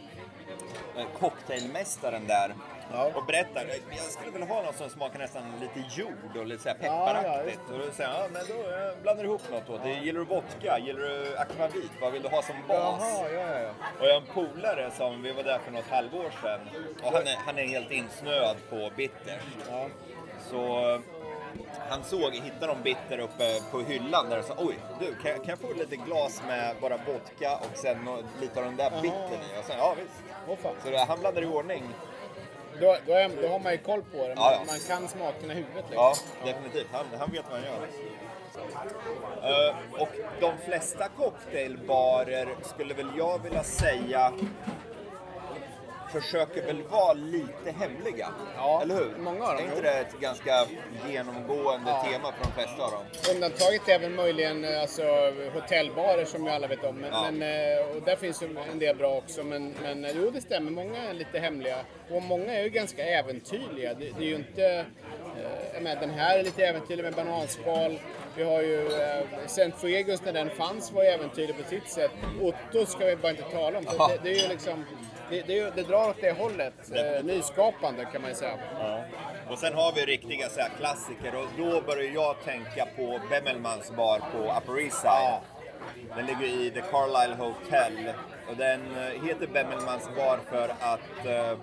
cocktailmästaren 1.18 2.26
där. 2.26 2.54
Ja. 2.92 3.10
Och 3.14 3.24
berättar, 3.26 3.66
jag 3.90 3.98
skulle 4.06 4.30
vilja 4.30 4.46
ha 4.46 4.62
något 4.62 4.76
som 4.76 4.90
smakar 4.90 5.18
nästan 5.18 5.42
lite 5.60 6.00
jord 6.00 6.36
och 6.36 6.46
lite 6.46 6.62
så 6.62 6.68
här 6.68 6.76
Ja, 6.80 6.86
ja, 6.86 7.20
pepparaktigt. 7.22 7.60
och 7.72 7.78
då 7.78 7.92
säger 7.92 8.10
han, 8.10 8.20
ja 8.20 8.28
men 8.32 8.42
då 8.48 8.70
eh, 8.70 9.02
blandar 9.02 9.22
du 9.24 9.28
ihop 9.28 9.42
något 9.50 9.66
då. 9.66 9.78
Det, 9.78 9.90
gillar 9.92 10.18
du 10.20 10.26
vodka? 10.26 10.78
Gillar 10.78 11.00
du 11.00 11.36
akvavit? 11.36 11.90
Vad 12.00 12.12
vill 12.12 12.22
du 12.22 12.28
ha 12.28 12.42
som 12.42 12.54
bas? 12.68 13.02
Jaha, 13.02 13.28
ja, 13.32 13.40
ja, 13.40 13.60
ja. 13.60 13.70
Och 14.00 14.06
jag 14.06 14.12
har 14.14 14.20
en 14.20 14.26
polare 14.26 14.90
som, 14.96 15.22
vi 15.22 15.32
var 15.32 15.42
där 15.42 15.58
för 15.58 15.70
något 15.72 15.88
halvår 15.90 16.30
sedan 16.42 16.60
och 17.02 17.12
han 17.12 17.26
är, 17.26 17.36
han 17.46 17.58
är 17.58 17.64
helt 17.66 17.90
insnöad 17.90 18.56
på 18.70 18.90
bitters. 18.96 19.42
ja. 19.70 19.86
Så 20.50 20.90
eh, 20.94 21.00
han 21.90 22.04
såg, 22.04 22.32
hittade 22.34 22.66
de 22.66 22.82
bitter 22.82 23.18
uppe 23.18 23.60
på 23.70 23.80
hyllan 23.80 24.28
där 24.30 24.38
och 24.38 24.44
sa 24.44 24.54
oj, 24.58 24.78
du 25.00 25.14
kan, 25.14 25.32
kan 25.32 25.48
jag 25.48 25.58
få 25.58 25.72
lite 25.72 25.96
glas 25.96 26.42
med 26.46 26.76
bara 26.80 26.96
vodka 26.96 27.56
och 27.56 27.76
sen 27.78 28.08
lite 28.40 28.58
av 28.60 28.64
den 28.64 28.76
där 28.76 28.90
bittern 29.02 29.40
i? 29.56 29.60
Och 29.60 29.64
sen, 29.64 29.78
ja 29.78 29.94
visst. 29.98 30.62
Fan. 30.62 30.74
Så 30.84 30.90
det, 30.90 30.98
han 30.98 31.20
blandade 31.20 31.46
i 31.46 31.48
ordning. 31.48 31.82
Då, 32.80 32.96
då, 33.06 33.12
är, 33.12 33.30
då 33.42 33.48
har 33.48 33.58
man 33.58 33.72
ju 33.72 33.78
koll 33.78 34.02
på 34.02 34.16
det. 34.28 34.34
Man, 34.34 34.44
Ja, 34.44 34.52
ja. 34.52 34.64
man 34.66 34.78
kan 34.88 35.08
smakerna 35.08 35.52
i 35.52 35.56
huvudet. 35.56 35.84
Liksom. 35.90 35.94
Ja, 35.94 36.14
definitivt. 36.44 36.86
Han, 36.92 37.06
han 37.18 37.30
vet 37.32 37.44
vad 37.50 37.60
han 37.60 37.68
gör. 37.68 37.86
Eh, 39.42 39.74
och 40.02 40.08
de 40.40 40.52
flesta 40.66 41.08
cocktailbarer 41.08 42.48
skulle 42.62 42.94
väl 42.94 43.06
jag 43.18 43.42
vilja 43.42 43.62
säga 43.62 44.32
försöker 46.12 46.66
väl 46.66 46.82
vara 46.82 47.12
lite 47.12 47.70
hemliga. 47.78 48.28
Ja, 48.56 48.80
Eller 48.82 48.94
hur? 48.94 49.14
många 49.18 49.44
av 49.44 49.56
dem, 49.56 49.64
Är 49.64 49.68
inte 49.68 49.80
det 49.82 49.98
ett 49.98 50.20
ganska 50.20 50.66
genomgående 51.08 51.90
Ja. 51.90 52.06
tema 52.10 52.32
för 52.32 52.44
de 52.44 52.52
flesta 52.52 52.82
av 52.84 52.90
dem? 52.90 53.02
Undantaget 53.34 53.88
är 53.88 53.98
väl 53.98 54.10
möjligen 54.10 54.64
eh, 54.64 54.80
alltså, 54.82 55.02
hotellbarer 55.54 56.24
som 56.24 56.44
ju 56.44 56.50
alla 56.50 56.66
vet 56.66 56.84
om. 56.84 56.96
Men, 56.96 57.10
Ja. 57.12 57.30
men, 57.30 57.42
eh, 57.42 57.96
och 57.96 58.02
där 58.02 58.16
finns 58.16 58.42
ju 58.42 58.56
en 58.72 58.78
del 58.78 58.96
bra 58.96 59.16
också. 59.16 59.44
Men, 59.44 59.74
men 59.82 60.04
eh, 60.04 60.10
jo, 60.16 60.30
det 60.30 60.40
stämmer. 60.40 60.70
Många 60.70 61.02
är 61.02 61.14
lite 61.14 61.38
hemliga. 61.38 61.76
Och 62.10 62.22
många 62.22 62.52
är 62.54 62.62
ju 62.62 62.68
ganska 62.68 63.04
äventyrliga. 63.04 63.94
Det, 63.94 64.10
det 64.18 64.24
är 64.24 64.28
ju 64.28 64.34
inte... 64.34 64.84
Eh, 65.74 65.82
menar, 65.82 66.00
den 66.00 66.10
här 66.10 66.38
är 66.38 66.42
lite 66.42 66.66
äventyrlig 66.66 67.02
med 67.04 67.14
bananskal. 67.14 67.98
Vi 68.36 68.42
har 68.42 68.60
ju 68.62 68.86
eh, 68.86 69.22
St. 69.44 69.70
Fuegos 69.78 70.22
när 70.24 70.32
den 70.32 70.50
fanns 70.50 70.92
var 70.92 71.02
ju 71.02 71.08
äventyrlig 71.08 71.56
på 71.64 71.68
sitt 71.70 71.88
sätt. 71.88 72.10
Otto 72.40 72.86
ska 72.86 73.04
vi 73.06 73.16
bara 73.16 73.30
inte 73.30 73.42
tala 73.42 73.78
om. 73.78 73.84
Ja. 73.98 74.08
det, 74.08 74.18
det 74.30 74.36
är 74.38 74.42
ju 74.42 74.48
liksom... 74.48 74.84
Det, 75.30 75.42
det, 75.46 75.58
är 75.58 75.72
det 75.74 75.82
drar 75.82 76.08
åt 76.08 76.20
det 76.20 76.32
hållet. 76.32 76.74
Eh, 76.94 77.24
nyskapande 77.24 78.04
kan 78.04 78.22
man 78.22 78.30
ju 78.30 78.36
säga. 78.36 78.58
Och 79.50 79.58
sen 79.58 79.74
har 79.74 79.92
vi 79.92 80.06
riktiga 80.06 80.48
så 80.48 80.60
här, 80.60 80.70
klassiker 80.78 81.34
och 81.34 81.46
då 81.58 81.80
börjar 81.80 82.12
jag 82.14 82.36
tänka 82.44 82.86
på 82.96 83.20
Bemmelmans 83.30 83.92
bar 83.96 84.18
på 84.18 84.38
Upper 84.38 84.80
East 84.80 85.00
Side. 85.00 85.40
Den 86.16 86.26
ligger 86.26 86.46
i 86.46 86.70
The 86.70 86.80
Carlisle 86.80 87.34
Hotel 87.34 88.12
och 88.50 88.56
den 88.56 88.80
eh, 88.96 89.24
heter 89.26 89.46
Bemmelmans 89.46 90.08
bar 90.16 90.38
för 90.50 90.68
att 90.80 91.26
eh, 91.26 91.58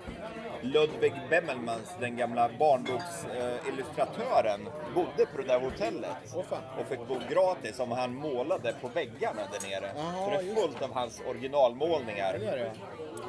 Ludwig 0.62 1.14
Bemmelmans, 1.30 1.94
den 2.00 2.16
gamla 2.16 2.50
barnboksillustratören, 2.58 4.68
bodde 4.94 5.26
på 5.26 5.38
det 5.38 5.44
där 5.44 5.60
hotellet. 5.60 6.34
Och 6.78 6.86
fick 6.88 7.08
bo 7.08 7.20
gratis 7.30 7.76
som 7.76 7.92
han 7.92 8.14
målade 8.14 8.74
på 8.80 8.88
väggarna 8.88 9.42
där 9.52 9.60
nere. 9.68 9.92
Jaha, 9.96 10.24
så 10.24 10.30
det 10.30 10.36
är 10.36 10.54
fullt 10.54 10.82
av 10.82 10.92
hans 10.92 11.22
originalmålningar. 11.28 12.38
Det 12.38 12.44
gör 12.44 12.56
det. 12.56 12.72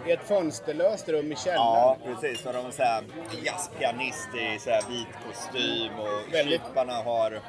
I 0.09 0.11
ett 0.11 0.27
fönsterlöst 0.27 1.09
rum 1.09 1.31
i 1.31 1.35
källaren. 1.35 1.61
Ja, 1.61 1.97
precis. 2.05 2.45
Och 2.45 2.53
de 2.53 2.65
är 2.65 2.71
så 2.71 2.83
här 2.83 3.03
jazzpianist 3.45 4.29
i 4.35 4.59
så 4.59 4.69
här 4.69 4.81
vit 4.89 5.07
kostym 5.27 5.99
och 5.99 6.33
Väldigt- 6.33 6.61
kyparna 6.67 6.93
har 6.93 7.39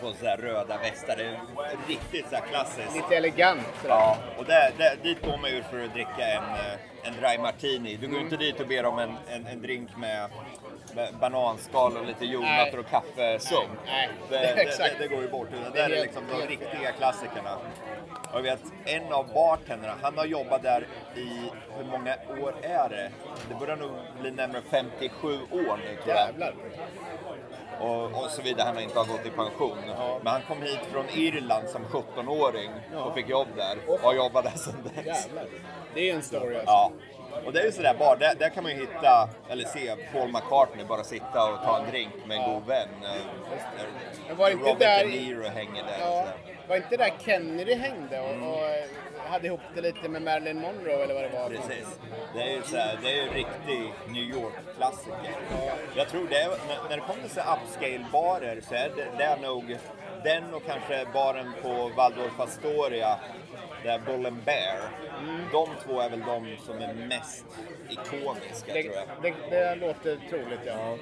på 0.00 0.12
så 0.20 0.26
här 0.26 0.36
röda 0.36 0.78
västar. 0.78 1.16
Det 1.16 1.24
är 1.24 1.40
riktigt 1.88 2.26
så 2.30 2.36
klassiskt. 2.36 2.94
Lite 2.94 3.16
elegant. 3.16 3.60
sådär. 3.82 3.94
Ja, 3.94 4.16
och 4.38 4.44
där, 4.44 4.72
där, 4.78 4.96
dit 5.02 5.22
går 5.26 5.36
man 5.38 5.50
ju 5.50 5.62
för 5.62 5.84
att 5.84 5.92
dricka 5.92 6.26
en, 6.26 6.42
eh, 6.44 6.78
en 7.08 7.12
dry 7.20 7.38
martini. 7.38 7.96
Du 7.96 8.08
går 8.08 8.20
inte 8.20 8.36
dit 8.36 8.60
och 8.60 8.66
ber 8.66 8.86
om 8.86 8.98
en, 8.98 9.16
en, 9.28 9.46
en 9.46 9.62
drink 9.62 9.96
med, 9.96 10.30
med 10.98 11.14
bananskal 11.20 11.96
och 11.96 12.06
lite 12.06 12.24
jordnötter 12.26 12.78
och 12.78 12.86
kaffesump. 12.90 13.68
Nej, 13.86 14.08
Det, 14.30 14.38
det- 14.38 14.54
det, 14.54 14.62
exakt. 14.62 14.94
det, 14.98 15.04
det 15.08 15.14
går 15.14 15.22
ju 15.22 15.28
bort. 15.30 15.48
Utan 15.60 15.72
Det 15.72 15.80
är 15.80 15.88
liksom 15.88 16.22
de 16.30 16.46
riktiga 16.46 16.92
klassikerna. 16.98 17.54
Och 18.32 18.38
jag 18.38 18.42
vet, 18.42 18.60
en 18.84 19.12
av 19.12 19.26
bartenderna, 19.34 19.94
han 20.02 20.18
har 20.18 20.24
jobbat 20.24 20.62
där 20.62 20.86
i, 21.16 21.50
hur 21.78 21.84
många 21.84 22.14
år 22.42 22.54
är 22.62 22.88
det? 22.88 23.10
Det 23.48 23.54
börjar 23.54 23.76
nog 23.76 23.90
bli 24.20 24.30
närmare 24.30 24.62
57 24.70 25.28
år 25.50 25.78
nu 25.84 25.96
tror 26.04 26.16
jag. 26.16 26.52
Och, 27.80 28.24
och 28.24 28.30
så 28.30 28.42
vidare, 28.42 28.66
han 28.66 28.74
har 28.76 28.82
inte 28.82 28.98
har 28.98 29.04
gått 29.06 29.26
i 29.26 29.30
pension. 29.30 29.78
Men 30.22 30.32
han 30.32 30.40
kom 30.48 30.62
hit 30.62 30.78
från 30.92 31.04
Irland 31.14 31.68
som 31.68 31.84
17-åring 31.84 32.70
och 33.06 33.14
fick 33.14 33.28
jobb 33.28 33.48
där. 33.56 33.76
Och 33.86 34.00
har 34.00 34.14
jobbat 34.14 34.44
där 34.44 34.50
sedan 34.50 34.90
dess. 34.94 35.06
Jävlar. 35.06 35.44
Det 35.94 36.10
är 36.10 36.14
en 36.14 36.22
story 36.22 36.54
alltså. 36.54 36.70
Ja. 36.70 36.92
Och 37.46 37.52
det 37.52 37.60
är 37.60 37.64
ju 37.64 37.72
sådär 37.72 37.94
bara, 37.98 38.16
där, 38.16 38.34
där 38.34 38.48
kan 38.48 38.62
man 38.62 38.72
ju 38.72 38.78
hitta, 38.80 39.28
eller 39.50 39.64
se 39.64 39.96
Paul 40.12 40.28
McCartney 40.28 40.84
bara 40.84 41.04
sitta 41.04 41.52
och 41.52 41.62
ta 41.64 41.78
en 41.78 41.90
drink 41.90 42.12
med 42.26 42.36
en 42.38 42.52
god 42.54 42.66
vän. 42.66 42.88
Eh, 43.02 43.10
Men 44.28 44.36
var 44.36 44.50
inte 44.50 44.64
Robert 44.64 44.78
där 44.78 45.04
De 45.04 45.10
Niro 45.10 45.48
hänger 45.48 45.82
där. 45.82 45.98
Ja, 46.00 46.24
sådär. 46.24 46.36
var 46.68 46.76
inte 46.76 46.96
där 46.96 47.12
Kennedy 47.24 47.74
hängde 47.74 48.20
och, 48.20 48.48
och 48.52 48.64
eh, 48.64 48.84
hade 49.30 49.46
ihop 49.46 49.60
det 49.74 49.80
lite 49.80 50.08
med 50.08 50.22
Marilyn 50.22 50.60
Monroe 50.60 51.02
eller 51.04 51.14
vad 51.14 51.22
det 51.24 51.28
var? 51.28 51.48
Precis. 51.48 51.86
Det 52.34 52.42
är 52.42 52.56
ju 52.56 52.62
så 52.62 52.76
här, 52.76 52.98
det 53.02 53.08
är 53.10 53.14
ju 53.14 53.20
en 53.28 53.34
riktig 53.34 53.92
New 54.08 54.22
York-klassiker. 54.22 55.32
Jag 55.96 56.08
tror 56.08 56.26
det, 56.30 56.38
är, 56.38 56.48
när, 56.48 56.88
när 56.88 56.96
det 56.96 57.02
kommer 57.02 57.28
till 57.28 57.42
upscale-barer 57.42 58.60
så 58.68 58.74
är 58.74 58.90
det, 58.96 59.06
det 59.18 59.24
är 59.24 59.36
nog 59.36 59.76
den 60.24 60.54
och 60.54 60.62
kanske 60.66 61.06
baren 61.14 61.52
på 61.62 61.90
Waldorf 61.96 62.40
Astoria, 62.40 63.18
där 63.82 63.98
Bull 64.06 64.26
and 64.26 64.42
Bear. 64.44 64.78
De 65.52 65.68
två 65.84 66.00
är 66.00 66.10
väl 66.10 66.20
de 66.20 66.56
som 66.66 66.78
är 66.78 66.94
mest 66.94 67.44
ikoniska 67.90 68.72
Det, 68.72 68.82
tror 68.82 68.94
jag. 68.94 69.06
det, 69.22 69.56
det 69.56 69.74
låter 69.74 70.18
troligt 70.30 70.60
ja. 70.66 70.96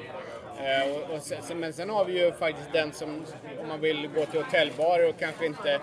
Eh, 0.61 0.97
och, 0.97 1.15
och 1.15 1.23
sen, 1.23 1.61
men 1.61 1.73
sen 1.73 1.91
har 1.91 2.05
vi 2.05 2.25
ju 2.25 2.33
faktiskt 2.33 2.73
den 2.73 2.93
som, 2.93 3.25
om 3.61 3.69
man 3.69 3.81
vill 3.81 4.09
gå 4.15 4.27
till 4.27 4.43
hotellbarer 4.43 5.09
och 5.09 5.19
kanske 5.19 5.47
inte, 5.47 5.81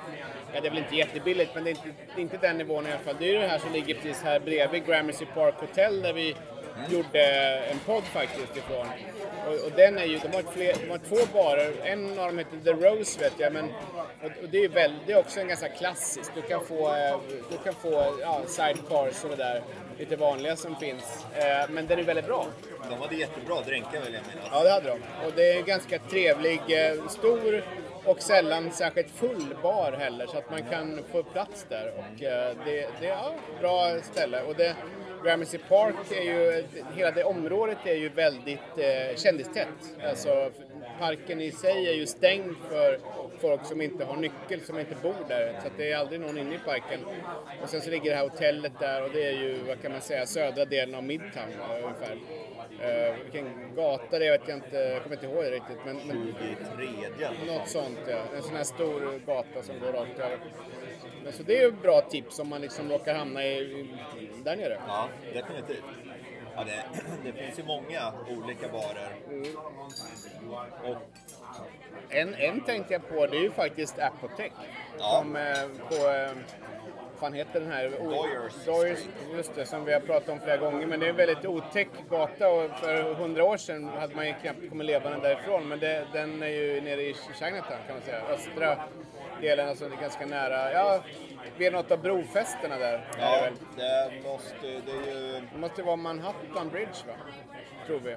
ja 0.53 0.62
det 0.62 0.67
är 0.67 0.71
väl 0.71 0.77
inte 0.79 0.95
jättebilligt 0.95 1.56
men 1.56 1.63
det 1.63 1.69
är 1.69 1.71
inte, 1.71 1.88
det 2.15 2.19
är 2.19 2.21
inte 2.21 2.38
den 2.38 2.58
nivån 2.58 2.88
i 2.88 2.89
alla 2.91 2.99
fall. 2.99 3.15
Det 3.19 3.25
är 3.25 3.34
ju 3.34 3.39
det 3.39 3.47
här 3.47 3.60
som 3.60 3.71
ligger 3.73 3.95
precis 3.95 4.21
här 4.23 4.39
bredvid 4.39 4.86
Gramercy 4.86 5.25
Park 5.25 5.56
Hotel 5.60 6.01
där 6.01 6.13
vi 6.13 6.36
gjorde 6.89 7.21
en 7.71 7.79
podd 7.79 8.03
faktiskt 8.03 8.58
ifrån. 8.58 8.88
Och, 9.47 9.65
och 9.65 9.71
den 9.75 9.97
är 9.97 10.06
ju, 10.06 10.19
de 10.19 10.27
har, 10.27 10.43
fler, 10.51 10.73
de 10.82 10.89
har 10.89 10.97
två 10.97 11.34
barer, 11.34 11.73
en 11.84 12.19
av 12.19 12.27
dem 12.27 12.38
heter 12.38 12.58
The 12.63 12.71
Rose 12.71 13.19
vet 13.19 13.34
jag 13.38 13.53
men 13.53 13.65
och, 14.23 14.43
och 14.43 14.49
det 14.49 14.63
är 14.63 14.69
väl, 14.69 14.93
det 15.06 15.13
är 15.13 15.19
också 15.19 15.39
en 15.39 15.47
ganska 15.47 15.69
klassisk. 15.69 16.32
Du 16.36 16.41
kan 16.41 16.65
få, 16.65 16.95
eh, 16.95 17.19
du 17.51 17.58
kan 17.63 17.73
få 17.73 18.17
ja, 18.21 18.41
sidecars 18.47 19.23
och 19.23 19.29
det 19.29 19.36
där 19.36 19.62
lite 19.99 20.15
vanliga 20.15 20.56
som 20.56 20.75
finns. 20.75 21.25
Eh, 21.36 21.69
men 21.69 21.88
den 21.88 21.99
är 21.99 22.03
väldigt 22.03 22.25
bra. 22.25 22.47
De 22.89 22.99
hade 22.99 23.15
jättebra 23.15 23.62
drinkar 23.62 24.01
vill 24.01 24.13
jag 24.13 24.23
minnas. 24.27 24.49
Ja, 24.51 24.63
det 24.63 24.71
hade 24.71 24.88
de. 24.88 25.25
Och 25.27 25.34
det 25.36 25.51
är 25.51 25.58
en 25.58 25.65
ganska 25.65 25.99
trevlig, 25.99 26.62
eh, 26.67 27.08
stor 27.08 27.63
och 28.06 28.21
sällan 28.21 28.71
särskilt 28.71 29.10
full 29.10 29.56
bar 29.63 29.91
heller 29.91 30.27
så 30.27 30.38
att 30.38 30.49
man 30.51 30.63
kan 30.63 30.99
få 31.12 31.23
plats 31.23 31.65
där. 31.69 31.93
Och 31.97 32.03
det, 32.19 32.56
det 32.99 33.08
är 33.08 33.10
ja, 33.10 33.34
bra 33.60 34.01
ställe. 34.12 34.41
Och 34.41 34.56
det, 34.56 34.75
Gramercy 35.23 35.57
Park 35.57 36.12
är 36.12 36.21
ju, 36.21 36.63
hela 36.95 37.12
det 37.12 37.23
området 37.23 37.77
är 37.86 37.95
ju 37.95 38.09
väldigt 38.09 38.59
eh, 38.77 39.15
kändistätt. 39.15 39.67
Alltså 40.09 40.51
parken 40.99 41.41
i 41.41 41.51
sig 41.51 41.88
är 41.88 41.93
ju 41.93 42.06
stängd 42.06 42.56
för 42.69 42.99
folk 43.39 43.65
som 43.65 43.82
inte 43.82 44.06
har 44.06 44.15
nyckel, 44.15 44.62
som 44.62 44.79
inte 44.79 44.95
bor 45.01 45.15
där. 45.27 45.60
Så 45.63 45.69
det 45.77 45.91
är 45.91 45.97
aldrig 45.97 46.21
någon 46.21 46.38
inne 46.38 46.56
i 46.56 46.60
parken. 46.65 46.99
Och 47.63 47.69
sen 47.69 47.82
så 47.82 47.89
ligger 47.89 48.10
det 48.10 48.15
här 48.15 48.29
hotellet 48.29 48.73
där 48.79 49.03
och 49.03 49.10
det 49.13 49.25
är 49.25 49.32
ju, 49.32 49.63
vad 49.67 49.82
kan 49.82 49.91
man 49.91 50.01
säga, 50.01 50.25
södra 50.25 50.65
delen 50.65 50.95
av 50.95 51.03
Midtown 51.03 51.43
eh, 51.49 51.84
ungefär. 51.84 52.17
Uh, 52.73 53.23
vilken 53.23 53.75
gata 53.75 54.19
det 54.19 54.27
är 54.27 54.32
vet 54.32 54.47
jag 54.47 54.58
inte, 54.58 54.77
jag 54.77 55.03
kommer 55.03 55.15
inte 55.15 55.25
ihåg 55.25 55.43
det 55.43 55.51
riktigt. 55.51 55.77
Men, 55.86 55.95
men 56.08 56.36
23 56.77 57.29
något 57.47 57.69
sånt 57.69 57.99
ja. 58.08 58.21
En 58.36 58.43
sån 58.43 58.56
här 58.56 58.63
stor 58.63 59.19
gata 59.25 59.63
som 59.63 59.79
går 59.79 59.88
rakt 59.88 60.19
över. 60.19 60.39
Men 61.23 61.34
så 61.34 61.43
det 61.43 61.58
är 61.58 61.62
ju 61.62 61.71
bra 61.71 62.01
tips 62.01 62.39
om 62.39 62.49
man 62.49 62.62
liksom 62.62 62.89
råkar 62.91 63.15
hamna 63.15 63.45
i, 63.45 63.88
där 64.43 64.56
nere. 64.56 64.77
Ja, 64.88 65.10
definitivt. 65.34 65.84
Ja, 66.55 66.63
det, 66.63 66.83
det 67.23 67.33
finns 67.33 67.59
ju 67.59 67.63
många 67.63 68.13
olika 68.37 68.67
barer. 68.67 69.15
Och 70.83 70.97
En, 72.09 72.33
en 72.35 72.61
tänkte 72.61 72.93
jag 72.93 73.09
på, 73.09 73.27
det 73.27 73.37
är 73.37 73.41
ju 73.41 73.51
faktiskt 73.51 73.99
Apotek. 73.99 74.51
Ja. 74.99 75.19
Som 75.19 75.35
eh, 75.35 75.53
på, 75.89 76.09
eh, 76.09 76.31
fan 77.19 77.33
heter 77.33 77.59
den 77.59 77.71
här? 77.71 77.89
Doyers 77.89 78.65
Doyers, 78.65 78.99
just 79.35 79.55
det, 79.55 79.65
som 79.65 79.85
vi 79.85 79.93
har 79.93 79.99
pratat 79.99 80.29
om 80.29 80.39
flera 80.39 80.57
gånger. 80.57 80.87
Men 80.87 80.99
det 80.99 81.05
är 81.05 81.09
en 81.09 81.15
väldigt 81.15 81.45
otäck 81.45 81.87
gata 82.09 82.49
och 82.49 82.71
för 82.71 83.13
hundra 83.13 83.43
år 83.43 83.57
sedan 83.57 83.89
hade 83.99 84.15
man 84.15 84.27
ju 84.27 84.33
knappt 84.41 84.69
kommit 84.69 84.87
levande 84.87 85.19
därifrån. 85.27 85.67
Men 85.67 85.79
det, 85.79 86.07
den 86.13 86.43
är 86.43 86.47
ju 86.47 86.81
nere 86.81 87.01
i 87.01 87.13
Chinatown 87.13 87.77
kan 87.87 87.95
man 87.95 88.01
säga, 88.05 88.21
östra 88.21 88.77
delen, 89.41 89.69
alltså 89.69 89.89
det 89.89 89.95
är 89.95 90.01
ganska 90.01 90.25
nära, 90.25 90.71
ja, 90.73 91.03
vid 91.58 91.71
något 91.71 91.91
av 91.91 92.01
brofästena 92.01 92.77
där. 92.77 93.08
ja, 93.19 93.47
det 93.75 94.12
måste, 94.23 94.56
det 94.62 94.91
är 94.91 95.15
ju... 95.15 95.41
Det 95.53 95.60
måste 95.60 95.84
vara 95.84 95.95
Manhattan 95.95 96.69
Bridge 96.69 96.97
va? 97.08 97.13
Tror 97.88 97.99
vi, 97.99 98.15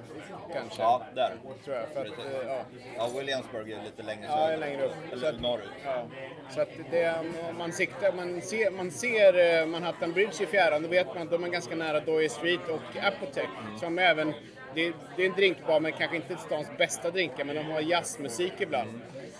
kanske. 0.53 0.81
Ja, 0.81 1.05
där. 1.15 1.33
Tror 1.65 1.75
jag. 1.75 1.87
För 1.87 2.01
att, 2.01 2.19
eh, 2.19 2.47
ja. 2.47 2.61
Ja, 2.97 3.09
Williamsburg 3.17 3.71
är 3.71 3.83
lite 3.83 4.03
längre 4.03 4.25
Ja, 4.29 4.49
är 4.49 4.57
längre 4.57 4.85
upp. 4.85 4.93
Eller 5.11 5.31
Så 5.31 5.37
norrut. 5.37 5.69
Ja. 5.85 6.03
Så 6.49 6.61
att 6.61 6.69
det, 6.91 7.15
man, 7.57 7.71
siktar, 7.71 8.11
man, 8.13 8.41
ser, 8.41 8.71
man 8.71 8.91
ser 8.91 9.59
eh, 9.61 9.65
Manhattan 9.65 10.13
Bridge 10.13 10.43
i 10.43 10.45
fjärran, 10.45 10.83
då 10.83 10.89
vet 10.89 11.07
man 11.07 11.23
att 11.23 11.31
de 11.31 11.43
är 11.43 11.47
ganska 11.49 11.75
nära 11.75 11.99
Doyer 11.99 12.29
Street 12.29 12.69
och 12.69 13.03
Apotek. 13.03 13.49
Som 13.79 13.99
även, 13.99 14.33
det, 14.77 14.93
det 15.15 15.21
är 15.25 15.29
en 15.29 15.35
drinkbar, 15.35 15.79
men 15.79 15.91
kanske 15.91 16.15
inte 16.15 16.37
stans 16.37 16.67
bästa 16.77 17.11
drinkar, 17.11 17.43
men 17.45 17.55
de 17.55 17.61
har 17.65 17.81
jazzmusik 17.81 18.53
ibland. 18.59 18.89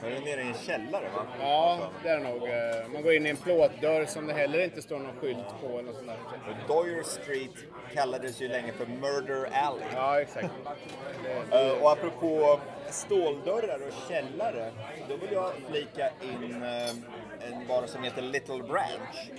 Men 0.01 0.11
det 0.11 0.17
är 0.17 0.21
nere 0.21 0.41
i 0.41 0.47
en 0.47 0.53
källare 0.53 1.09
va? 1.15 1.25
Ja, 1.41 1.89
det 2.03 2.09
är 2.09 2.17
det 2.17 2.23
nog. 2.23 2.43
Eh, 2.47 2.87
Man 2.93 3.01
går 3.03 3.13
in 3.13 3.25
i 3.25 3.29
en 3.29 3.37
plåtdörr 3.37 4.05
som 4.05 4.27
det 4.27 4.33
heller 4.33 4.63
inte 4.63 4.81
står 4.81 4.99
någon 4.99 5.15
skylt 5.21 5.45
på 5.61 5.79
eller 5.79 5.91
sånt 5.93 6.07
där. 6.07 6.17
Doyer 6.67 7.03
Street 7.03 7.51
kallades 7.93 8.41
ju 8.41 8.47
länge 8.47 8.71
för 8.73 8.85
Murder 8.85 9.49
Alley. 9.53 9.83
Ja, 9.95 10.21
exakt. 10.21 10.49
Eh, 11.51 11.71
och 11.81 11.91
apropå 11.91 12.59
ståldörrar 12.89 13.79
och 13.87 13.93
källare, 14.09 14.71
då 15.09 15.15
vill 15.15 15.31
jag 15.31 15.51
flika 15.69 16.09
in 16.21 16.63
eh, 16.63 16.89
en 17.51 17.67
bar 17.67 17.85
som 17.87 18.03
heter 18.03 18.21
Little 18.21 18.63
Branch. 18.63 19.31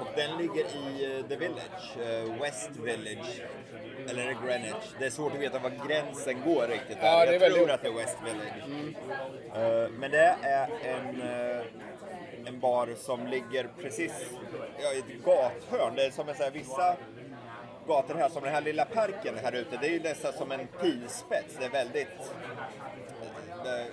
Och 0.00 0.06
den 0.16 0.36
ligger 0.38 0.64
i 0.64 1.22
The 1.28 1.36
Village, 1.36 1.96
West 2.40 2.70
Village. 2.76 3.42
Eller 4.10 4.22
är 4.22 4.26
det 4.26 4.36
Greenwich? 4.46 4.74
Det 4.98 5.06
är 5.06 5.10
svårt 5.10 5.32
att 5.34 5.40
veta 5.40 5.58
var 5.58 5.72
gränsen 5.88 6.42
går 6.44 6.66
riktigt. 6.68 7.00
Där. 7.00 7.06
Ja, 7.06 7.24
jag 7.24 7.28
tror 7.28 7.38
väldigt- 7.40 7.70
att 7.70 7.82
det 7.82 7.88
är 7.88 7.92
West 7.92 8.16
Village. 8.24 8.94
Eh, 9.84 9.90
men 9.90 10.10
det 10.10 10.36
är 10.42 10.68
en, 10.84 11.22
eh, 11.22 11.64
en 12.46 12.60
bar 12.60 12.88
som 12.98 13.26
ligger 13.26 13.68
precis 13.82 14.12
ja, 14.82 14.92
i 14.92 14.98
ett 14.98 15.24
gathörn. 15.24 15.94
Det 15.96 16.04
är 16.06 16.10
som 16.10 16.28
en 16.28 16.34
så 16.34 16.42
här, 16.42 16.50
vissa 16.50 16.96
gator 17.86 18.14
här, 18.14 18.28
som 18.28 18.42
den 18.42 18.52
här 18.54 18.60
lilla 18.60 18.84
parken 18.84 19.34
här 19.42 19.52
ute, 19.52 19.76
det 19.80 19.86
är 19.86 19.90
ju 19.90 20.00
nästan 20.00 20.32
som 20.32 20.52
en 20.52 20.66
pilspets. 20.80 21.56
Det 21.58 21.64
är 21.64 21.70
väldigt... 21.70 22.08
Det, 23.64 23.86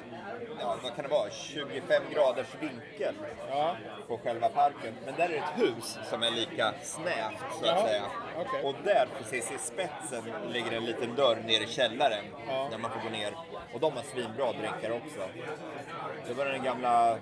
ja, 0.59 0.75
vad 0.83 0.95
kan 0.95 1.03
det 1.03 1.09
vara? 1.11 1.29
25 1.31 2.03
graders 2.13 2.47
vinkel 2.59 3.15
Ja. 3.49 3.75
på 4.07 4.17
själva 4.17 4.49
parken. 4.49 4.93
Men 5.05 5.15
där 5.15 5.23
är 5.25 5.29
det 5.29 5.35
ett 5.37 5.59
hus 5.67 5.97
som 6.09 6.23
är 6.23 6.31
lika 6.31 6.73
snävt 6.81 7.39
så 7.59 7.65
att 7.65 7.77
Jaha, 7.77 7.87
säga. 7.87 8.03
okej. 8.39 8.63
Och 8.63 8.75
där 8.83 9.07
precis 9.17 9.51
i 9.51 9.57
spetsen 9.57 10.23
ligger 10.49 10.71
en 10.71 10.85
liten 10.85 11.15
dörr 11.15 11.35
ner 11.35 11.61
i 11.61 11.67
källaren 11.67 12.25
Ja. 12.47 12.67
där 12.71 12.77
man 12.77 12.91
får 12.91 12.99
gå 12.99 13.09
ner. 13.09 13.33
Och 13.73 13.79
de 13.79 13.93
har 13.93 14.03
svinbra 14.03 14.51
drinkar 14.51 14.91
också. 14.91 15.29
Det 16.27 16.33
var 16.33 16.45
den 16.45 16.63
gamla 16.63 17.17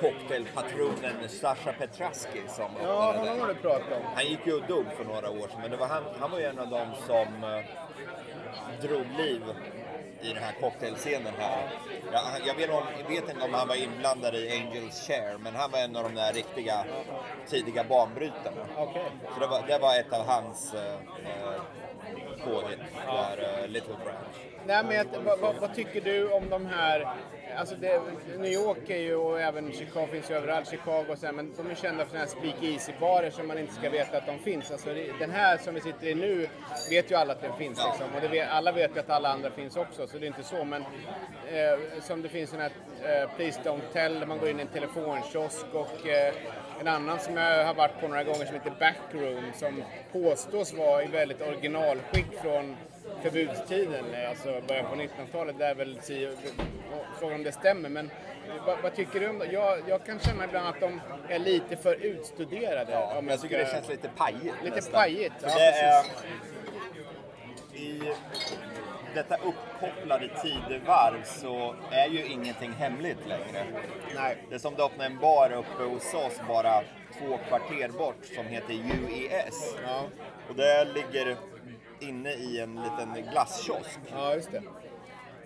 cocktailpatronen 0.00 1.28
Sasha 1.28 1.72
Petraski 1.72 2.42
som 2.48 2.70
Ja, 2.82 3.12
honom 3.12 3.40
har 3.40 3.48
du 3.48 3.54
pratat 3.54 3.92
om. 3.92 4.02
Han 4.14 4.24
gick 4.26 4.46
ju 4.46 4.52
och 4.54 4.66
dog 4.68 4.84
för 4.96 5.04
några 5.04 5.30
år 5.30 5.48
sedan, 5.48 5.60
men 5.62 5.70
det 5.70 5.76
var 5.76 5.86
han, 5.86 6.02
han 6.20 6.30
var 6.30 6.38
ju 6.38 6.44
en 6.44 6.58
av 6.58 6.68
dem 6.68 6.88
som 7.06 7.44
eh, 7.44 7.64
drog 8.82 9.06
liv 9.18 9.42
i 10.22 10.28
den 10.32 10.42
här 10.42 10.52
cocktailscenen 10.60 11.32
här. 11.38 11.68
Ja, 12.12 12.18
han- 12.32 12.40
jag, 12.46 12.54
vet, 12.54 12.70
om- 12.70 12.84
jag 13.02 13.08
vet 13.08 13.28
inte 13.30 13.44
om 13.44 13.54
han 13.54 13.68
var 13.68 13.74
inblandad 13.82 14.34
i 14.34 14.50
Angels 14.60 15.06
Share, 15.06 15.38
men 15.38 15.54
han 15.54 15.70
var 15.70 15.78
en 15.78 15.96
av 15.96 16.02
de 16.02 16.14
där 16.14 16.32
riktiga 16.32 16.84
tidiga 17.46 17.84
banbrytarna. 17.84 18.66
Okej. 18.76 19.02
Så 19.34 19.40
det 19.40 19.46
var, 19.46 19.62
det 19.66 19.78
var 19.78 19.98
ett 19.98 20.12
av 20.12 20.26
hans 20.26 20.74
eh, 20.74 20.94
eh, 20.94 21.62
påhitt, 22.44 22.78
där 23.06 23.60
eh, 23.62 23.68
Little 23.68 23.94
Branch. 24.04 24.36
Nej, 24.66 24.84
men 24.84 24.96
jag- 24.96 25.20
vad, 25.24 25.38
vad, 25.38 25.56
vad 25.60 25.74
tycker 25.74 26.00
du 26.00 26.30
om 26.32 26.48
de 26.48 26.66
här... 26.66 27.08
Alltså 27.56 27.74
det, 27.74 28.00
New 28.38 28.52
York 28.52 28.90
är 28.90 28.98
ju, 28.98 29.14
och 29.14 29.40
även 29.40 29.72
Chicago 29.72 30.06
finns 30.06 30.30
ju 30.30 30.34
överallt, 30.34 30.70
Chicago 30.70 31.06
och 31.08 31.18
så 31.18 31.26
här, 31.26 31.32
men 31.32 31.52
de 31.56 31.70
är 31.70 31.74
kända 31.74 32.04
för 32.04 32.10
sådana 32.10 32.26
här 32.26 32.32
speakeasy-barer 32.40 33.30
som 33.30 33.48
man 33.48 33.58
inte 33.58 33.74
ska 33.74 33.90
veta 33.90 34.16
att 34.16 34.26
de 34.26 34.38
finns. 34.38 34.70
Alltså 34.70 34.88
det, 34.88 35.12
den 35.18 35.30
här 35.30 35.58
som 35.58 35.74
vi 35.74 35.80
sitter 35.80 36.06
i 36.06 36.14
nu 36.14 36.48
vet 36.90 37.10
ju 37.10 37.14
alla 37.14 37.32
att 37.32 37.40
den 37.40 37.56
finns 37.56 37.78
liksom. 37.86 38.14
Och 38.14 38.20
det 38.20 38.28
vet, 38.28 38.48
alla 38.50 38.72
vet 38.72 38.96
ju 38.96 39.00
att 39.00 39.10
alla 39.10 39.28
andra 39.28 39.50
finns 39.50 39.76
också, 39.76 40.06
så 40.06 40.18
det 40.18 40.26
är 40.26 40.28
inte 40.28 40.42
så. 40.42 40.64
Men 40.64 40.82
eh, 40.82 42.02
som 42.02 42.22
det 42.22 42.28
finns 42.28 42.50
sådana 42.50 42.70
här 43.02 43.22
eh, 43.22 43.30
Please 43.36 43.60
Don't 43.64 43.92
Tell, 43.92 44.20
där 44.20 44.26
man 44.26 44.38
går 44.38 44.48
in 44.48 44.58
i 44.58 44.62
en 44.62 44.68
telefonkiosk 44.68 45.66
och 45.72 46.06
eh, 46.06 46.34
en 46.80 46.88
annan 46.88 47.18
som 47.18 47.36
jag 47.36 47.64
har 47.64 47.74
varit 47.74 48.00
på 48.00 48.08
några 48.08 48.24
gånger 48.24 48.44
som 48.44 48.54
heter 48.54 48.74
Backroom 48.80 49.44
som 49.54 49.82
påstås 50.12 50.74
vara 50.74 51.04
i 51.04 51.06
väldigt 51.06 51.40
originalskick 51.40 52.26
från 52.42 52.76
förbudstiden, 53.30 54.14
eh, 54.14 54.28
alltså 54.30 54.60
början 54.68 54.86
på 54.86 54.94
1900-talet. 54.96 55.58
Det 55.58 55.66
är 55.66 55.74
väl 55.74 55.98
si- 56.02 56.36
frågan 57.18 57.34
om 57.34 57.42
det 57.42 57.52
stämmer. 57.52 57.88
Men 57.88 58.10
vad, 58.66 58.78
vad 58.82 58.94
tycker 58.96 59.20
du 59.20 59.28
om 59.28 59.38
det? 59.38 59.46
Jag, 59.46 59.78
jag 59.88 60.06
kan 60.06 60.18
känna 60.20 60.44
ibland 60.44 60.66
att 60.68 60.80
de 60.80 61.00
är 61.28 61.38
lite 61.38 61.76
för 61.76 61.94
utstuderade. 61.94 62.92
Ja, 62.92 63.22
jag 63.28 63.40
tycker 63.40 63.58
det 63.58 63.70
känns 63.72 63.88
lite 63.88 64.08
pajigt 64.16 64.54
Lite 64.64 64.76
nästan. 64.76 64.92
pajigt, 65.00 65.34
ja, 65.42 65.48
det 65.54 65.70
är. 65.70 66.04
I 67.74 68.02
detta 69.14 69.36
uppkopplade 69.36 70.28
tidevarv 70.42 71.22
så 71.24 71.74
är 71.90 72.08
ju 72.08 72.24
ingenting 72.26 72.72
hemligt 72.72 73.26
längre. 73.28 73.66
Nej. 74.14 74.36
Det 74.48 74.54
är 74.54 74.58
som 74.58 74.74
det 74.74 74.82
öppnar 74.84 75.06
en 75.06 75.18
bar 75.18 75.52
uppe 75.52 75.82
hos 75.82 76.14
oss 76.14 76.40
bara 76.48 76.82
två 77.18 77.38
kvarter 77.48 77.88
bort 77.88 78.24
som 78.34 78.46
heter 78.46 78.74
UES. 78.74 79.74
Ja, 79.86 80.02
Och 80.48 80.54
det 80.54 80.84
ligger 80.84 81.36
inne 82.08 82.32
i 82.32 82.60
en 82.60 82.74
liten 82.74 83.30
glasskiosk. 83.32 83.98
ja, 84.12 84.34
just 84.34 84.52
det. 84.52 84.62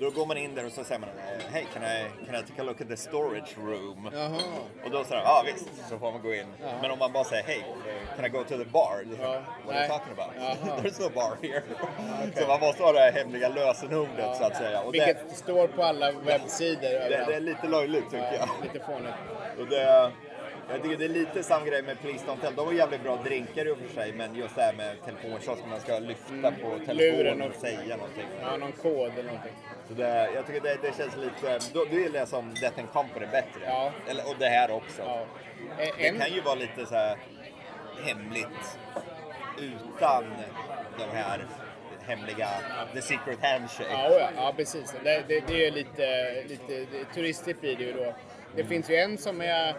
Då 0.01 0.11
går 0.11 0.27
man 0.27 0.37
in 0.37 0.55
där 0.55 0.67
och 0.67 0.73
så 0.73 0.85
säger 0.85 1.01
man 1.01 1.09
Hej, 1.53 1.67
can 1.75 1.83
I, 1.83 2.27
can 2.27 2.35
I 2.35 2.43
take 2.43 2.61
a 2.61 2.65
look 2.65 2.81
at 2.81 2.89
the 2.89 2.97
storage 2.97 3.57
room? 3.59 4.11
Jaha. 4.13 4.41
Och 4.85 4.91
då 4.91 5.05
säger 5.05 5.23
ja 5.23 5.43
visst, 5.47 5.69
så 5.89 5.99
får 5.99 6.13
man 6.13 6.23
gå 6.23 6.35
in. 6.35 6.47
Men 6.83 6.91
om 6.91 6.99
man 6.99 7.13
bara 7.13 7.25
säger 7.25 7.43
hej, 7.43 7.65
can 8.17 8.25
I 8.25 8.29
go 8.29 8.45
to 8.45 8.59
the 8.59 8.65
bar? 8.65 9.05
Ja. 9.21 9.29
What 9.29 9.37
are 9.39 9.43
you 9.67 9.75
Nej. 9.75 9.89
talking 9.89 10.13
about? 10.13 10.35
Jaha. 10.39 10.77
There's 10.83 11.03
no 11.03 11.11
bar 11.15 11.37
here. 11.43 11.63
Så 12.37 12.47
man 12.49 12.61
måste 12.61 12.83
ha 12.83 12.93
det 12.93 13.01
här 13.01 13.13
hemliga 13.13 13.49
lösenordet 13.49 14.37
så 14.37 14.45
att 14.45 14.57
säga. 14.57 14.81
Och 14.81 14.93
det, 14.93 15.07
Vilket 15.07 15.37
står 15.37 15.67
på 15.69 15.83
alla 15.83 16.13
webbsidor. 16.13 16.83
det, 16.83 17.25
det 17.27 17.35
är 17.35 17.41
lite 17.41 17.67
löjligt 17.69 18.05
tycker 18.05 18.33
jag. 18.33 18.35
ja, 18.35 18.49
lite 18.63 18.81
fånigt. 18.87 19.15
Och 19.59 19.67
det, 19.67 20.13
jag 20.71 20.83
tycker 20.83 20.97
det 20.97 21.05
är 21.05 21.09
lite 21.09 21.43
samma 21.43 21.67
grej 21.67 21.83
med 21.83 22.01
Please 22.01 22.27
Don't 22.27 22.41
Tell. 22.41 22.55
De 22.55 22.67
har 22.67 22.73
jävligt 22.73 23.03
bra 23.03 23.17
drinkar 23.17 23.67
i 23.69 23.71
och 23.71 23.79
för 23.79 23.89
sig, 23.95 24.13
men 24.13 24.35
just 24.35 24.55
det 24.55 24.63
här 24.63 24.73
med 24.73 24.97
telefonkiosken, 25.05 25.69
man 25.69 25.81
ska 25.81 25.99
lyfta 25.99 26.51
på 26.63 26.69
Luren 26.69 26.87
telefonen 26.87 27.43
och- 27.43 27.49
och 27.49 27.55
säga 27.55 27.97
någonting. 27.97 28.27
Ja, 28.41 28.57
någon 28.57 28.73
kod 28.73 29.13
eller 29.13 29.23
någonting. 29.23 29.53
Så 29.89 29.95
det, 29.95 30.31
jag 30.35 30.47
tycker 30.47 30.61
det, 30.61 30.77
det 30.83 30.97
känns 30.97 31.17
lite... 31.17 31.59
Då, 31.73 31.85
då 31.91 31.97
gillar 31.99 32.19
jag 32.19 32.29
som 32.29 32.55
Death 32.55 32.79
and 32.79 32.93
Company 32.93 33.27
bättre. 33.27 33.61
Ja. 33.65 33.93
Eller, 34.09 34.29
och 34.29 34.35
det 34.39 34.47
här 34.49 34.71
också. 34.71 35.03
Ja. 35.03 35.27
Det 35.99 36.07
En, 36.09 36.19
kan 36.19 36.33
ju 36.33 36.41
vara 36.41 36.55
lite 36.55 36.87
så 36.87 36.95
här 36.95 37.17
hemligt 38.05 38.79
utan 39.59 40.25
de 40.99 41.17
här 41.17 41.47
hemliga 42.07 42.49
The 42.95 43.03
Secret 43.03 43.39
Handshake. 43.43 43.91
Ja, 43.93 44.11
ja, 44.19 44.31
ja 44.37 44.53
precis. 44.57 44.95
Det, 45.05 45.23
det, 45.29 45.41
det 45.47 45.67
är 45.67 45.71
lite, 45.71 46.33
lite 46.49 46.87
turistigt 47.15 47.61
blir 47.61 47.77
det 47.77 47.85
ju 47.85 47.93
då. 47.93 48.15
Det 48.59 48.65
finns 48.65 48.91
ju 48.91 48.97
en 48.97 49.19
som 49.19 49.41
är 49.41 49.75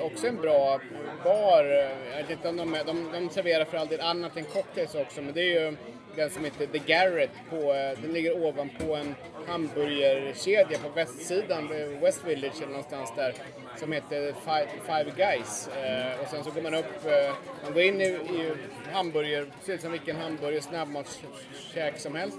också 0.00 0.26
en 0.26 0.36
bra 0.40 0.80
bar. 1.24 1.64
Jag 2.10 2.16
vet 2.16 2.30
inte 2.30 2.48
om 2.48 2.56
de, 2.56 2.74
är, 2.74 2.84
de, 2.84 3.08
de 3.12 3.30
serverar 3.30 3.64
för 3.64 3.76
all 3.76 3.88
del 3.88 4.00
annat 4.00 4.36
än 4.36 4.44
cocktails 4.44 4.94
också, 4.94 5.22
men 5.22 5.34
det 5.34 5.40
är 5.40 5.60
ju 5.60 5.76
den 6.16 6.30
som 6.30 6.44
heter 6.44 6.66
The 6.66 6.78
Garret. 6.78 7.30
På, 7.50 7.56
den 8.02 8.12
ligger 8.12 8.44
ovanpå 8.44 8.94
en 8.94 9.14
hamburgerkedja 9.46 10.78
på 10.78 10.88
västsidan, 10.88 11.68
West 12.00 12.24
Village 12.24 12.56
eller 12.56 12.66
någonstans 12.66 13.12
där, 13.16 13.34
som 13.76 13.92
heter 13.92 14.32
Five, 14.32 14.68
Five 14.86 15.10
Guys. 15.16 15.68
Eh, 15.68 16.20
och 16.20 16.28
sen 16.28 16.44
så 16.44 16.50
går 16.50 16.62
man 16.62 16.74
upp, 16.74 17.06
eh, 17.06 17.34
man 17.64 17.72
går 17.72 17.82
in 17.82 18.00
i, 18.00 18.04
i 18.04 18.52
hamburger, 18.92 19.46
ser 19.62 19.72
ut 19.72 19.80
som 19.80 19.92
vilken 19.92 20.16
hamburger 20.16 20.60
snabbmatskäk 20.60 21.98
som 21.98 22.14
helst. 22.14 22.38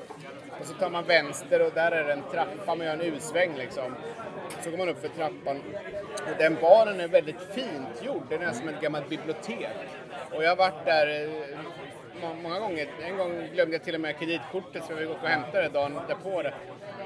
Och 0.60 0.66
så 0.66 0.74
tar 0.74 0.90
man 0.90 1.04
vänster 1.04 1.66
och 1.66 1.72
där 1.74 1.92
är 1.92 2.04
det 2.04 2.14
en 2.14 2.24
trappa, 2.32 2.76
man 2.76 2.88
gör 2.88 2.94
en 2.94 3.02
U-sväng 3.02 3.58
liksom. 3.58 3.96
Så 4.62 4.70
går 4.72 4.78
man 4.78 4.90
upp 4.90 5.02
för 5.02 5.08
trappan. 5.08 5.62
Och 6.32 6.38
den 6.38 6.58
baren 6.62 7.00
är 7.00 7.08
väldigt 7.08 7.42
fint 7.54 8.04
gjord, 8.04 8.24
den 8.30 8.42
är 8.42 8.52
som 8.52 8.70
ett 8.70 8.82
gammalt 8.82 9.10
bibliotek. 9.10 9.68
Och 10.32 10.44
jag 10.44 10.50
har 10.50 10.56
varit 10.56 10.86
där 10.86 11.24
eh, 11.24 11.58
må- 12.22 12.34
många 12.34 12.60
gånger. 12.60 12.88
En 13.04 13.18
gång 13.18 13.48
glömde 13.54 13.76
jag 13.76 13.84
till 13.84 13.96
och 13.96 14.02
med 14.02 14.18
kreditkortet 14.20 14.84
så 14.86 14.92
jag 14.92 15.00
fick 15.00 15.10
åka 15.10 15.22
och 15.22 15.28
hämta 15.30 15.62
det 15.62 15.70
dagen 15.70 16.00
därpå. 16.08 16.42
Det. 16.42 16.54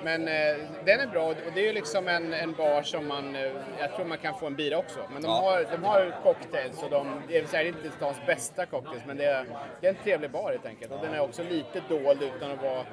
Men 0.03 0.27
eh, 0.27 0.57
den 0.85 0.99
är 0.99 1.07
bra 1.07 1.23
och 1.25 1.35
det 1.55 1.59
är 1.61 1.65
ju 1.65 1.73
liksom 1.73 2.07
en, 2.07 2.33
en 2.33 2.53
bar 2.53 2.81
som 2.81 3.07
man, 3.07 3.35
eh, 3.35 3.51
jag 3.79 3.95
tror 3.95 4.05
man 4.05 4.17
kan 4.17 4.39
få 4.39 4.45
en 4.47 4.55
bira 4.55 4.77
också. 4.77 4.99
Men 5.13 5.21
de, 5.21 5.27
Ja. 5.27 5.33
har, 5.41 5.65
de 5.71 5.83
har 5.83 6.15
cocktails 6.23 6.83
och 6.83 6.89
de, 6.89 7.21
det 7.27 7.37
är 7.37 7.45
säkert 7.45 7.75
inte 7.75 7.97
stans 7.97 8.17
bästa 8.27 8.65
cocktails 8.65 9.03
men 9.07 9.17
det 9.17 9.25
är, 9.25 9.45
det 9.81 9.87
är 9.87 9.91
en 9.91 9.97
trevlig 10.03 10.31
bar 10.31 10.51
helt 10.51 10.65
enkelt. 10.65 10.91
Och 10.91 10.99
den 11.01 11.13
är 11.13 11.19
också 11.21 11.43
lite 11.43 11.81
dold 11.89 12.21
utan 12.35 12.51
att 12.51 12.61
vara 12.63 12.85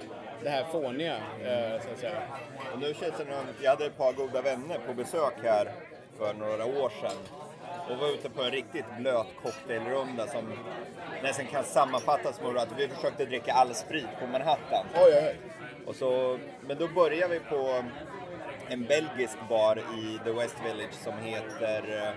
det 0.43 0.49
här 0.49 0.65
fåniga 0.65 1.17
eh, 1.17 1.83
så 1.83 1.91
att 1.91 1.99
säga. 1.99 2.23
Och 2.73 2.81
nu 2.81 2.95
känns 2.95 3.15
det 3.19 3.25
någon, 3.25 3.47
jag 3.63 3.71
hade 3.71 3.87
ett 3.87 3.99
par 3.99 4.13
goda 4.13 4.43
vänner 4.43 4.79
på 4.87 4.95
besök 4.95 5.35
här 5.43 5.73
för 6.19 6.35
några 6.35 6.65
år 6.65 6.93
sedan 7.01 7.17
och 7.91 7.99
var 7.99 8.09
ute 8.09 8.31
på 8.31 8.43
en 8.43 8.51
riktigt 8.51 8.85
blöt 8.99 9.27
cocktailrunda 9.43 10.27
som 10.27 10.53
nästan 11.23 11.47
kan 11.47 11.65
sammanfattas 11.65 12.41
med 12.41 12.57
att 12.57 12.69
vi 12.77 12.89
försökte 12.89 13.25
dricka 13.25 13.53
all 13.53 13.75
sprit 13.75 14.09
på 14.21 14.27
Manhattan. 14.27 14.87
Oj, 14.95 15.13
oj, 15.15 15.27
oj. 15.27 15.37
Och 15.87 15.95
så, 15.95 16.39
men 16.61 16.79
då 16.79 16.89
började 16.89 17.35
vi 17.35 17.41
på 17.41 17.83
en 18.69 18.85
belgisk 18.85 19.39
bar 19.49 19.79
i 19.79 20.19
The 20.25 20.31
West 20.31 20.57
Village 20.65 20.95
som 20.95 21.19
heter 21.19 22.15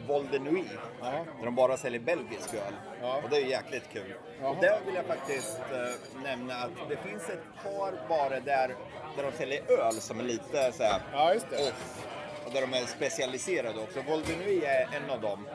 eh, 0.00 0.06
Vol 0.08 0.26
de 0.32 0.38
Nuit. 0.38 0.66
Ja. 1.00 1.10
Där 1.38 1.44
de 1.44 1.54
bara 1.54 1.76
säljer 1.76 2.00
belgisk 2.00 2.54
öl. 2.54 2.74
Ja. 3.02 3.20
Och 3.24 3.30
det 3.30 3.36
är 3.36 3.46
jäkligt 3.46 3.88
kul. 3.92 4.14
Jaha. 4.40 4.50
Och 4.50 4.56
där 4.60 4.78
vill 4.86 4.94
jag 4.94 5.04
faktiskt 5.04 5.58
eh, 5.72 6.22
nämna 6.22 6.54
att 6.54 6.70
det 6.88 6.96
finns 6.96 7.28
ett 7.28 7.44
par 7.64 8.08
barer 8.08 8.40
där, 8.40 8.74
där 9.16 9.22
de 9.22 9.32
säljer 9.32 9.62
öl 9.70 9.92
som 9.92 10.20
är 10.20 10.24
lite 10.24 10.72
så 10.72 10.82
här 10.82 11.00
Ja, 11.12 11.34
just 11.34 11.50
det. 11.50 11.56
off. 11.56 12.06
Och 12.46 12.52
där 12.52 12.60
de 12.60 12.74
är 12.74 12.86
specialiserade 12.86 13.80
också. 13.80 14.02
Vol 14.02 14.22
de 14.26 14.32
Nuit 14.36 14.64
är 14.64 14.88
en 14.96 15.10
av 15.10 15.20
dem. 15.20 15.46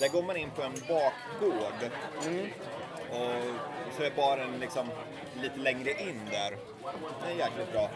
Där 0.00 0.08
går 0.08 0.22
man 0.22 0.36
in 0.36 0.50
på 0.50 0.62
en 0.62 0.72
bakgård. 0.88 1.90
Mm. 2.26 2.46
Och 3.10 3.54
så 3.96 4.02
är 4.02 4.10
baren 4.16 4.58
liksom 4.60 4.88
lite 5.42 5.58
längre 5.58 5.90
in 5.90 6.20
där. 6.30 6.56
Det 7.26 7.32
är 7.32 7.36
jäkligt 7.36 7.72
bra. 7.72 7.90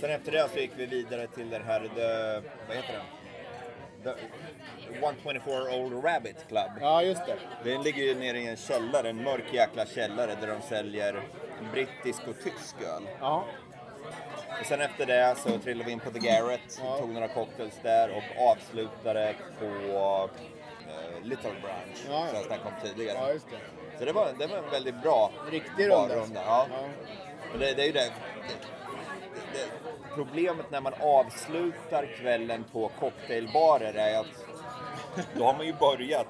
Sen 0.00 0.10
efter 0.10 0.32
det 0.32 0.48
så 0.52 0.58
gick 0.58 0.70
vi 0.76 0.86
vidare 0.86 1.26
till 1.26 1.50
den 1.50 1.62
här, 1.64 1.80
the, 1.80 2.48
vad 2.68 2.76
heter 2.76 2.92
den? 2.92 3.02
The 4.04 4.14
124 5.00 5.70
Old 5.74 6.04
Rabbit 6.04 6.36
Club. 6.48 6.70
Ja, 6.80 7.02
just 7.02 7.26
det. 7.26 7.36
Den 7.64 7.82
ligger 7.82 8.02
ju 8.02 8.14
nere 8.14 8.38
i 8.38 8.46
en 8.48 8.56
källare, 8.56 9.08
en 9.08 9.22
mörk 9.22 9.44
jäkla 9.52 9.86
källare 9.86 10.34
där 10.40 10.46
de 10.46 10.62
säljer 10.62 11.22
brittisk 11.72 12.22
och 12.28 12.36
tysk 12.44 12.76
öl. 12.96 13.02
Ja. 13.20 13.44
Och 14.60 14.66
sen 14.66 14.80
efter 14.80 15.06
det 15.06 15.34
så 15.38 15.58
trillade 15.58 15.86
vi 15.86 15.92
in 15.92 16.00
på 16.00 16.10
The 16.10 16.18
Garret, 16.18 16.80
Ja. 16.84 16.98
tog 16.98 17.08
några 17.10 17.28
cocktails 17.28 17.74
där 17.82 18.10
och 18.16 18.50
avslutade 18.50 19.34
på 19.58 19.66
eh, 19.66 21.22
Little 21.24 21.50
Branch, 21.62 21.96
Ja, 22.08 22.26
som 22.26 22.36
jag 22.36 22.44
snackade 22.46 22.68
om 22.68 22.88
tidigare. 22.88 23.18
ja, 23.18 23.32
just 23.32 23.46
det. 23.50 23.58
Så 23.98 24.04
det 24.04 24.12
var, 24.12 24.28
det 24.38 24.46
var 24.46 24.56
en 24.56 24.70
väldigt 24.70 25.02
bra 25.02 25.30
Riktig 25.50 25.88
runda. 25.88 26.14
Ja. 26.34 26.66
Ja. 26.70 26.88
Och 27.52 27.58
det, 27.58 27.72
det 27.74 27.82
är 27.82 27.86
ju 27.86 27.92
det, 27.92 28.00
det, 28.48 28.54
det. 29.52 29.91
Problemet 30.14 30.70
när 30.70 30.80
man 30.80 30.94
avslutar 31.00 32.06
kvällen 32.20 32.64
på 32.72 32.90
cocktailbarer 33.00 33.94
är 33.94 34.18
att 34.20 34.26
då 35.36 35.44
har 35.44 35.54
man 35.54 35.66
ju 35.66 35.72
börjat 35.72 36.26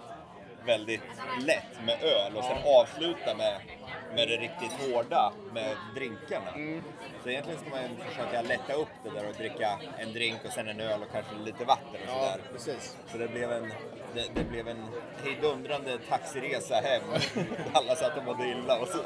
väldigt 0.67 1.01
lätt 1.47 1.85
med 1.87 2.03
öl 2.03 2.37
och 2.37 2.45
sen 2.45 2.57
avsluta 2.81 3.35
med, 3.35 3.61
med 4.15 4.29
det 4.29 4.37
riktigt 4.37 4.73
hårda 4.73 5.33
med 5.53 5.77
drinkarna. 5.95 6.51
Mm. 6.55 6.83
Så 7.23 7.29
egentligen 7.31 7.61
ska 7.61 7.71
man 7.71 8.07
försöka 8.09 8.43
lätta 8.43 8.73
upp 8.73 8.89
det 9.05 9.11
där 9.11 9.29
och 9.29 9.35
dricka 9.35 9.79
en 9.99 10.13
drink 10.13 10.45
och 10.45 10.53
sen 10.53 10.69
en 10.69 10.81
öl 10.81 11.03
och 11.03 11.13
kanske 11.13 11.35
lite 11.45 11.65
vatten 11.65 11.87
och 11.93 12.09
Ja, 12.09 12.31
sådär. 12.33 12.41
precis. 12.53 12.97
Så 13.13 13.19
det 13.19 13.29
blev 13.29 13.53
en, 13.53 13.73
det, 14.15 14.25
det 14.35 14.45
blev 14.45 14.69
en 14.69 14.85
hejdundrande 15.25 15.99
taxiresa 16.09 16.75
hem. 16.75 17.03
Alla 17.73 17.97
satt 17.97 18.17
och 18.19 18.25
mådde 18.25 18.49
illa 18.49 18.79
och 18.79 18.89
så. 18.89 18.99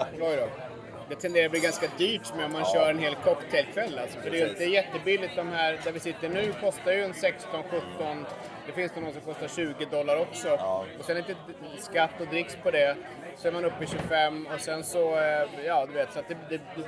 Det 1.08 1.14
tenderar 1.16 1.44
att 1.44 1.50
bli 1.50 1.60
ganska 1.60 1.86
dyrt 1.98 2.34
med 2.36 2.44
om 2.44 2.52
man 2.52 2.60
Ja. 2.60 2.72
kör 2.72 2.90
en 2.90 2.98
hel 2.98 3.14
cocktailkväll. 3.14 3.98
Alltså. 3.98 4.20
För 4.20 4.30
det 4.30 4.38
är 4.40 4.44
ju 4.44 4.48
inte 4.50 4.64
jättebilligt. 4.64 5.36
De 5.36 5.48
här 5.48 5.78
där 5.84 5.92
vi 5.92 6.00
sitter 6.00 6.28
nu 6.28 6.52
kostar 6.60 6.92
ju 6.92 7.02
en 7.02 7.12
16-17. 7.12 8.24
Det 8.66 8.72
finns 8.72 8.92
det 8.94 9.00
någon 9.00 9.12
som 9.12 9.22
kostar 9.22 9.48
20 9.48 9.84
dollar 9.84 10.16
också. 10.20 10.48
Ja. 10.48 10.84
Och 10.98 11.04
sen 11.04 11.16
lite 11.16 11.34
skatt 11.78 12.20
och 12.20 12.26
dricks 12.26 12.56
på 12.62 12.70
det. 12.70 12.96
Så 13.36 13.48
är 13.48 13.52
man 13.52 13.64
uppe 13.64 13.84
i 13.84 13.86
25 13.86 14.46
och 14.54 14.60
sen 14.60 14.84
så, 14.84 15.16
eh, 15.18 15.48
ja 15.66 15.86
du 15.86 15.92
vet, 15.92 16.12
så 16.12 16.18
att 16.18 16.28
det, 16.28 16.36
det, 16.48 16.56
det, 16.56 16.82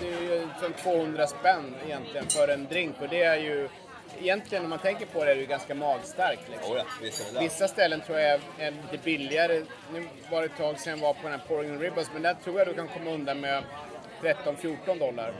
det 0.00 0.06
är 0.08 0.20
ju 0.22 0.48
som 0.62 0.72
200 0.72 1.26
spänn 1.26 1.74
egentligen 1.86 2.26
för 2.26 2.48
en 2.48 2.66
drink. 2.66 2.96
Och 3.00 3.08
det 3.08 3.22
är 3.22 3.36
ju, 3.36 3.68
egentligen 4.20 4.64
om 4.64 4.70
man 4.70 4.78
tänker 4.78 5.06
på 5.06 5.24
det, 5.24 5.30
är 5.30 5.34
det 5.34 5.40
ju 5.40 5.46
ganska 5.46 5.74
magstarkt. 5.74 6.48
Liksom. 6.50 6.72
Oh 6.72 6.78
ja, 6.78 6.84
visst. 7.02 7.32
Vissa 7.40 7.68
ställen 7.68 8.00
tror 8.00 8.18
jag 8.18 8.40
är, 8.58 8.70
lite 8.70 9.04
billigare. 9.04 9.62
Nu 9.92 10.08
var 10.30 10.40
det 10.40 10.46
ett 10.46 10.56
tag 10.56 10.80
sedan 10.80 10.98
jag 10.98 11.06
var 11.06 11.14
på 11.14 11.22
den 11.22 11.32
här 11.32 11.46
Pouring 11.48 11.78
Ribbons, 11.78 12.10
men 12.12 12.22
där 12.22 12.34
tror 12.34 12.58
jag 12.58 12.68
du 12.68 12.74
kan 12.74 12.88
komma 12.88 13.10
undan 13.10 13.40
med 13.40 13.64
13-14 14.22 14.98
dollar. 14.98 15.34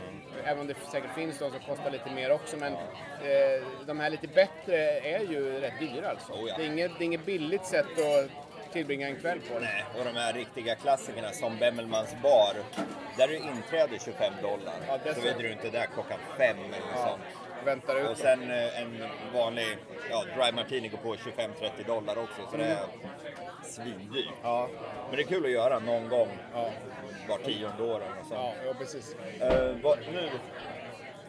Även 0.44 0.60
om 0.60 0.66
det 0.66 0.74
säkert 0.92 1.14
finns 1.14 1.38
de 1.38 1.50
som 1.50 1.60
kostar 1.60 1.90
lite 1.90 2.10
mer 2.10 2.32
också. 2.32 2.56
Men 2.56 2.72
eh, 2.72 3.66
de 3.86 4.00
här 4.00 4.10
lite 4.10 4.26
bättre 4.28 5.00
är 5.00 5.20
ju 5.20 5.60
rätt 5.60 5.78
dyra 5.80 6.10
alltså. 6.10 6.32
Oh 6.32 6.48
ja. 6.48 6.54
det, 6.56 6.62
är 6.62 6.66
inget, 6.66 6.90
det 6.98 7.04
är 7.04 7.06
inget 7.06 7.26
billigt 7.26 7.66
sätt 7.66 7.86
att 7.86 8.30
tillbringa 8.72 9.08
en 9.08 9.16
kväll 9.16 9.40
på. 9.40 9.58
Nej, 9.58 9.84
och 9.98 10.04
de 10.04 10.16
här 10.20 10.32
riktiga 10.32 10.74
klassikerna 10.74 11.30
som 11.32 11.58
Bemmelmans 11.58 12.14
bar, 12.22 12.54
där 13.16 13.28
är 13.28 13.36
inträde 13.36 13.98
25 14.04 14.32
dollar. 14.42 14.74
Ja, 14.88 14.98
så 15.04 15.14
så. 15.14 15.20
vet 15.20 15.38
du 15.38 15.52
inte 15.52 15.70
där 15.70 15.86
klockan 15.94 16.18
fem 16.38 16.56
eller 16.66 16.78
Ja, 16.94 17.08
sånt. 17.08 17.22
Väntar 17.64 17.96
ut. 18.04 18.10
Och 18.10 18.16
sen 18.16 18.50
eh, 18.50 18.82
en 18.82 19.04
vanlig 19.34 19.76
ja, 20.10 20.24
dry 20.36 20.52
martini 20.52 20.88
går 20.88 20.98
på 20.98 21.14
25-30 21.14 21.86
dollar 21.86 22.18
också, 22.18 22.42
så 22.50 22.56
det 22.56 22.64
är 22.64 22.78
svindyrt. 23.62 24.28
Ja, 24.42 24.68
Men 25.08 25.16
det 25.16 25.22
är 25.22 25.26
kul 25.26 25.44
att 25.44 25.50
göra 25.50 25.78
någon 25.78 26.08
gång 26.08 26.28
ja, 26.54 26.70
var 27.28 27.38
tionde 27.38 27.82
år 27.82 27.96
eller 28.02 28.16
något 28.16 28.26
sånt. 28.28 28.40
ja, 28.40 28.52
ja, 28.66 28.74
precis. 28.78 29.16
Eh, 29.40 29.76
vad, 29.82 29.98
nu, 30.12 30.30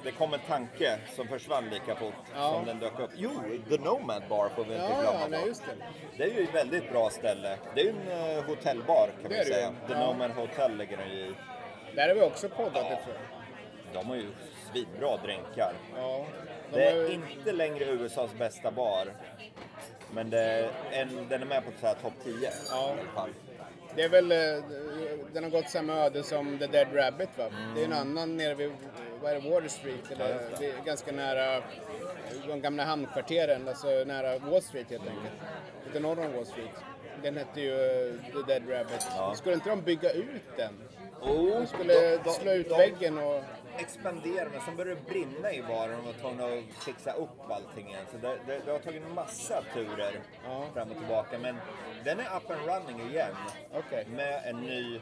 det 0.03 0.11
kom 0.11 0.33
en 0.33 0.39
tanke 0.47 0.97
som 1.15 1.27
försvann 1.27 1.69
lika 1.69 1.95
fort 1.95 2.13
Ja. 2.35 2.51
som 2.53 2.65
den 2.65 2.79
dök 2.79 2.99
upp. 2.99 3.11
Jo, 3.15 3.29
The 3.69 3.77
Nomad 3.77 4.23
Bar 4.29 4.49
får 4.55 4.63
vi 4.63 4.71
inte 4.73 4.83
Ja, 4.85 5.01
glömma 5.01 5.19
ja, 5.21 5.27
nej, 5.29 5.47
just 5.47 5.63
det. 5.65 5.71
Det 6.17 6.23
är 6.23 6.37
ju 6.37 6.43
ett 6.43 6.55
väldigt 6.55 6.91
bra 6.91 7.09
ställe. 7.09 7.57
Det 7.75 7.81
är 7.81 7.85
ju 7.85 7.89
en 7.89 8.37
uh, 8.37 8.43
hotellbar 8.43 9.09
kan 9.21 9.23
Det 9.23 9.29
man 9.29 9.37
det 9.37 9.45
säga. 9.45 9.69
ju. 9.81 9.87
The 9.93 9.93
Ja. 9.99 10.07
Nomad 10.07 10.31
Hotel 10.31 10.77
ligger 10.77 10.97
den 10.97 11.07
i. 11.11 11.33
Där 11.95 12.07
har 12.07 12.15
vi 12.15 12.21
också 12.21 12.49
poddat, 12.49 12.71
Ja. 12.75 12.81
det 12.89 13.03
tror 13.03 13.15
jag. 13.15 13.93
De 14.03 14.09
har 14.09 14.15
ju 14.15 14.27
svinbra 14.79 15.17
drinkar. 15.17 15.73
Ja, 15.95 16.25
de 16.71 16.77
Det 16.79 16.85
är 16.85 16.95
ju- 16.95 17.13
inte 17.13 17.51
längre 17.51 17.85
USAs 17.85 18.31
bästa 18.39 18.71
bar. 18.71 19.07
Men 20.13 20.29
det 20.29 20.39
är 20.39 20.69
en, 20.91 21.27
den 21.29 21.41
är 21.41 21.45
med 21.45 21.65
på 21.65 21.71
så 21.81 21.87
här 21.87 21.93
topp 21.93 22.13
10 22.23 22.49
Ja. 22.71 22.87
i 22.89 22.91
alla 23.01 23.11
fall. 23.15 23.29
Det 23.95 24.01
är 24.03 24.09
väl, 24.09 24.31
eh, 24.31 24.63
den 25.33 25.43
har 25.43 25.51
gått 25.51 25.69
samma 25.69 25.93
öde 25.93 26.23
som 26.23 26.59
The 26.59 26.67
Dead 26.67 26.87
Rabbit 26.93 27.29
va? 27.37 27.45
Det 27.75 27.81
är 27.81 27.85
en 27.85 27.93
annan 27.93 28.37
nere 28.37 28.53
vid, 28.55 28.71
vad 29.21 29.31
är 29.31 29.41
det, 29.41 29.49
Water 29.49 29.67
Street, 29.69 30.11
eller 30.11 30.31
Mm. 30.31 30.43
Ja, 30.61 30.83
ganska 30.85 31.11
nära 31.11 31.63
de 32.47 32.61
gamla 32.61 32.83
hamnkvarteren, 32.83 33.67
alltså 33.67 33.87
nära 33.87 34.37
Wall 34.39 34.61
Street 34.61 34.89
helt 34.89 35.01
enkelt. 35.07 35.33
Lite 35.85 35.99
norr 35.99 36.19
om 36.19 36.33
Wall 36.33 36.45
Street. 36.45 36.69
Den 37.23 37.37
hette 37.37 37.61
ju 37.61 37.73
eh, 37.73 38.13
The 38.33 38.53
Dead 38.53 38.69
Rabbit. 38.69 39.07
Ja. 39.17 39.35
Skulle 39.35 39.55
inte 39.55 39.69
de 39.69 39.81
bygga 39.81 40.11
ut 40.11 40.57
den? 40.57 40.73
Oh, 41.21 41.59
De 41.59 41.67
skulle 41.67 41.93
de- 41.93 42.17
de- 42.23 42.29
slå 42.33 42.51
ut 42.51 42.69
de 42.69 42.77
väggen 42.77 43.17
och... 43.17 43.43
Expanderar, 43.77 44.49
men 44.51 44.61
sen 44.61 44.75
började 44.75 44.99
det 45.05 45.09
brinna 45.11 45.51
i 45.51 45.61
baren 45.63 45.99
och 45.99 46.05
var 46.05 46.13
tvungna 46.13 46.45
att 46.45 46.83
fixa 46.83 47.11
upp 47.13 47.51
allting 47.51 47.87
igen. 47.89 48.05
Så 48.11 48.17
det, 48.17 48.37
det, 48.47 48.59
det 48.65 48.71
har 48.71 48.79
tagit 48.79 49.03
en 49.03 49.13
massa 49.13 49.61
turer 49.73 50.19
Ja. 50.45 50.63
fram 50.73 50.91
och 50.91 50.97
tillbaka. 50.97 51.37
Men 51.39 51.55
den 52.03 52.19
är 52.19 52.23
up 52.37 52.51
and 52.51 52.59
running 52.65 53.09
igen. 53.09 53.35
Okej. 53.73 54.05
Med 54.09 54.41
en 54.45 54.55
ny, 54.61 54.95
eh, 54.95 55.01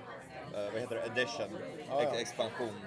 vad 0.73 0.81
heter 0.81 0.95
det, 0.95 1.01
edition, 1.21 1.57
Ja, 1.89 2.03
ja. 2.03 2.09
ex- 2.09 2.21
expansion. 2.21 2.79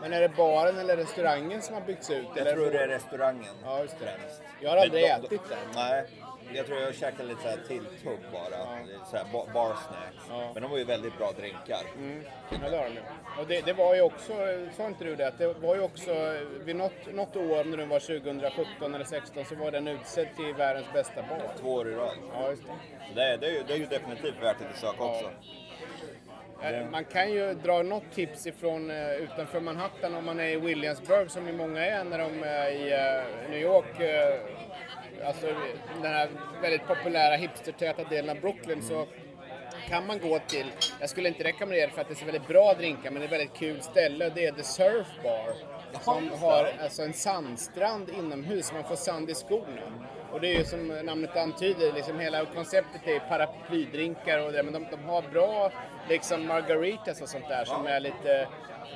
Men 0.00 0.12
är 0.12 0.20
det 0.20 0.28
baren 0.28 0.78
eller 0.78 0.96
restaurangen 0.96 1.62
som 1.62 1.74
har 1.74 1.80
byggts 1.82 2.10
ut? 2.10 2.26
Jag 2.34 2.38
eller 2.38 2.52
tror 2.52 2.70
det 2.70 2.82
är 2.82 2.88
restaurangen 2.88 3.54
Ja, 3.64 3.80
just 3.80 3.98
det. 3.98 4.04
främst. 4.06 4.42
Jag 4.60 4.70
har 4.70 4.76
aldrig 4.76 5.02
Men 5.08 5.24
ätit 5.24 5.48
där. 5.48 5.58
Nej, 5.74 6.04
jag 6.52 6.66
tror 6.66 6.78
jag 6.80 6.94
käkade 6.94 7.28
lite 7.28 7.42
så 7.42 7.48
här 7.48 7.58
tilltugg 7.68 8.18
bara. 8.32 8.50
Ja. 8.58 8.78
Så 9.10 9.16
här 9.16 9.24
ba- 9.32 9.46
bar 9.54 9.76
snacks. 9.88 10.26
Ja. 10.30 10.50
Men 10.54 10.62
de 10.62 10.70
var 10.70 10.78
ju 10.78 10.84
väldigt 10.84 11.18
bra 11.18 11.32
drinkar. 11.38 11.82
Mm. 11.98 12.22
Ja, 12.50 12.56
det 12.70 12.70
de. 12.70 13.40
Och 13.40 13.46
det, 13.48 13.66
det 13.66 13.72
var 13.72 13.94
ju 13.94 14.00
också, 14.02 14.32
sa 14.76 14.86
inte 14.86 15.04
du 15.04 15.16
det, 15.16 15.28
att 15.28 15.38
det 15.38 15.46
var 15.52 15.74
ju 15.74 15.80
också 15.82 16.12
vid 16.64 16.76
något, 16.76 17.14
något 17.14 17.36
år 17.36 17.64
när 17.64 17.76
den 17.76 17.88
var 17.88 18.00
2017 18.00 18.94
eller 18.94 19.04
16 19.04 19.44
så 19.44 19.54
var 19.54 19.70
den 19.70 19.88
utsedd 19.88 20.28
till 20.36 20.54
världens 20.54 20.92
bästa 20.92 21.22
bar. 21.22 21.42
Två 21.60 21.72
år 21.74 21.88
i 21.88 21.94
rad. 21.94 22.16
Ja, 22.32 22.50
just 22.50 22.62
det. 22.62 22.68
Så 23.08 23.14
det, 23.14 23.22
är, 23.24 23.38
det, 23.38 23.46
är 23.46 23.50
ju, 23.50 23.62
det 23.66 23.72
är 23.72 23.78
ju 23.78 23.86
definitivt 23.86 24.42
värt 24.42 24.60
ett 24.60 24.72
besök 24.72 25.00
också. 25.00 25.30
Eh, 26.62 26.90
Man 26.90 27.04
kan 27.04 27.32
ju 27.32 27.54
dra 27.54 27.82
något 27.82 28.12
tips 28.14 28.46
ifrån 28.46 28.90
eh, 28.90 29.10
utanför 29.12 29.60
Manhattan 29.60 30.14
om 30.14 30.24
man 30.24 30.40
är 30.40 30.44
i 30.48 30.56
Williamsburg 30.56 31.30
som 31.30 31.46
ju 31.46 31.52
många 31.52 31.86
är 31.86 32.04
när 32.04 32.18
de 32.18 32.42
är 32.42 32.70
i 32.70 32.92
eh, 32.92 33.50
New 33.50 33.60
York. 33.60 34.00
Alltså 35.24 35.46
den 36.02 36.12
här 36.12 36.28
väldigt 36.62 36.86
populära 36.86 37.36
hipstertäta 37.36 38.04
delen 38.04 38.30
av 38.30 38.40
Brooklyn 38.40 38.82
så 38.82 39.06
kan 39.88 40.06
man 40.06 40.18
gå 40.18 40.38
till, 40.38 40.72
jag 41.00 41.10
skulle 41.10 41.28
inte 41.28 41.44
rekommendera 41.44 41.86
det 41.86 41.92
för 41.92 42.00
att 42.00 42.08
det 42.08 42.14
är 42.14 42.16
så 42.16 42.24
väldigt 42.24 42.48
bra 42.48 42.74
drinkar 42.74 43.10
men 43.10 43.14
det 43.14 43.20
är 43.20 43.24
ett 43.24 43.32
väldigt 43.32 43.54
kul 43.54 43.82
ställe 43.82 44.32
det 44.34 44.46
är 44.46 44.52
The 44.52 44.62
Surf 44.62 45.06
Bar. 45.22 45.54
Som 46.00 46.30
har 46.40 46.72
alltså 46.82 47.02
en 47.02 47.12
sandstrand 47.12 48.08
inomhus, 48.08 48.72
man 48.72 48.84
får 48.84 48.96
sand 48.96 49.30
i 49.30 49.34
skorna. 49.34 49.82
Och 50.32 50.40
det 50.40 50.48
är 50.48 50.58
ju 50.58 50.64
som 50.64 50.88
namnet 50.88 51.36
antyder, 51.36 51.92
liksom 51.92 52.20
hela 52.20 52.44
konceptet 52.44 53.06
är 53.06 53.18
paraplydrinkar 53.18 54.46
och 54.46 54.52
det, 54.52 54.62
men 54.62 54.72
de, 54.72 54.86
de 54.90 55.04
har 55.04 55.22
bra 55.22 55.72
liksom 56.08 56.46
margaritas 56.46 57.22
och 57.22 57.28
sånt 57.28 57.48
där 57.48 57.64
som 57.64 57.86
är 57.86 58.00
lite, 58.00 58.48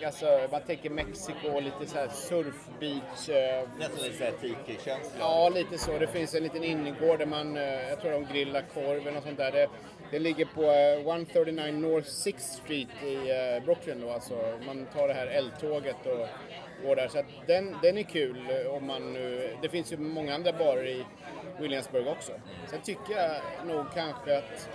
alltså 0.07 0.49
man 0.53 0.61
tänker 0.63 0.91
Mexiko 0.91 1.61
lite 1.61 1.87
så 1.87 1.99
här 1.99 2.09
surfbeach. 2.09 3.29
Eh, 3.29 3.69
Nästan 3.79 4.03
lite 4.03 4.17
såhär 4.19 4.33
tiki-känsla. 4.41 5.17
Ja, 5.19 5.49
lite 5.49 5.79
så. 5.79 5.99
Det 5.99 6.07
finns 6.07 6.35
en 6.35 6.43
liten 6.43 6.65
innergård 6.65 7.19
där 7.19 7.27
man, 7.27 7.57
eh, 7.57 7.89
jag 7.89 8.01
tror 8.01 8.11
de 8.13 8.25
grillar 8.33 8.65
korv 8.75 9.01
eller 9.01 9.13
något 9.13 9.25
sånt 9.25 9.39
där. 9.39 9.53
Det, 9.53 9.69
det 10.11 10.19
ligger 10.19 10.45
på 10.45 10.63
eh, 10.63 11.01
139 11.01 11.73
North 11.73 12.09
6th 12.09 12.39
Street 12.39 12.89
i 13.05 13.15
eh, 13.15 13.65
Brooklyn 13.65 14.01
då, 14.01 14.11
alltså. 14.11 14.35
Man 14.67 14.87
tar 14.87 15.09
det 15.09 15.15
här 15.15 15.27
L-tåget 15.27 16.07
och 16.07 16.27
går 16.83 16.97
där. 16.97 17.09
Så 17.09 17.19
att 17.19 17.25
den, 17.47 17.77
den 17.83 17.99
är 17.99 18.03
kul 18.03 18.37
eh, 18.51 18.73
om 18.73 18.87
man 18.87 19.13
nu, 19.13 19.57
det 19.63 19.69
finns 19.69 19.93
ju 19.93 19.97
många 19.97 20.35
andra 20.35 20.53
barer 20.53 20.87
i 20.87 21.05
Williamsburg 21.61 22.07
också. 22.07 22.33
Sen 22.71 22.81
tycker 22.81 23.13
jag 23.13 23.67
nog 23.67 23.85
kanske 23.95 24.39
att 24.39 24.69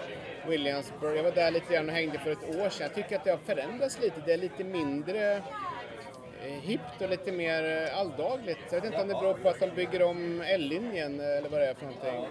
Williamsburg, 0.48 1.18
jag 1.18 1.24
var 1.24 1.32
där 1.32 1.52
lite 1.52 1.74
grann 1.74 1.90
och 1.90 1.96
hängde 1.96 2.20
för 2.20 2.32
ett 2.32 2.56
år 2.56 2.70
sedan. 2.70 2.88
Jag 2.88 2.96
tycker 2.96 3.16
att 3.16 3.24
det 3.24 3.32
har 3.32 3.38
förändrats 3.38 4.02
lite. 4.02 4.22
Det 4.26 4.34
är 4.34 4.38
lite 4.38 4.64
mindre 4.64 5.36
eh, 5.36 6.52
hippt 6.62 7.02
och 7.02 7.10
lite 7.10 7.32
mer 7.32 7.88
eh, 7.88 8.00
alldagligt. 8.00 8.58
Jag 8.72 8.82
vet 8.82 8.86
inte 8.86 9.02
om 9.02 9.08
det 9.08 9.14
beror 9.14 9.34
på 9.34 9.50
att 9.50 9.60
de 9.60 9.70
bygger 9.76 10.02
om 10.02 10.42
L-linjen 10.42 11.20
eller 11.20 11.50
vad 11.50 11.62
det 11.62 11.68
är 11.68 11.74
för 11.74 11.86
någonting. 11.86 12.26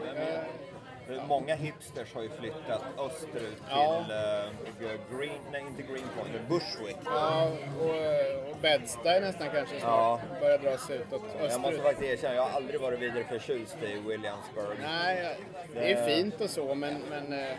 Eh, 1.11 1.27
Många 1.29 1.55
hipsters 1.55 2.15
har 2.15 2.23
ju 2.23 2.31
flyttat 2.31 2.83
österut 2.99 3.57
till 3.57 3.65
Ja. 3.71 3.99
eh, 3.99 5.19
Green, 5.19 5.39
nej 5.53 5.61
inte 5.61 5.83
Greenpoint, 5.83 6.29
men 6.33 6.49
Bushwick. 6.49 6.97
Ja, 7.05 7.49
och, 7.81 8.51
och 8.51 8.57
Bed-Stuy 8.63 9.21
nästan 9.21 9.49
kanske 9.55 9.81
snart 9.81 10.21
börjar 10.41 10.59
dra 10.59 10.79
sig 10.79 10.97
utåt 10.97 11.23
Jag 11.39 11.43
måste 11.43 11.59
österut. 11.69 11.83
faktiskt 11.83 12.13
erkänna, 12.13 12.35
jag 12.35 12.43
har 12.43 12.51
aldrig 12.57 12.81
varit 12.81 12.99
vidare 13.01 13.25
förtjust 13.25 13.77
i 13.83 13.95
Williamsburg. 14.09 14.79
Nej, 14.83 15.37
det 15.75 15.93
är 15.93 16.07
fint 16.07 16.41
och 16.41 16.51
så 16.51 16.75
men, 16.75 17.03
men 17.11 17.33
eh, 17.33 17.57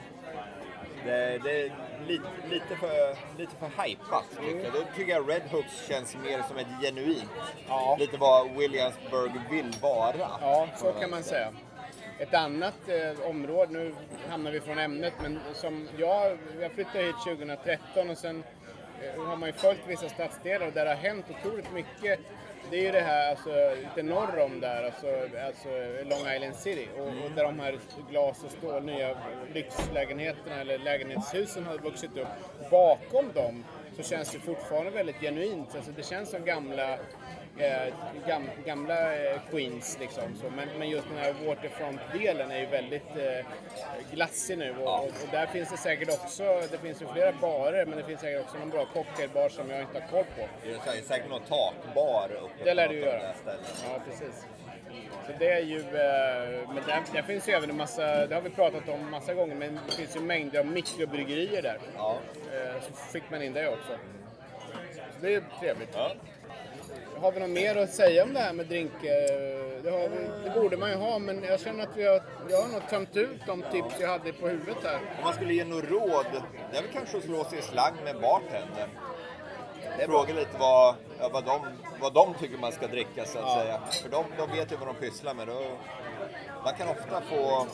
Det, 1.05 1.38
det 1.43 1.62
är 1.62 1.71
lite, 2.08 2.23
lite, 2.49 2.75
för, 2.79 3.17
lite 3.39 3.51
för 3.60 3.84
hypat 3.84 4.23
tycker 4.39 4.63
jag. 4.63 4.73
Då 4.73 4.79
tycker 4.95 5.12
jag 5.12 5.29
Red 5.29 5.41
Hooks 5.51 5.88
känns 5.88 6.15
mer 6.23 6.43
som 6.47 6.58
ett 6.58 6.67
genuint. 6.81 7.29
Ja. 7.67 7.95
Lite 7.99 8.17
vad 8.17 8.51
Williamsburg 8.51 9.31
vill 9.51 9.71
vara. 9.81 10.13
ja, 10.41 10.67
så 10.77 10.91
kan 10.91 11.10
man 11.10 11.23
säga. 11.23 11.51
Ett 12.19 12.34
annat 12.34 12.89
eh, 12.89 13.30
område, 13.30 13.71
nu 13.71 13.93
hamnar 14.30 14.51
vi 14.51 14.60
från 14.62 14.80
ämnet, 14.80 15.13
men 15.21 15.39
som 15.54 15.88
jag, 15.97 16.38
jag 16.62 16.71
flyttade 16.71 17.04
hit 17.04 17.15
2013 17.25 18.10
och 18.10 18.17
sen 18.17 18.43
eh, 19.04 19.23
har 19.23 19.36
man 19.36 19.49
ju 19.49 19.54
följt 19.54 19.88
vissa 19.88 20.10
stadsdelar 20.10 20.67
och 20.67 20.73
där 20.73 20.86
har 20.86 20.95
hänt 20.95 21.25
otroligt 21.30 21.73
mycket. 21.73 22.19
Det 22.69 22.78
är 22.78 22.82
ju 22.82 22.91
det 22.91 23.01
här 23.01 23.30
alltså, 23.30 23.75
lite 23.82 24.04
norr 24.04 24.39
om 24.39 24.60
där, 24.60 24.84
alltså, 24.84 25.08
alltså 25.45 25.69
Long 26.04 26.34
Island 26.36 26.56
City 26.56 26.88
och, 26.97 27.08
och 27.08 27.32
där 27.36 27.43
de 27.43 27.60
här 27.60 27.80
glas 28.10 28.43
och 28.43 28.51
stål, 28.51 28.84
nya 28.84 29.15
lyxlägenheterna 29.54 30.62
eller 30.62 30.78
lägenhetshusen 30.78 31.65
har 31.65 31.78
vuxit 31.78 32.17
upp. 32.17 32.28
Bakom 32.71 33.32
dem 33.34 33.63
så 33.97 34.03
känns 34.03 34.31
det 34.31 34.39
fortfarande 34.39 34.91
väldigt 34.91 35.19
genuint. 35.21 35.75
Alltså, 35.75 35.91
det 35.91 36.03
känns 36.05 36.29
som 36.29 36.45
gamla 36.45 36.93
eh, 37.58 37.93
gam, 38.27 38.49
gamla 38.65 39.15
eh, 39.15 39.39
Queens 39.51 39.97
liksom. 39.99 40.23
Så. 40.41 40.49
Men, 40.49 40.67
men 40.79 40.89
just 40.89 41.08
den 41.10 41.17
här 41.17 41.34
waterfront-delen 41.47 42.51
är 42.51 42.60
ju 42.60 42.65
väldigt 42.65 43.10
eh, 43.17 43.45
glassig 44.12 44.58
nu 44.58 44.75
och, 44.77 44.99
och, 44.99 45.03
och 45.05 45.29
där 45.31 45.45
finns 45.45 45.69
det 45.71 45.77
säkert 45.77 46.10
också, 46.10 46.43
det 46.71 46.77
finns 46.77 47.01
ju 47.01 47.05
flera 47.13 47.31
barer 47.41 47.86
men 47.86 47.97
det 47.97 48.03
finns 48.03 48.21
säkert 48.21 48.41
också 48.41 48.58
någon 48.58 48.69
bra 48.69 48.86
cocktailbar 48.86 49.49
som 49.49 49.69
jag 49.69 49.81
inte 49.81 49.99
har 49.99 50.08
koll 50.08 50.23
på. 50.38 50.47
Det 50.63 50.71
är 50.97 51.01
säkert- 51.01 51.29
någon 51.29 51.41
takbar 51.41 52.29
uppe 52.43 52.63
Det 52.63 52.73
lär 52.73 52.88
på 52.88 52.93
ju 52.93 52.99
något 52.99 53.08
av 53.08 53.13
göra. 53.13 53.21
de 53.21 53.27
där 53.27 53.36
ställena. 53.41 53.93
Ja, 53.93 53.99
precis. 54.10 54.45
Så 55.25 55.31
det 55.39 55.49
är 55.51 55.59
ju, 55.61 55.79
eh, 55.79 56.67
men 56.73 56.83
där, 56.88 57.03
där 57.13 57.21
finns 57.21 57.49
ju 57.49 57.53
även 57.53 57.69
en 57.69 57.77
massa, 57.77 58.27
det 58.27 58.35
har 58.35 58.41
vi 58.41 58.49
pratat 58.49 58.89
om 58.89 59.11
massa 59.11 59.33
gånger, 59.33 59.55
men 59.55 59.79
det 59.88 59.91
finns 59.95 60.15
ju 60.15 60.19
mängder 60.19 60.59
av 60.59 60.65
mikrobryggerier 60.65 61.61
där. 61.61 61.79
Ja. 61.95 62.17
Eh, 62.53 62.81
Så 62.81 62.93
fick 62.93 63.23
man 63.31 63.41
in 63.41 63.53
det 63.53 63.67
också. 63.67 63.91
Så 65.15 65.21
det 65.21 65.27
är 65.27 65.31
ju 65.31 65.43
trevligt. 65.59 65.89
Ja. 65.93 66.11
Har 67.21 67.31
vi 67.31 67.39
något 67.39 67.49
mer 67.49 67.75
att 67.75 67.89
säga 67.93 68.23
om 68.23 68.33
det 68.33 68.39
här 68.39 68.53
med 68.53 68.65
drink? 68.65 68.91
Eh, 69.03 69.65
Det, 69.83 69.91
vi, 69.91 70.27
det 70.43 70.49
borde 70.61 70.77
man 70.77 70.89
ju 70.89 70.95
ha, 70.95 71.19
men 71.19 71.43
jag 71.43 71.59
känner 71.59 71.83
att 71.83 71.97
vi 71.97 72.05
har, 72.07 72.21
jag 72.49 72.61
har 72.61 72.67
nog 72.69 72.89
tömt 72.89 73.15
ut 73.17 73.41
de 73.47 73.61
tips 73.71 73.95
jag 73.99 74.09
hade 74.09 74.33
på 74.33 74.47
huvudet 74.47 74.77
här. 74.83 74.95
Om 75.17 75.23
man 75.23 75.33
skulle 75.33 75.53
ge 75.53 75.65
något 75.65 75.89
råd, 75.89 76.25
det 76.71 76.77
är 76.77 76.81
väl 76.81 76.91
kanske 76.93 77.17
att 77.17 77.23
slå 77.23 77.43
sig 77.43 77.59
i 77.59 77.61
slang 77.61 77.93
med 78.03 78.15
bartendern. 78.21 78.89
Fråga 80.05 80.34
lite 80.34 80.58
vad, 80.60 80.95
ja, 81.19 81.29
vad, 81.34 81.45
de, 81.45 81.60
vad 82.01 82.13
de 82.13 82.34
tycker 82.34 82.58
man 82.58 82.71
ska 82.71 82.88
dricka 82.88 83.25
så 83.25 83.39
att 83.39 83.45
Ja. 83.45 83.55
säga. 83.62 83.79
För 84.03 84.10
de, 84.10 84.25
de 84.38 84.51
vet 84.58 84.71
ju 84.71 84.75
vad 84.75 84.88
de 84.88 84.95
pysslar 84.95 85.34
med. 85.34 85.47
Då, 85.47 85.62
man 86.63 86.73
kan 86.73 86.88
ofta 86.89 87.21
få 87.21 87.67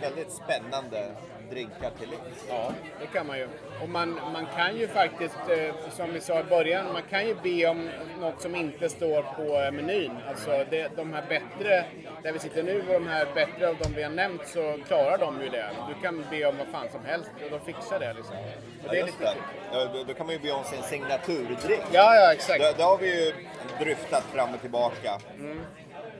väldigt 0.00 0.32
spännande 0.32 1.10
drinkar 1.50 1.90
till 1.98 2.10
livs. 2.10 2.44
Ja, 2.48 2.72
det 3.00 3.06
kan 3.06 3.26
man 3.26 3.38
ju. 3.38 3.48
Och 3.82 3.88
man, 3.88 4.20
man 4.32 4.46
kan 4.56 4.76
ju 4.76 4.88
faktiskt, 4.88 5.38
eh, 5.48 5.90
som 5.90 6.12
vi 6.12 6.20
sa 6.20 6.40
i 6.40 6.42
början, 6.42 6.92
man 6.92 7.02
kan 7.10 7.26
ju 7.26 7.34
be 7.42 7.66
om 7.66 7.90
något 8.20 8.40
som 8.42 8.54
inte 8.54 8.88
står 8.88 9.22
på 9.22 9.60
eh, 9.60 9.72
menyn. 9.72 10.12
Alltså 10.28 10.64
det, 10.70 10.96
de 10.96 11.12
här 11.12 11.24
bättre, 11.28 11.84
där 12.22 12.32
vi 12.32 12.38
sitter 12.38 12.62
nu, 12.62 12.80
och 12.80 12.92
de 12.92 13.06
här 13.06 13.26
bättre 13.34 13.68
av 13.68 13.76
de 13.82 13.94
vi 13.94 14.02
har 14.02 14.10
nämnt 14.10 14.46
så 14.46 14.78
klarar 14.86 15.18
de 15.18 15.42
ju 15.42 15.48
det. 15.48 15.70
Du 15.88 16.02
kan 16.02 16.24
be 16.30 16.46
om 16.46 16.58
vad 16.58 16.66
fan 16.66 16.88
som 16.92 17.04
helst 17.04 17.30
och 17.44 17.50
de 17.50 17.72
fixar 17.72 17.98
det 17.98 18.12
liksom. 18.12 18.36
Och 18.84 18.90
det 18.90 19.00
är 19.00 19.06
just 19.06 19.20
lite. 19.20 19.34
Ja, 19.72 19.84
då, 19.92 20.04
då 20.04 20.14
kan 20.14 20.26
man 20.26 20.34
ju 20.34 20.40
be 20.40 20.50
om 20.50 20.64
sin 20.64 20.82
signaturdrink. 20.82 21.82
Ja, 21.92 22.14
ja, 22.14 22.32
exakt. 22.32 22.60
Det, 22.60 22.74
det 22.76 22.82
har 22.82 22.98
vi 22.98 23.24
ju 23.24 23.32
dryftat 23.78 24.24
fram 24.24 24.54
och 24.54 24.60
tillbaka. 24.60 25.20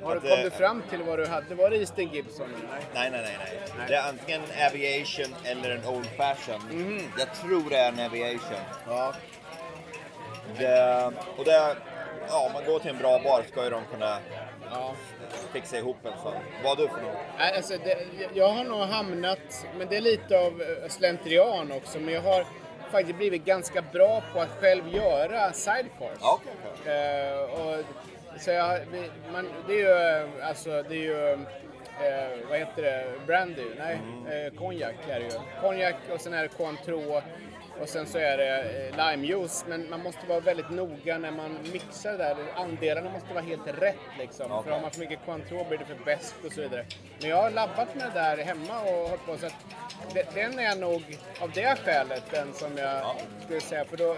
Har 0.03 0.15
du, 0.15 0.21
kom 0.21 0.31
eh, 0.31 0.45
du 0.45 0.51
fram 0.51 0.83
till 0.91 1.03
vad 1.03 1.19
du 1.19 1.27
hade? 1.27 1.55
Var 1.55 1.71
det 1.71 1.77
Easton 1.77 2.09
Gibson? 2.13 2.47
Nej. 2.71 2.81
Nej, 2.95 3.11
nej, 3.11 3.21
nej, 3.25 3.37
nej. 3.39 3.61
Nej. 3.79 3.87
Det 3.89 3.95
är 3.95 4.09
antingen 4.09 4.43
aviation 4.67 5.35
eller 5.45 5.71
en 5.71 5.87
old 5.87 6.07
fashion. 6.07 6.61
Mhm. 6.71 7.03
Jag 7.19 7.35
tror 7.35 7.71
det 7.71 7.77
är 7.77 7.89
en 7.89 8.01
aviation. 8.01 8.65
Ja. 8.87 9.15
Det, 10.59 11.13
och 11.37 11.45
det, 11.45 11.77
ja, 12.29 12.47
om 12.47 12.53
man 12.53 12.65
går 12.65 12.79
till 12.79 12.91
en 12.91 12.99
bra 12.99 13.19
bar 13.19 13.43
ska 13.53 13.65
ju 13.65 13.71
de 13.71 13.83
kunna 13.93 14.19
ja. 14.71 14.95
fixa 15.53 15.79
ihop 15.79 15.97
en 16.05 16.13
sån. 16.23 16.35
Vad 16.65 16.79
du 16.79 16.89
för 16.89 17.03
något? 17.03 17.17
Alltså 17.57 17.75
det, 17.85 17.99
jag 18.35 18.49
har 18.49 18.65
nog 18.65 18.81
hamnat, 18.81 19.67
men 19.79 19.89
det 19.89 19.97
är 19.97 20.01
lite 20.01 20.39
av 20.39 20.63
eh, 20.63 20.89
slentrian 20.89 21.73
också, 21.73 21.99
men 21.99 22.15
jag 22.15 22.23
har 22.23 22.47
faktiskt 22.91 23.19
blivit 23.19 23.45
ganska 23.45 23.83
bra 23.83 24.23
på 24.33 24.41
att 24.41 24.61
själv 24.61 24.89
göra 24.89 25.53
sidecars. 25.53 26.19
Ja, 26.21 26.41
okej, 26.43 26.53
okej. 26.81 26.93
Eh, 26.93 27.43
och, 27.43 27.85
så 28.39 28.51
jag, 28.51 28.81
vi, 28.93 29.11
man, 29.33 29.49
det 29.69 29.73
är 29.73 29.79
ju, 29.79 30.25
eh, 30.41 30.49
alltså 30.49 30.83
det 30.89 30.95
är 30.95 31.03
ju, 31.03 31.33
eh, 31.33 32.49
vad 32.49 32.59
heter 32.59 32.83
det, 32.83 33.05
brandy? 33.27 33.63
Nej, 33.79 34.01
Mm. 34.27 34.47
eh, 34.47 34.53
konjak 34.59 34.95
är 35.09 35.21
det 35.21 35.27
ju. 35.27 35.33
Konjak 35.61 35.95
och 36.15 36.21
sen 36.21 36.35
är 36.35 36.43
det 36.43 36.49
Cointreau 36.49 37.21
och 37.81 37.89
sen 37.89 38.07
så 38.07 38.19
är 38.19 38.37
det 38.37 38.59
eh, 38.59 39.11
limejuice. 39.11 39.65
Men 39.69 39.91
man 39.91 40.03
måste 40.03 40.27
vara 40.27 40.41
väldigt 40.41 40.71
noga 40.71 41.19
när 41.19 41.31
man 41.31 41.59
mixar 41.73 42.13
det 42.13 42.19
där. 42.19 42.37
Andelarna 42.57 43.11
måste 43.11 43.35
vara 43.35 43.45
helt 43.45 43.67
rätt 43.67 43.97
liksom. 44.19 44.49
För 44.49 44.57
Okej. 44.57 44.73
har 44.73 44.81
man 44.81 44.91
för 44.91 45.01
mycket 45.01 45.19
Cointreau 45.27 45.65
blir 45.69 45.79
det 45.79 45.85
för 45.85 46.05
beskt 46.05 46.45
och 46.47 46.53
så 46.53 46.61
vidare. 46.61 46.87
Men 47.21 47.31
jag 47.31 47.43
har 47.43 47.51
labbat 47.51 47.95
med 47.95 48.05
det 48.15 48.21
där 48.21 48.37
hemma 48.37 48.81
och 48.81 49.09
hållit 49.09 49.27
på 49.27 49.39
så 49.39 49.47
att 49.47 49.55
den 50.35 50.59
är 50.59 50.77
nog 50.77 51.19
av 51.41 51.51
det 51.51 51.79
skälet 51.79 52.23
den 52.31 52.53
som 52.53 52.79
jag 52.79 53.17
skulle 53.45 53.61
säga. 53.61 53.85
För 53.85 53.97
då, 53.97 54.17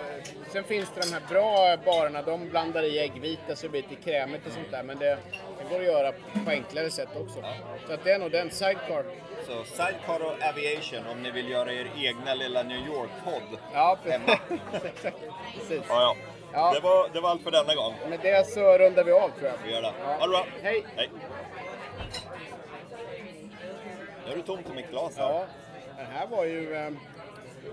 sen 0.53 0.65
finns 0.65 0.89
det 0.95 1.01
de 1.01 1.13
här 1.13 1.23
bra 1.29 1.77
barerna, 1.85 2.23
de 2.23 2.49
blandar 2.49 2.83
i 2.83 2.99
äggvita 2.99 3.57
så 3.57 3.63
det 3.63 3.69
blir 3.69 3.83
lite 3.83 4.03
krämigt 4.03 4.47
och 4.47 4.53
sånt 4.53 4.71
där. 4.71 4.83
Men 4.83 4.99
det, 4.99 5.19
det 5.59 5.75
går 5.75 5.81
att 5.81 5.87
göra 5.87 6.13
på 6.45 6.51
enklare 6.51 6.91
sätt 6.91 7.09
också. 7.17 7.45
Så 7.87 7.93
att 7.93 8.05
det 8.05 8.13
är 8.13 8.19
nog 8.19 8.31
den, 8.31 8.51
sidecar. 8.51 9.05
Så 9.49 9.65
sidecar 9.65 10.21
och 10.27 10.43
aviation 10.49 11.07
om 11.07 11.23
ni 11.23 11.31
vill 11.31 11.49
göra 11.51 11.73
er 11.73 11.91
egna 11.97 12.35
lilla 12.35 12.63
New 12.63 12.87
York-podd. 12.87 13.59
Ja. 13.73 13.99
Exakt. 14.05 14.43
precis. 15.55 15.83
Ja, 15.89 16.01
ja. 16.03 16.17
Ja. 16.53 16.73
Det, 16.75 16.81
var, 16.81 17.09
det 17.13 17.21
var 17.21 17.31
allt 17.31 17.43
för 17.43 17.51
denna 17.51 17.75
gång. 17.75 17.95
Med 18.11 18.19
det 18.23 18.47
så 18.47 18.79
rundar 18.79 19.05
vi 19.05 19.13
av 19.13 19.29
tror 19.29 19.49
jag. 19.49 19.55
Vi 19.65 19.73
gör 19.73 19.83
det. 19.83 19.93
Ja. 20.05 20.07
Ha 20.15 20.27
det 20.27 20.29
bra. 20.29 20.47
Hej. 20.63 20.85
Hej. 20.97 21.11
Nu 24.27 24.33
är 24.33 24.37
det 24.37 24.43
tomt 24.43 24.71
i 24.71 24.73
mitt 24.73 24.91
glas 24.91 25.17
här. 25.17 25.25
Ja, 25.33 25.45
den 25.97 26.07
här 26.07 26.27
var 26.27 26.45
ju... 26.45 26.75
eh, 26.75 26.91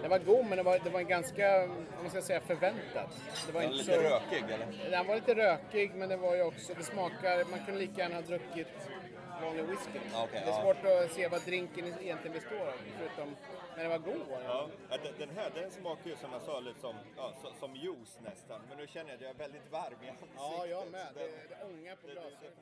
Den 0.02 0.10
var 0.12 0.20
god 0.20 0.45
men 0.45 0.58
det 0.58 0.64
var, 0.64 0.80
det 0.84 0.89
var 0.89 1.02
ganska, 1.02 1.64
om 1.64 1.86
man 2.02 2.10
ska 2.10 2.22
säga 2.22 2.41
förväntat. 2.47 3.10
Det 3.47 3.54
var 3.54 3.62
Den 3.62 3.72
inte 3.72 3.84
lite 3.84 3.93
så, 3.95 4.02
rökig 4.16 4.43
eller? 4.54 4.91
Den 4.91 5.08
var 5.08 5.16
lite 5.16 5.36
rökig 5.36 5.91
men 5.95 6.10
det 6.10 6.18
var 6.18 6.36
ju 6.36 6.43
också, 6.43 6.74
det 6.78 6.84
smakar, 6.84 7.43
man 7.52 7.66
kunde 7.66 7.80
lika 7.80 8.02
gärna 8.02 8.16
ha 8.16 8.22
druckit 8.22 8.68
vanlig 9.42 9.64
whisky. 9.66 10.00
Okej, 10.16 10.28
det 10.32 10.38
är 10.38 10.48
ja. 10.48 10.62
svårt 10.62 10.86
att 10.86 11.12
se 11.12 11.28
vad 11.28 11.42
drinken 11.42 11.86
egentligen 11.88 12.34
består 12.34 12.68
av, 12.68 12.74
förutom 12.98 13.36
när 13.76 13.84
den 13.84 13.92
var 13.92 13.98
god. 14.00 14.28
Ja, 14.48 14.70
ja, 14.90 14.98
den- 15.20 15.30
här 15.30 15.50
den 15.56 15.72
smakar 15.72 16.10
ju 16.10 16.16
som 16.16 16.32
jag 16.34 16.42
sa 16.42 16.60
lite 16.60 16.80
som, 16.80 16.96
ja, 17.18 17.34
som 17.60 17.76
juice 17.76 18.20
nästan. 18.24 18.62
Men 18.70 18.78
nu 18.78 18.88
känner 18.88 19.10
jag 19.10 19.16
att 19.16 19.22
jag 19.22 19.30
är 19.30 19.36
väldigt 19.36 19.72
varm 19.72 20.04
i 20.04 20.10
ansiktet. 20.10 20.36
Ja, 20.38 20.66
jag 20.66 20.92
med. 20.92 21.08
Det, 21.14 21.22
det 21.50 21.66
ångar 21.66 21.96
på 21.96 22.08
glaset. 22.08 22.54